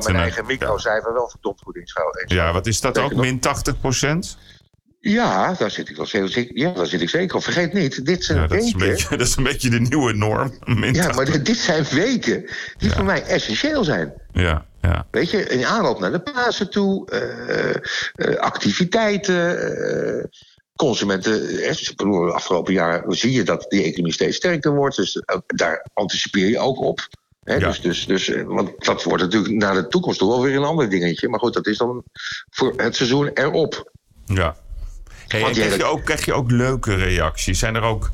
mijn 0.04 0.15
hè, 0.15 0.22
eigen, 0.22 0.46
microcijfer 0.46 1.13
wel 1.13 1.30
verdomd 1.30 1.62
goed 1.63 1.76
inschatten. 1.76 2.36
Ja, 2.36 2.54
wat 2.54 2.68
is 2.68 2.82
dat 2.82 2.98
ook? 2.98 3.15
Min 3.15 3.39
80 3.39 3.80
procent? 3.80 4.38
Ja, 5.02 5.54
daar 5.54 5.72
zit 5.72 5.90
ik 5.90 5.96
wel 5.96 6.06
zeker. 6.06 6.58
Ja, 6.58 6.72
daar 6.72 6.86
zit 6.88 7.02
ik 7.02 7.10
zeker 7.10 7.36
op. 7.36 7.44
Vergeet 7.44 7.74
niet, 7.74 8.06
dit 8.06 8.24
zijn 8.24 8.40
Ja, 8.40 8.48
dat, 8.48 8.58
is 8.64 8.74
een 8.74 8.80
weken. 8.80 8.94
beetje, 8.96 9.10
dat 9.18 9.28
is 9.28 9.36
een 9.36 9.44
beetje 9.44 9.70
de 9.70 9.80
nieuwe 9.80 10.14
norm. 10.14 10.54
Ja, 10.82 10.92
80. 10.92 11.16
maar 11.16 11.26
dit- 11.26 11.46
dit 11.46 11.58
zijn 11.58 11.84
weken 11.92 12.46
die 12.78 12.92
voor 12.92 13.04
mij 13.06 13.24
essentieel 13.24 13.84
zijn. 13.84 14.14
Ja, 14.32 14.66
ja. 14.82 15.08
Weet 15.12 15.30
je, 15.32 15.44
in 15.48 15.66
aanloop 15.66 16.00
naar 16.00 16.12
de 16.12 16.20
Pasen 16.20 16.70
toe, 16.70 17.10
eh, 17.10 17.76
eh, 18.32 18.40
activiteiten, 18.40 19.60
eh, 20.20 20.24
consumenten. 20.76 21.64
ik 21.70 21.94
bedoel, 21.96 22.26
de 22.26 22.32
afgelopen 22.34 22.74
jaren 22.74 23.14
zie 23.18 23.32
je 23.32 23.44
dat 23.44 23.66
die 23.70 23.84
economie 23.84 24.14
steeds 24.14 24.38
sterker 24.38 24.72
wordt. 24.76 24.96
Dus 24.96 25.24
daar 25.48 25.86
anticipeer 25.94 26.48
je 26.50 26.60
ook 26.60 26.80
op. 26.80 27.08
Ja. 27.44 27.58
dus, 27.60 27.82
dus, 27.82 28.06
dus, 28.06 28.32
want 28.46 28.86
dat 28.86 29.04
wordt 29.04 29.24
natuurlijk 29.24 29.54
naar 29.54 29.74
de 29.74 29.88
toekomst 29.88 30.20
toch 30.20 30.30
wel 30.30 30.42
weer 30.42 30.56
een 30.56 30.64
ander 30.64 30.90
dingetje. 30.90 31.30
Maar 31.30 31.40
goed, 31.40 31.54
dat 31.54 31.68
is 31.68 31.78
dan 31.78 32.04
voor 32.50 32.74
het 32.78 32.96
seizoen 32.96 33.30
erop. 33.34 33.92
Ja. 34.26 34.56
Hey, 35.30 35.44
en 35.44 35.52
krijg, 35.52 35.76
je 35.76 35.84
ook, 35.84 36.06
krijg 36.06 36.26
je 36.26 36.34
ook 36.34 36.52
leuke 36.52 36.96
reacties? 36.96 37.60
Zijn 37.60 37.76
er 37.76 37.82
ook 37.82 38.12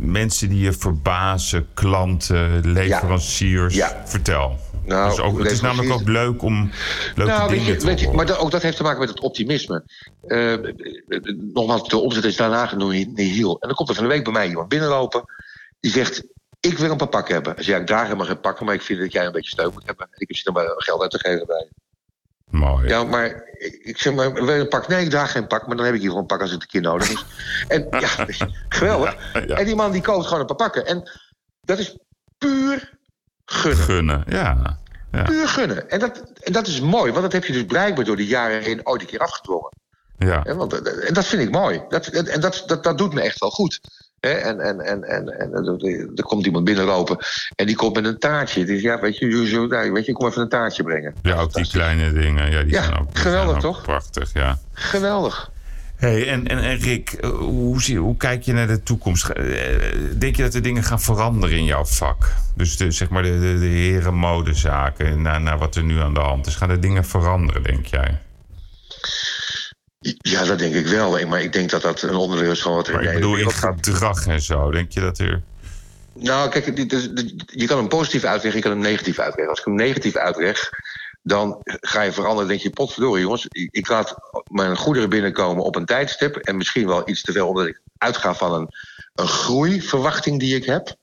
mensen 0.00 0.48
die 0.48 0.60
je 0.60 0.72
verbazen, 0.72 1.68
klanten, 1.74 2.72
leveranciers? 2.72 3.74
Ja. 3.74 4.02
Vertel. 4.04 4.58
Nou, 4.84 5.08
Dus 5.10 5.18
ook, 5.18 5.38
het 5.38 5.50
is 5.50 5.60
namelijk 5.60 5.92
ook 5.92 6.08
leuk 6.08 6.42
om 6.42 6.70
leuke 7.14 7.32
Nou, 7.32 7.50
dingen 7.50 7.66
je, 7.66 7.76
te 7.76 7.86
weet 7.86 8.00
je, 8.00 8.10
maar 8.10 8.26
dat, 8.26 8.38
ook 8.38 8.50
dat 8.50 8.62
heeft 8.62 8.76
te 8.76 8.82
maken 8.82 9.00
met 9.00 9.08
het 9.08 9.20
optimisme. 9.20 9.84
Eh, 10.26 10.54
nogmaals, 11.52 11.88
de 11.88 11.96
omzet 11.96 12.24
is 12.24 12.36
daarna 12.36 12.66
genoemd 12.66 13.18
heel. 13.18 13.60
En 13.60 13.68
dan 13.68 13.76
komt 13.76 13.88
er 13.88 13.94
van 13.94 14.04
de 14.04 14.10
week 14.10 14.24
bij 14.24 14.32
mij 14.32 14.48
iemand 14.48 14.68
binnenlopen. 14.68 15.24
Die 15.80 15.90
zegt, 15.90 16.24
ik 16.60 16.78
wil 16.78 16.90
een 16.90 16.96
paar 16.96 17.08
pakken 17.08 17.34
hebben. 17.34 17.54
Hij 17.54 17.64
ja, 17.64 17.78
ik 17.78 17.86
draag 17.86 18.02
helemaal 18.02 18.26
geen 18.26 18.40
pakken, 18.40 18.66
maar 18.66 18.74
ik 18.74 18.82
vind 18.82 19.00
dat 19.00 19.12
jij 19.12 19.26
een 19.26 19.32
beetje 19.32 19.50
steun 19.50 19.72
moet 19.72 19.86
hebben. 19.86 20.06
En 20.10 20.20
ik 20.20 20.28
heb 20.28 20.36
zin 20.36 20.54
om 20.54 20.60
eh, 20.60 20.70
geld 20.76 21.02
uit 21.02 21.10
te 21.10 21.18
geven 21.18 21.46
bij. 21.46 21.68
Mooi. 22.52 22.88
Ja, 22.88 23.04
maar 23.04 23.42
ik 23.82 23.98
zeg 23.98 24.14
maar, 24.14 24.32
wil 24.32 24.54
je 24.54 24.60
een 24.60 24.68
pak? 24.68 24.88
Nee, 24.88 25.04
ik 25.04 25.10
draag 25.10 25.32
geen 25.32 25.46
pak, 25.46 25.66
maar 25.66 25.76
dan 25.76 25.84
heb 25.84 25.94
ik 25.94 26.00
hier 26.00 26.08
gewoon 26.08 26.22
een 26.22 26.28
pak 26.28 26.40
als 26.40 26.50
het 26.50 26.62
een 26.62 26.68
keer 26.68 26.80
nodig 26.80 27.10
is. 27.10 27.24
En 27.68 27.86
ja, 27.90 28.08
geweldig. 28.68 29.16
Ja. 29.32 29.56
En 29.56 29.64
die 29.64 29.74
man 29.74 29.92
die 29.92 30.02
koopt 30.02 30.26
gewoon 30.26 30.40
een 30.40 30.46
paar 30.46 30.56
pakken. 30.56 30.86
En 30.86 31.10
dat 31.60 31.78
is 31.78 31.98
puur 32.38 32.98
gunnen. 33.44 33.84
Gunnen, 33.84 34.24
ja. 34.28 34.78
ja. 35.12 35.22
Puur 35.22 35.48
gunnen. 35.48 35.90
En 35.90 35.98
dat, 35.98 36.32
en 36.40 36.52
dat 36.52 36.66
is 36.66 36.80
mooi, 36.80 37.10
want 37.10 37.22
dat 37.22 37.32
heb 37.32 37.44
je 37.44 37.52
dus 37.52 37.64
blijkbaar 37.64 38.04
door 38.04 38.16
de 38.16 38.26
jaren 38.26 38.62
heen 38.62 38.86
ooit 38.86 39.00
een 39.00 39.06
keer 39.06 39.18
afgedwongen. 39.18 39.72
ja. 40.18 40.40
Hè, 40.42 40.54
want, 40.54 40.72
eh, 40.72 41.08
en 41.08 41.14
dat 41.14 41.26
vind 41.26 41.42
ik 41.42 41.50
mooi. 41.50 41.82
Dat, 41.88 42.06
en 42.06 42.40
dat, 42.40 42.62
dat, 42.66 42.84
dat 42.84 42.98
doet 42.98 43.12
me 43.12 43.20
echt 43.20 43.38
wel 43.38 43.50
goed. 43.50 43.80
Hè, 44.26 44.30
en 44.30 44.60
en, 44.60 44.80
en, 44.80 45.04
en, 45.04 45.28
en 45.38 45.52
er- 46.16 46.22
komt 46.22 46.46
iemand 46.46 46.64
binnenlopen 46.64 47.16
en 47.56 47.66
die 47.66 47.76
komt 47.76 47.94
met 47.94 48.04
een 48.04 48.18
taartje. 48.18 48.64
Dus 48.64 48.82
ja, 48.82 49.00
weet 49.00 49.18
je, 49.18 49.26
weet 49.92 50.04
je 50.04 50.10
ik 50.10 50.14
kom 50.14 50.28
even 50.28 50.42
een 50.42 50.48
taartje 50.48 50.82
brengen. 50.82 51.14
Ja, 51.22 51.40
ook 51.40 51.52
die 51.52 51.68
kleine 51.68 52.12
dingen. 52.12 52.50
Ja, 52.50 52.62
die 52.62 52.72
Ja, 52.72 52.82
zijn 52.82 52.98
ook, 52.98 53.12
die 53.12 53.22
geweldig, 53.22 53.60
zijn 53.60 53.64
ook 53.64 53.74
toch? 53.74 53.82
Prachtig, 53.82 54.30
ja. 54.32 54.58
Geweldig. 54.72 55.50
Hey, 55.96 56.28
en, 56.28 56.46
en, 56.46 56.58
en 56.58 56.76
Rick, 56.78 57.12
eh, 57.12 57.30
hoe, 57.30 57.82
zie, 57.82 57.98
hoe 57.98 58.16
kijk 58.16 58.42
je 58.42 58.52
naar 58.52 58.66
de 58.66 58.82
toekomst? 58.82 59.28
Eh, 59.28 59.44
Denk 60.18 60.36
je 60.36 60.42
dat 60.42 60.54
er 60.54 60.62
dingen 60.62 60.82
gaan 60.82 61.00
veranderen 61.00 61.56
in 61.56 61.64
jouw 61.64 61.84
vak? 61.84 62.34
Dus 62.56 62.76
de, 62.76 62.90
zeg 62.90 63.08
maar 63.08 63.22
de, 63.22 63.38
de, 63.40 63.58
de 63.58 63.66
herenmodezaken, 63.66 65.22
naar, 65.22 65.40
naar 65.40 65.58
wat 65.58 65.74
er 65.76 65.82
nu 65.84 66.00
aan 66.00 66.14
de 66.14 66.20
hand 66.20 66.46
is. 66.46 66.54
Gaan 66.54 66.70
er 66.70 66.80
dingen 66.80 67.04
veranderen, 67.04 67.62
denk 67.62 67.86
jij? 67.86 68.18
Ja, 70.02 70.44
dat 70.44 70.58
denk 70.58 70.74
ik 70.74 70.86
wel. 70.86 71.26
Maar 71.26 71.42
ik 71.42 71.52
denk 71.52 71.70
dat 71.70 71.82
dat 71.82 72.02
een 72.02 72.14
onderdeel 72.14 72.50
is 72.50 72.62
van 72.62 72.74
wat 72.74 72.86
er 72.86 72.94
Maar 72.94 73.02
ik 73.02 73.14
bedoel 73.14 73.36
in 73.36 73.50
gedrag 73.50 74.26
en 74.26 74.40
zo. 74.40 74.70
Denk 74.70 74.92
je 74.92 75.00
dat 75.00 75.18
er... 75.18 75.42
Nou, 76.14 76.50
kijk, 76.50 76.76
dit- 76.76 77.44
je 77.46 77.66
kan 77.66 77.78
hem 77.78 77.88
positief 77.88 78.24
uitleggen, 78.24 78.60
je 78.60 78.66
kan 78.68 78.76
hem 78.76 78.90
negatief 78.90 79.18
uitleggen. 79.18 79.48
Als 79.48 79.58
ik 79.58 79.64
hem 79.64 79.74
negatief 79.74 80.16
uitleg, 80.16 80.70
dan 81.22 81.58
ga 81.64 82.02
je 82.02 82.12
veranderen. 82.12 82.48
Denk 82.48 82.60
je, 82.60 82.70
potverdorie 82.70 83.22
jongens, 83.22 83.46
ik 83.48 83.68
ik 83.70 83.88
laat 83.88 84.14
mijn 84.50 84.76
goederen 84.76 85.08
binnenkomen 85.08 85.64
op 85.64 85.76
een 85.76 85.86
tijdstip... 85.86 86.36
en 86.36 86.56
misschien 86.56 86.86
wel 86.86 87.08
iets 87.08 87.22
te 87.22 87.32
veel, 87.32 87.48
omdat 87.48 87.66
ik 87.66 87.80
uitga 87.98 88.34
van 88.34 88.54
een, 88.54 88.68
een 89.14 89.28
groeiverwachting 89.28 90.40
die 90.40 90.56
ik 90.56 90.64
heb. 90.64 90.96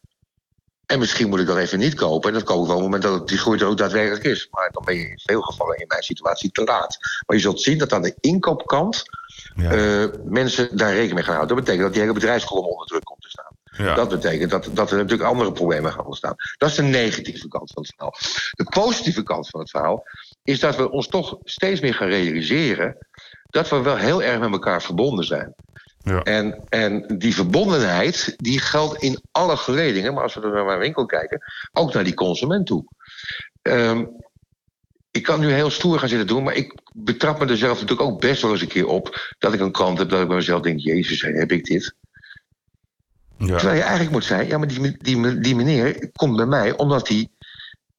En 0.92 1.00
misschien 1.00 1.30
moet 1.30 1.40
ik 1.40 1.48
dat 1.48 1.58
even 1.58 1.80
niet 1.80 1.94
kopen. 1.94 2.30
En 2.30 2.34
dat 2.36 2.44
koop 2.44 2.62
ik 2.62 2.68
wel 2.68 2.76
op 2.76 2.82
het 2.82 2.92
moment 2.92 3.02
dat 3.02 3.28
die 3.28 3.38
groei 3.38 3.60
er 3.60 3.68
ook 3.68 3.78
daadwerkelijk 3.78 4.24
is. 4.24 4.48
Maar 4.52 4.70
dan 4.72 4.84
ben 4.86 4.96
je 4.96 5.10
in 5.10 5.20
veel 5.20 5.42
gevallen 5.42 5.78
in 5.78 5.88
mijn 5.88 6.04
situatie 6.04 6.52
te 6.52 6.64
laat. 6.64 6.98
Maar 7.26 7.36
je 7.36 7.42
zult 7.42 7.62
zien 7.62 7.78
dat 7.78 7.94
aan 7.94 8.02
de 8.02 8.16
inkoopkant 8.20 9.04
Ja, 9.56 9.72
eh, 9.72 10.08
mensen 10.24 10.78
daar 10.78 10.90
rekening 10.90 11.14
mee 11.14 11.24
gaan 11.24 11.36
houden. 11.36 11.56
Dat 11.56 11.66
betekent 11.66 11.84
dat 11.86 11.94
die 11.94 12.02
hele 12.02 12.14
bedrijfskolom 12.14 12.66
onder 12.66 12.88
druk 12.88 13.04
komt 13.04 13.22
te 13.22 13.30
staan. 13.30 13.86
ja. 13.86 13.96
Dat 13.96 14.10
betekent 14.10 14.52
dat, 14.52 14.70
dat 14.74 14.92
er 14.92 14.98
natuurlijk 14.98 15.30
andere 15.30 15.52
problemen 15.52 15.92
gaan 15.92 16.06
ontstaan. 16.06 16.36
Dat 16.58 16.70
is 16.70 16.76
de 16.76 16.84
negatieve 16.84 17.48
kant 17.48 17.72
van 17.72 17.82
het 17.82 17.92
verhaal. 17.96 18.14
De 18.52 18.64
positieve 18.64 19.24
kant 19.24 19.50
van 19.50 19.60
het 19.60 19.70
verhaal 19.70 20.04
is 20.44 20.60
dat 20.60 20.76
we 20.76 20.92
ons 20.92 21.08
toch 21.08 21.38
steeds 21.44 21.82
meer 21.82 21.94
gaan 21.94 22.10
realiseren 22.10 22.98
dat 23.50 23.70
we 23.70 23.82
wel 23.82 23.98
heel 23.98 24.24
erg 24.24 24.40
met 24.40 24.52
elkaar 24.52 24.82
verbonden 24.82 25.26
zijn. 25.26 25.56
Ja. 26.04 26.24
En, 26.24 26.64
en 26.70 27.18
die 27.18 27.34
verbondenheid 27.34 28.34
die 28.38 28.60
geldt 28.60 29.02
in 29.02 29.22
alle 29.32 29.58
geledingen, 29.58 30.14
maar 30.14 30.24
als 30.24 30.34
we 30.34 30.48
naar 30.48 30.66
mijn 30.66 30.80
winkel 30.80 31.06
kijken, 31.06 31.42
ook 31.72 31.94
naar 31.94 32.04
die 32.04 32.14
consument 32.14 32.66
toe. 32.66 32.86
Ehm, 33.62 34.06
ik 35.12 35.24
kan 35.24 35.40
nu 35.40 35.52
heel 35.52 35.70
stoer 35.70 36.00
gaan 36.00 36.10
zitten 36.10 36.28
doen, 36.28 36.44
maar 36.44 36.56
ik 36.56 36.82
betrap 36.94 37.40
me 37.40 37.46
er 37.46 37.58
zelf 37.58 37.82
natuurlijk 37.82 38.10
ook 38.10 38.20
best 38.20 38.42
wel 38.42 38.52
eens 38.52 38.62
een 38.62 38.68
keer 38.68 38.88
op 38.88 39.36
dat 39.38 39.54
ik 39.54 39.60
een 39.60 39.72
klant 39.72 39.98
heb 39.98 40.10
dat 40.10 40.22
ik 40.22 40.28
bij 40.28 40.36
mezelf 40.36 40.62
denk: 40.62 40.80
Jezus, 40.80 41.22
heb 41.22 41.52
ik 41.52 41.66
dit? 41.66 41.96
ja. 43.38 43.56
Terwijl 43.58 43.76
je 43.78 43.82
eigenlijk 43.82 44.12
moet 44.12 44.24
zeggen, 44.24 44.48
ja, 44.48 44.58
maar 44.58 44.68
die, 44.68 44.98
die, 44.98 45.40
die 45.40 45.56
meneer 45.56 46.10
komt 46.12 46.36
bij 46.36 46.46
mij 46.46 46.78
omdat 46.78 47.08
hij... 47.08 47.30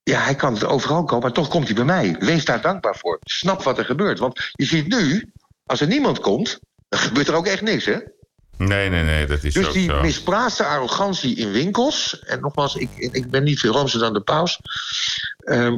Ja, 0.02 0.20
hij 0.20 0.34
kan 0.34 0.54
het 0.54 0.64
overal 0.64 1.04
komen, 1.04 1.22
maar 1.22 1.32
toch 1.32 1.48
komt 1.48 1.66
hij 1.66 1.74
bij 1.74 1.84
mij. 1.84 2.16
Wees 2.18 2.44
daar 2.44 2.60
dankbaar 2.60 2.96
voor. 2.96 3.18
Snap 3.20 3.62
wat 3.62 3.78
er 3.78 3.84
gebeurt. 3.84 4.18
Want 4.18 4.50
je 4.52 4.64
ziet 4.64 4.88
nu, 4.88 5.32
als 5.66 5.80
er 5.80 5.86
niemand 5.86 6.20
komt, 6.20 6.60
gebeurt 6.90 7.29
er 7.29 7.35
ook 7.35 7.46
echt 7.46 7.62
niks, 7.62 7.85
hè? 7.85 7.96
Nee, 8.57 8.88
nee, 8.88 9.03
nee, 9.03 9.26
dat 9.26 9.42
is 9.42 9.55
Dus 9.55 9.72
die 9.72 9.88
zo. 9.90 10.00
misplaatste 10.00 10.64
arrogantie 10.64 11.37
in 11.37 11.50
winkels... 11.50 12.18
en 12.18 12.40
nogmaals, 12.40 12.74
ik, 12.74 12.88
ik 12.96 13.31
ben 13.31 13.42
niet 13.44 13.59
veel 13.61 13.72
roomser 13.72 14.00
dan 14.00 14.12
de 14.12 14.20
paus... 14.20 14.61
ehm, 15.38 15.76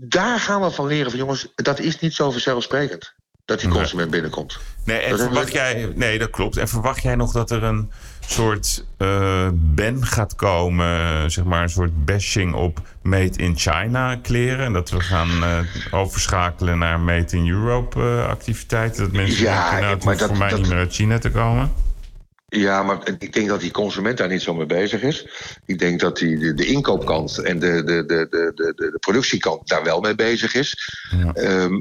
daar 0.00 0.40
gaan 0.40 0.60
we 0.62 0.70
van 0.70 0.86
leren 0.86 1.10
van 1.10 1.18
jongens, 1.18 1.48
dat 1.54 1.78
is 1.78 1.98
niet 1.98 2.14
zo 2.14 2.30
vanzelfsprekend. 2.30 3.14
dat 3.44 3.60
die 3.60 3.68
consument 3.68 4.10
binnenkomt. 4.10 4.58
Nee, 4.84 4.98
en 4.98 5.10
Dat 5.10 5.20
verwacht 5.20 5.52
jij, 5.52 5.92
nee, 5.94 6.18
dat 6.18 6.30
klopt. 6.30 6.56
En 6.56 6.68
verwacht 6.68 7.02
jij 7.02 7.14
nog 7.14 7.32
dat 7.32 7.50
er 7.50 7.62
een 7.62 7.90
soort 8.26 8.84
eh 8.98 9.48
ban 9.52 10.06
gaat 10.06 10.34
komen, 10.34 11.30
zeg 11.30 11.44
maar 11.44 11.62
een 11.62 11.68
soort 11.68 12.04
bashing 12.04 12.54
op 12.54 12.80
Made 13.02 13.36
in 13.38 13.56
China 13.58 14.16
kleren? 14.22 14.64
En 14.64 14.72
dat 14.72 14.90
we 14.90 15.00
gaan 15.00 15.42
eh, 15.44 15.58
overschakelen 15.90 16.78
naar 16.78 17.00
Made 17.00 17.36
in 17.36 17.48
Europe 17.48 18.00
eh, 18.00 18.28
activiteiten? 18.28 19.02
Dat 19.02 19.12
mensen 19.12 19.44
Ja, 19.44 19.60
denken, 19.62 19.80
nou, 19.80 19.94
het 19.94 20.04
maar 20.04 20.12
hoeft 20.14 20.18
dat- 20.18 20.28
voor 20.28 20.38
mij 20.38 20.48
dat- 20.48 20.58
niet 20.58 20.68
meer 20.68 20.78
uit 20.78 20.92
China 20.94 21.18
te 21.18 21.30
komen? 21.30 21.72
Ja, 22.48 22.82
maar 22.82 22.98
ik 23.18 23.32
denk 23.32 23.48
dat 23.48 23.60
die 23.60 23.70
consument 23.70 24.18
daar 24.18 24.28
niet 24.28 24.42
zo 24.42 24.54
mee 24.54 24.66
bezig 24.66 25.02
is. 25.02 25.26
Ik 25.64 25.78
denk 25.78 26.00
dat 26.00 26.16
die, 26.18 26.38
de, 26.38 26.54
de 26.54 26.66
inkoopkant 26.66 27.38
en 27.38 27.58
de, 27.58 27.72
de, 27.84 28.04
de, 28.06 28.26
de, 28.30 28.52
de, 28.54 28.72
de 28.74 28.96
productiekant 29.00 29.68
daar 29.68 29.84
wel 29.84 30.00
mee 30.00 30.14
bezig 30.14 30.54
is. 30.54 30.76
Ja. 31.10 31.32
Ehm, 31.32 31.74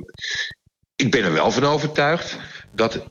ik 0.95 1.11
ben 1.11 1.23
er 1.23 1.33
wel 1.33 1.51
van 1.51 1.63
overtuigd 1.63 2.37
dat 2.71 3.05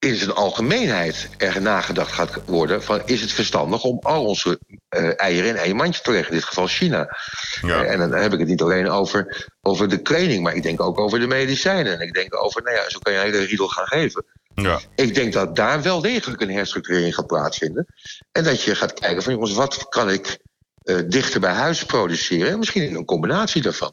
in 0.00 0.16
zijn 0.16 0.32
algemeenheid 0.32 1.28
er 1.36 1.62
nagedacht 1.62 2.12
gaat 2.12 2.42
worden... 2.46 2.82
van 2.82 3.02
is 3.04 3.20
het 3.20 3.32
verstandig 3.32 3.82
om 3.82 3.98
al 4.02 4.24
onze 4.24 4.58
eh, 4.88 5.20
eieren 5.20 5.50
in 5.50 5.56
één 5.56 5.76
mandje 5.76 6.02
te 6.02 6.10
leggen. 6.10 6.30
In 6.30 6.36
dit 6.36 6.46
geval 6.46 6.66
China. 6.66 7.16
Ja. 7.62 7.82
Eh, 7.82 7.92
en 7.92 7.98
dan 7.98 8.12
heb 8.12 8.32
ik 8.32 8.38
het 8.38 8.48
niet 8.48 8.62
alleen 8.62 8.88
over, 8.88 9.48
over 9.62 9.88
de 9.88 10.02
kleding... 10.02 10.42
maar 10.42 10.54
ik 10.54 10.62
denk 10.62 10.80
ook 10.80 10.98
over 10.98 11.20
de 11.20 11.26
medicijnen. 11.26 11.92
En 11.92 12.06
ik 12.06 12.12
denk 12.12 12.42
over, 12.42 12.62
nou 12.62 12.76
ja, 12.76 12.90
zo 12.90 12.98
kan 12.98 13.12
je 13.12 13.18
een 13.18 13.24
hele 13.24 13.44
riedel 13.44 13.68
gaan 13.68 13.86
geven. 13.86 14.24
Ja. 14.54 14.80
Ik 14.94 15.14
denk 15.14 15.32
dat 15.32 15.56
daar 15.56 15.82
wel 15.82 16.00
degelijk 16.00 16.40
een 16.40 16.50
herstructurering 16.50 17.14
gaat 17.14 17.26
plaatsvinden. 17.26 17.86
En 18.32 18.44
dat 18.44 18.62
je 18.62 18.74
gaat 18.74 18.92
kijken 18.92 19.22
van 19.22 19.32
jongens, 19.32 19.52
wat 19.52 19.88
kan 19.88 20.10
ik 20.10 20.38
eh, 20.82 20.96
dichter 21.08 21.40
bij 21.40 21.52
huis 21.52 21.84
produceren? 21.84 22.50
En 22.50 22.58
misschien 22.58 22.88
in 22.88 22.94
een 22.94 23.04
combinatie 23.04 23.62
daarvan. 23.62 23.92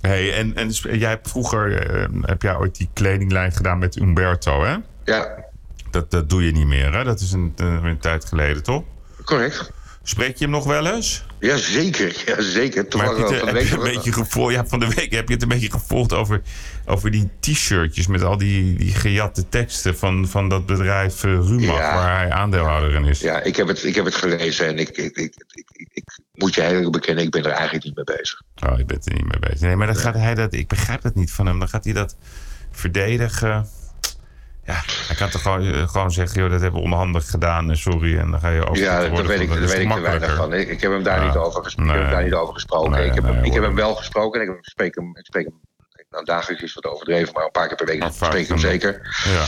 Hey, 0.00 0.34
en, 0.34 0.54
en 0.54 0.70
jij 0.98 1.08
hebt 1.08 1.28
vroeger, 1.28 1.80
heb 2.20 2.42
jij 2.42 2.56
ooit 2.56 2.76
die 2.76 2.88
kledinglijn 2.92 3.52
gedaan 3.52 3.78
met 3.78 3.96
Umberto, 3.96 4.64
hè? 4.64 4.76
Ja, 5.04 5.44
Dat, 5.90 6.10
dat 6.10 6.28
doe 6.30 6.44
je 6.44 6.52
niet 6.52 6.66
meer, 6.66 6.92
hè? 6.92 7.04
Dat 7.04 7.20
is 7.20 7.32
een, 7.32 7.52
eh, 7.56 7.78
een 7.82 7.98
tijd 7.98 8.24
geleden, 8.24 8.62
toch? 8.62 8.82
correct. 9.24 9.70
Spreek 10.06 10.36
je 10.36 10.44
hem 10.44 10.52
nog 10.52 10.64
wel 10.64 10.86
eens? 10.86 11.24
Ja, 11.38 11.56
zeker. 11.56 12.22
Ja, 12.26 12.42
zeker. 12.42 12.82
Maar 12.82 12.90
Toevallig 12.90 13.18
heb 13.18 13.28
je, 13.28 13.34
het, 13.46 13.56
heb 13.58 13.66
je 13.66 13.74
een 13.74 13.94
beetje 13.94 14.12
gevolgd? 14.12 14.52
Ja, 14.54 14.66
van 14.66 14.80
de 14.80 14.88
week 14.94 15.12
heb 15.12 15.28
je 15.28 15.34
het 15.34 15.42
een 15.42 15.48
beetje 15.48 15.70
gevolgd 15.70 16.12
over, 16.12 16.40
over 16.86 17.10
die 17.10 17.28
t-shirtjes 17.40 18.06
met 18.06 18.22
al 18.22 18.36
die, 18.38 18.74
die 18.76 18.94
gejatte 18.94 19.48
teksten 19.48 19.96
van, 19.96 20.28
van 20.28 20.48
dat 20.48 20.66
bedrijf 20.66 21.24
eh, 21.24 21.30
Rumach, 21.32 21.76
Ja. 21.76 21.94
waar 21.94 22.16
hij 22.16 22.30
aandeelhouder 22.30 22.94
in 22.94 23.04
is. 23.04 23.20
Ja, 23.20 23.42
ik 23.42 23.56
heb 23.56 23.68
het, 23.68 23.84
ik 23.84 23.94
heb 23.94 24.04
het 24.04 24.14
gelezen 24.14 24.66
en 24.66 24.78
ik, 24.78 24.88
ik, 24.88 25.16
ik, 25.16 25.34
ik, 25.52 25.68
ik, 25.72 25.88
ik 25.92 26.18
moet 26.34 26.54
je 26.54 26.60
heel 26.60 26.70
eerlijk 26.72 26.92
bekennen, 26.92 27.24
ik 27.24 27.30
ben 27.30 27.44
er 27.44 27.50
eigenlijk 27.50 27.84
niet 27.84 27.94
mee 27.96 28.16
bezig. 28.16 28.42
Oh, 28.66 28.78
je 28.78 28.84
bent 28.84 29.06
er 29.06 29.14
niet 29.14 29.28
mee 29.28 29.40
bezig. 29.40 29.60
Nee, 29.60 29.76
maar 29.76 29.86
dan 29.86 29.96
gaat 29.96 30.14
hij 30.14 30.34
dat, 30.34 30.52
ik 30.52 30.68
begrijp 30.68 31.02
dat 31.02 31.14
niet 31.14 31.32
van 31.32 31.46
hem. 31.46 31.58
Dan 31.58 31.68
gaat 31.68 31.84
hij 31.84 31.92
dat 31.92 32.16
verdedigen. 32.70 33.68
Ja, 34.66 34.82
hij 35.06 35.16
kan 35.16 35.28
toch 35.28 35.42
gewoon, 35.42 35.72
eh, 35.72 35.88
gewoon 35.88 36.10
zeggen, 36.10 36.40
joh, 36.40 36.50
dat 36.50 36.60
hebben 36.60 36.80
we 36.80 36.86
onhandig 36.86 37.30
gedaan 37.30 37.76
sorry. 37.76 38.18
En 38.18 38.30
dan 38.30 38.40
ga 38.40 38.48
je 38.48 38.62
over. 38.68 38.82
Ja, 38.82 39.00
daar 39.00 39.26
weet 39.26 39.40
ik, 39.40 39.48
daar 39.48 39.58
weet 39.60 39.78
ik 39.78 39.92
te 39.92 40.00
weinig 40.00 40.36
van. 40.36 40.52
Ik, 40.52 40.68
ik 40.68 40.80
heb 40.80 40.90
hem 40.92 41.02
daar, 41.02 41.20
Ja. 41.20 41.26
niet, 41.26 41.36
over 41.36 41.64
ges- 41.64 41.74
ik 41.74 41.86
heb 41.90 42.10
daar 42.10 42.24
niet 42.24 42.34
over 42.34 42.54
gesproken. 42.54 42.90
Nee, 42.90 43.06
ik 43.06 43.14
heb, 43.14 43.24
nee, 43.24 43.32
hem, 43.34 43.44
ik 43.44 43.52
heb 43.52 43.62
hem 43.62 43.74
wel 43.74 43.94
gesproken 43.94 44.40
en 44.40 44.48
ik 44.48 44.56
spreek 44.60 44.94
hem, 44.94 45.16
ik 45.16 45.24
spreek 45.26 45.44
hem 45.44 45.60
nou, 46.10 46.24
dagelijks 46.24 46.62
is 46.62 46.74
wat 46.74 46.84
overdreven, 46.86 47.32
maar 47.34 47.44
een 47.44 47.50
paar 47.50 47.66
keer 47.68 47.76
per 47.76 47.86
week 47.86 48.04
spreek 48.12 48.42
ik 48.42 48.48
hem 48.48 48.58
zeker. 48.58 49.22
Ja, 49.24 49.44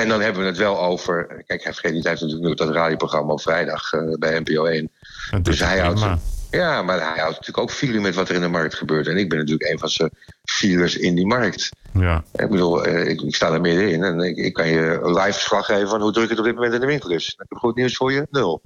En 0.00 0.08
dan 0.08 0.20
hebben 0.20 0.42
we 0.42 0.48
het 0.48 0.56
wel 0.56 0.80
over. 0.80 1.42
Kijk, 1.46 1.62
hij 1.64 1.72
vergeet 1.72 1.92
niet, 1.92 2.02
hij 2.02 2.10
heeft 2.12 2.22
natuurlijk 2.24 2.48
nu 2.48 2.54
dat 2.66 2.74
radioprogramma 2.74 3.32
op 3.32 3.40
vrijdag 3.42 3.92
eh, 3.92 4.00
bij 4.18 4.38
NPO 4.40 4.64
1. 4.64 4.90
dat 4.90 5.30
doet 5.30 5.44
Dus 5.44 5.58
hij 5.60 5.68
hij 5.68 5.78
houdt, 5.80 6.00
prima. 6.00 6.18
Ja, 6.50 6.82
maar 6.82 6.98
hij 6.98 7.22
houdt 7.22 7.36
natuurlijk 7.36 7.58
ook 7.58 7.70
filie 7.70 8.00
met 8.00 8.14
wat 8.14 8.28
er 8.28 8.34
in 8.34 8.40
de 8.40 8.48
markt 8.48 8.74
gebeurt. 8.74 9.06
En 9.06 9.16
ik 9.16 9.28
ben 9.28 9.38
natuurlijk 9.38 9.70
een 9.70 9.78
van 9.78 9.88
zijn 9.88 10.10
filers 10.44 10.96
in 10.96 11.14
die 11.14 11.26
markt. 11.26 11.72
Ja. 11.92 12.24
Ik 12.32 12.48
bedoel, 12.48 12.84
eh, 12.84 13.08
ik, 13.08 13.20
ik 13.20 13.34
sta 13.34 13.52
er 13.52 13.60
middenin 13.60 14.04
en 14.04 14.20
ik, 14.20 14.36
ik 14.36 14.52
kan 14.52 14.68
je 14.68 15.00
een 15.02 15.14
live 15.14 15.32
verslag 15.32 15.66
geven 15.66 15.88
van 15.88 16.00
hoe 16.00 16.12
druk 16.12 16.28
het 16.28 16.38
op 16.38 16.44
dit 16.44 16.54
moment 16.54 16.74
in 16.74 16.80
de 16.80 16.86
winkel 16.86 17.10
is. 17.10 17.28
Ik 17.28 17.44
heb 17.48 17.58
goed 17.58 17.76
nieuws 17.76 17.96
voor 17.96 18.12
je, 18.12 18.26
nul. 18.30 18.62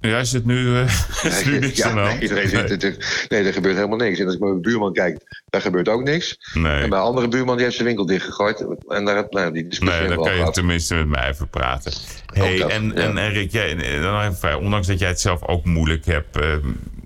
Is 0.00 0.32
het 0.32 0.44
nu, 0.44 0.76
eh, 0.76 0.82
is 1.22 1.40
er 1.44 1.50
nu 1.50 1.58
niks 1.58 1.76
Ja, 1.76 1.88
aan 1.88 1.94
de 1.94 2.00
hand? 2.00 2.20
nee, 2.30 2.66
dit- 2.66 2.80
dit- 2.80 3.26
nee, 3.28 3.44
er 3.44 3.52
gebeurt 3.52 3.76
helemaal 3.76 3.98
niks. 3.98 4.18
En 4.18 4.24
als 4.24 4.34
ik 4.34 4.40
naar 4.40 4.48
mijn 4.48 4.62
buurman 4.62 4.92
kijk, 4.92 5.42
daar 5.50 5.60
gebeurt 5.60 5.88
ook 5.88 6.02
niks. 6.02 6.36
Nee. 6.54 6.82
En 6.82 6.88
mijn 6.88 7.02
andere 7.02 7.28
buurman 7.28 7.54
die 7.54 7.64
heeft 7.64 7.76
zijn 7.76 7.86
winkel 7.88 8.06
dichtgegooid. 8.06 8.64
En 8.88 9.04
daar, 9.04 9.26
nou, 9.30 9.52
die 9.52 9.68
discussie 9.68 9.98
Nee, 10.00 10.08
dan 10.08 10.16
kan 10.24 10.32
je 10.32 10.38
gehad. 10.38 10.54
tenminste 10.54 10.94
met 10.94 11.06
mij 11.08 11.28
even 11.28 11.48
praten. 11.48 11.92
Hey, 12.32 12.58
dat, 12.58 12.70
en, 12.70 12.86
ja. 12.86 12.92
en, 12.94 13.18
en 13.18 13.32
Rick, 13.32 13.52
jij, 13.52 13.74
dan 14.00 14.12
nog 14.12 14.22
even 14.22 14.36
vrij, 14.36 14.54
ondanks 14.54 14.86
dat 14.86 14.98
jij 14.98 15.08
het 15.08 15.20
zelf 15.20 15.46
ook 15.46 15.64
moeilijk 15.64 16.04
hebt... 16.06 16.36
eh, 16.36 16.46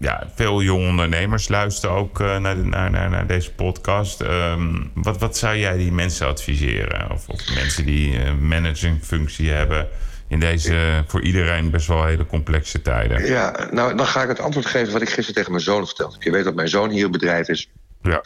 ja, 0.00 0.30
veel 0.34 0.62
jonge 0.62 0.88
ondernemers 0.88 1.48
luisteren 1.48 1.96
ook 1.96 2.20
eh, 2.20 2.38
naar, 2.38 2.56
naar, 2.56 2.90
naar, 2.90 3.10
naar 3.10 3.26
deze 3.26 3.52
podcast. 3.52 4.20
Ehm, 4.20 4.82
wat, 4.94 5.18
wat 5.18 5.36
zou 5.36 5.56
jij 5.56 5.76
die 5.76 5.92
mensen 5.92 6.26
adviseren? 6.26 7.10
Of, 7.10 7.28
of 7.28 7.54
mensen 7.54 7.84
die 7.84 8.18
eh 8.18 8.32
managingfunctie 8.40 9.50
hebben... 9.50 9.88
in 10.34 10.40
deze 10.40 11.04
voor 11.06 11.22
iedereen 11.22 11.70
best 11.70 11.86
wel 11.86 12.04
hele 12.04 12.26
complexe 12.26 12.82
tijden? 12.82 13.26
Ja, 13.26 13.68
nou, 13.70 13.96
dan 13.96 14.06
ga 14.06 14.22
ik 14.22 14.28
het 14.28 14.40
antwoord 14.40 14.66
geven 14.66 14.92
wat 14.92 15.02
ik 15.02 15.08
gisteren 15.08 15.34
tegen 15.34 15.50
mijn 15.50 15.64
zoon 15.64 15.86
verteld 15.86 16.12
heb. 16.12 16.22
Je 16.22 16.30
weet 16.30 16.44
dat 16.44 16.54
mijn 16.54 16.68
zoon 16.68 16.90
hier 16.90 17.04
een 17.04 17.10
bedrijf 17.10 17.48
is. 17.48 17.70
Ja, 18.02 18.22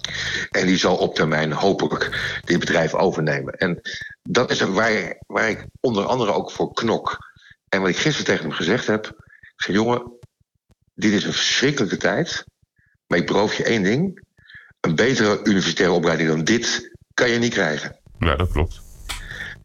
En 0.50 0.66
die 0.66 0.76
zal 0.76 0.96
op 0.96 1.14
termijn 1.14 1.52
hopelijk 1.52 2.10
dit 2.44 2.58
bedrijf 2.58 2.94
overnemen. 2.94 3.54
En 3.54 3.80
dat 4.22 4.50
is 4.50 4.60
waar, 4.60 5.16
waar 5.26 5.50
ik 5.50 5.66
onder 5.80 6.04
andere 6.04 6.32
ook 6.32 6.50
voor 6.50 6.72
knok. 6.72 7.18
En 7.68 7.80
wat 7.80 7.90
ik 7.90 7.96
gisteren 7.96 8.26
tegen 8.26 8.44
hem 8.44 8.52
gezegd 8.52 8.86
heb. 8.86 9.06
Ik 9.56 9.62
zei, 9.62 9.76
jongen, 9.76 10.12
dit 10.94 11.12
is 11.12 11.24
een 11.24 11.32
verschrikkelijke 11.32 11.96
tijd. 11.96 12.44
Maar 13.06 13.18
ik 13.18 13.26
beloof 13.26 13.54
je 13.54 13.64
één 13.64 13.82
ding. 13.82 14.26
Een 14.80 14.94
betere 14.94 15.40
universitaire 15.44 15.94
opleiding 15.94 16.28
dan 16.28 16.44
dit 16.44 16.96
kan 17.14 17.30
je 17.30 17.38
niet 17.38 17.52
krijgen. 17.52 17.98
ja 18.18 18.36
dat 18.36 18.52
klopt. 18.52 18.87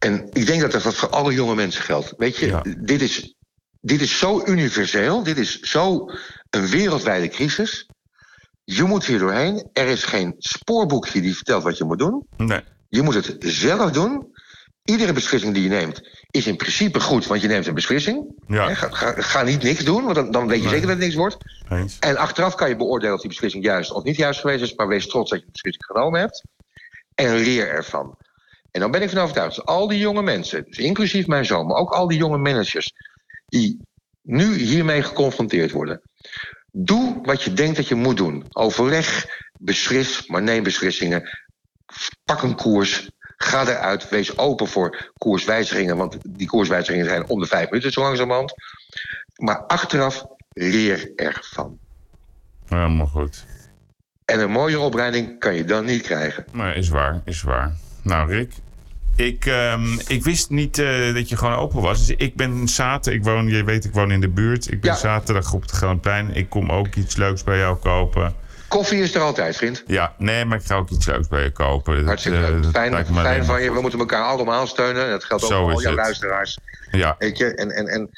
En 0.04 0.28
ik 0.32 0.46
denk 0.46 0.60
dat 0.60 0.72
dat 0.82 0.94
voor 0.94 1.08
alle 1.08 1.32
jonge 1.34 1.54
mensen 1.54 1.82
geldt. 1.82 2.14
Weet 2.16 2.36
je, 2.36 2.46
Ja. 2.46 2.62
dit, 2.78 3.02
is, 3.02 3.34
dit 3.80 4.00
is 4.00 4.18
zo 4.18 4.42
universeel. 4.46 5.22
Dit 5.22 5.38
is 5.38 5.60
zo 5.60 6.10
een 6.50 6.66
wereldwijde 6.68 7.28
crisis. 7.28 7.88
Je 8.64 8.82
moet 8.82 9.04
hier 9.06 9.18
doorheen. 9.18 9.68
Er 9.72 9.86
is 9.86 10.04
geen 10.04 10.34
spoorboekje 10.38 11.20
die 11.20 11.34
vertelt 11.36 11.62
wat 11.62 11.78
je 11.78 11.84
moet 11.84 11.98
doen. 11.98 12.26
Nee, 12.36 12.60
Je 12.88 13.02
moet 13.02 13.14
het 13.14 13.36
zelf 13.38 13.90
doen. 13.90 14.32
Iedere 14.84 15.12
beslissing 15.12 15.54
die 15.54 15.62
je 15.62 15.68
neemt 15.68 16.00
is 16.30 16.46
in 16.46 16.56
principe 16.56 17.00
goed, 17.00 17.26
want 17.26 17.40
je 17.40 17.48
neemt 17.48 17.66
een 17.66 17.74
beslissing. 17.74 18.34
Ja. 18.46 18.74
Ga, 18.74 18.88
ga, 18.90 19.12
ga 19.22 19.42
niet 19.42 19.62
niks 19.62 19.84
doen, 19.84 20.02
want 20.04 20.14
dan, 20.14 20.30
dan 20.30 20.46
weet 20.46 20.56
je 20.56 20.62
Nee. 20.62 20.72
zeker 20.72 20.86
dat 20.86 20.96
het 20.96 21.04
niks 21.04 21.14
wordt. 21.16 21.36
eens. 21.68 21.96
En 22.00 22.16
achteraf 22.16 22.54
kan 22.54 22.68
je 22.68 22.76
beoordelen 22.76 23.14
of 23.14 23.20
die 23.20 23.28
beslissing 23.30 23.64
juist 23.64 23.90
of 23.92 24.02
niet 24.02 24.16
juist 24.16 24.40
geweest 24.40 24.62
is, 24.62 24.74
maar 24.74 24.88
wees 24.88 25.06
trots 25.08 25.30
dat 25.30 25.38
je 25.38 25.44
de 25.44 25.50
beslissing 25.52 25.84
genomen 25.84 26.20
hebt. 26.20 26.42
En 27.14 27.34
leer 27.34 27.68
ervan. 27.68 28.16
En 28.74 28.80
dan 28.80 28.90
ben 28.90 29.02
ik 29.02 29.10
van 29.10 29.18
overtuigd 29.18 29.56
dat 29.56 29.66
al 29.66 29.88
die 29.88 29.98
jonge 29.98 30.22
mensen, 30.22 30.64
dus 30.64 30.78
inclusief 30.78 31.26
mijn 31.26 31.44
zoon, 31.44 31.66
maar 31.66 31.76
ook 31.76 31.90
al 31.90 32.08
die 32.08 32.18
jonge 32.18 32.38
managers, 32.38 32.92
die 33.46 33.78
nu 34.22 34.54
hiermee 34.54 35.02
geconfronteerd 35.02 35.70
worden. 35.70 36.00
Doe 36.72 37.18
wat 37.22 37.42
je 37.42 37.52
denkt 37.52 37.76
dat 37.76 37.88
je 37.88 37.94
moet 37.94 38.16
doen. 38.16 38.44
Overleg, 38.52 39.26
beslis, 39.58 40.26
maar 40.26 40.42
neem 40.42 40.62
beslissingen. 40.62 41.28
Pak 42.24 42.42
een 42.42 42.54
koers. 42.54 43.10
Ga 43.36 43.66
eruit. 43.66 44.08
Wees 44.08 44.38
open 44.38 44.66
voor 44.66 45.12
koerswijzigingen. 45.18 45.96
Want 45.96 46.16
die 46.28 46.46
koerswijzigingen 46.46 47.06
zijn 47.06 47.28
om 47.28 47.40
de 47.40 47.46
vijf 47.46 47.70
minuten 47.70 47.92
zo 47.92 48.00
langzamerhand. 48.00 48.54
Maar 49.36 49.66
achteraf 49.66 50.24
leer 50.48 51.12
ervan. 51.16 51.78
Helemaal 52.66 53.06
goed. 53.06 53.44
En 54.24 54.40
een 54.40 54.50
mooie 54.50 54.78
opleiding 54.78 55.38
kan 55.38 55.54
je 55.54 55.64
dan 55.64 55.84
niet 55.84 56.02
krijgen. 56.02 56.44
Maar 56.52 56.76
is 56.76 56.88
waar, 56.88 57.20
is 57.24 57.42
waar. 57.42 57.72
Nou, 58.04 58.30
Rick. 58.30 58.52
Ik, 59.16 59.46
ehm, 59.46 59.98
ik 60.06 60.24
wist 60.24 60.50
niet 60.50 60.78
eh, 60.78 61.14
dat 61.14 61.28
je 61.28 61.36
gewoon 61.36 61.54
open 61.54 61.80
was. 61.80 62.06
Dus 62.06 62.16
ik 62.16 62.36
ben 62.36 62.68
zaterdag, 62.68 63.20
ik 63.20 63.26
woon, 63.26 63.48
je 63.48 63.64
weet, 63.64 63.84
ik 63.84 63.92
woon 63.92 64.10
in 64.10 64.20
de 64.20 64.28
buurt. 64.28 64.70
Ik 64.72 64.80
ben 64.80 64.90
Ja. 64.90 64.96
zaterdag 64.96 65.52
op 65.52 65.62
het 65.62 65.70
Groenplein. 65.70 66.34
Ik 66.34 66.48
kom 66.48 66.70
ook 66.72 66.94
iets 66.94 67.16
leuks 67.16 67.44
bij 67.44 67.58
jou 67.58 67.76
kopen. 67.76 68.34
Koffie 68.68 69.02
is 69.02 69.14
er 69.14 69.20
altijd, 69.20 69.56
vriend. 69.56 69.82
Ja, 69.86 70.14
nee, 70.18 70.44
maar 70.44 70.58
ik 70.58 70.64
ga 70.64 70.74
ook 70.76 70.90
iets 70.90 71.06
leuks 71.06 71.28
bij 71.28 71.42
je 71.42 71.50
kopen. 71.50 72.06
Hartstikke 72.06 72.38
eh, 72.38 72.48
leuk. 72.48 72.62
dat 72.62 72.70
Fijn, 72.72 73.06
fijn 73.06 73.44
van 73.44 73.62
je. 73.62 73.72
We 73.72 73.80
moeten 73.80 73.98
elkaar 73.98 74.24
allemaal 74.24 74.66
steunen. 74.66 75.10
Dat 75.10 75.24
geldt 75.24 75.44
ook 75.44 75.50
Zo 75.50 75.62
voor 75.62 75.72
al 75.72 75.82
jouw 75.82 75.94
luisteraars. 75.94 76.58
Ja, 76.90 77.14
Weet 77.18 77.38
je? 77.38 77.54
En, 77.54 77.70
en, 77.70 77.86
en 77.86 78.10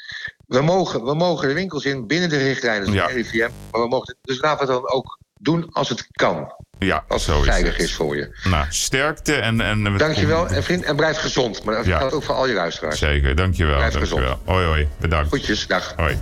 we, 0.47 0.61
mogen, 0.61 1.03
we 1.03 1.15
mogen 1.15 1.47
de 1.47 1.53
winkels 1.53 1.85
in 1.85 2.07
binnen 2.07 2.29
de 2.29 2.37
richtlijnen 2.37 2.85
van 2.85 2.93
Ja. 2.93 3.07
de 3.07 3.13
RIVM. 3.13 3.49
Maar 3.71 3.81
we 3.81 3.87
mogen, 3.87 4.15
dus 4.21 4.39
laten 4.41 4.67
we 4.67 4.73
dan 4.73 4.89
ook 4.91 5.19
doen 5.39 5.67
als 5.71 5.89
het 5.89 6.07
kan. 6.11 6.53
ja 6.79 7.03
Als 7.07 7.23
zo 7.23 7.31
het 7.33 7.41
is 7.41 7.47
veilig 7.49 7.77
is 7.77 7.93
voor 7.95 8.15
je. 8.15 8.37
Nou, 8.43 8.65
sterkte 8.69 9.35
en... 9.35 9.61
en 9.61 9.91
we- 9.91 9.97
Dankjewel 9.97 10.47
en 10.47 10.63
vriend. 10.63 10.83
En 10.83 10.95
blijf 10.95 11.17
gezond. 11.17 11.63
Maar 11.63 11.75
dat 11.75 11.85
Ja. 11.85 11.97
geldt 11.97 12.13
ook 12.13 12.23
voor 12.23 12.35
al 12.35 12.47
je 12.47 12.53
luisteraars. 12.53 12.99
Zeker, 12.99 13.35
dankjewel. 13.35 13.75
Blijf 13.75 13.93
dankjewel. 13.93 14.39
Hoi, 14.45 14.65
hoi. 14.65 14.87
Bedankt. 14.99 15.29
Goedjes, 15.29 15.67
dag. 15.67 15.93
Hoi. 15.95 16.17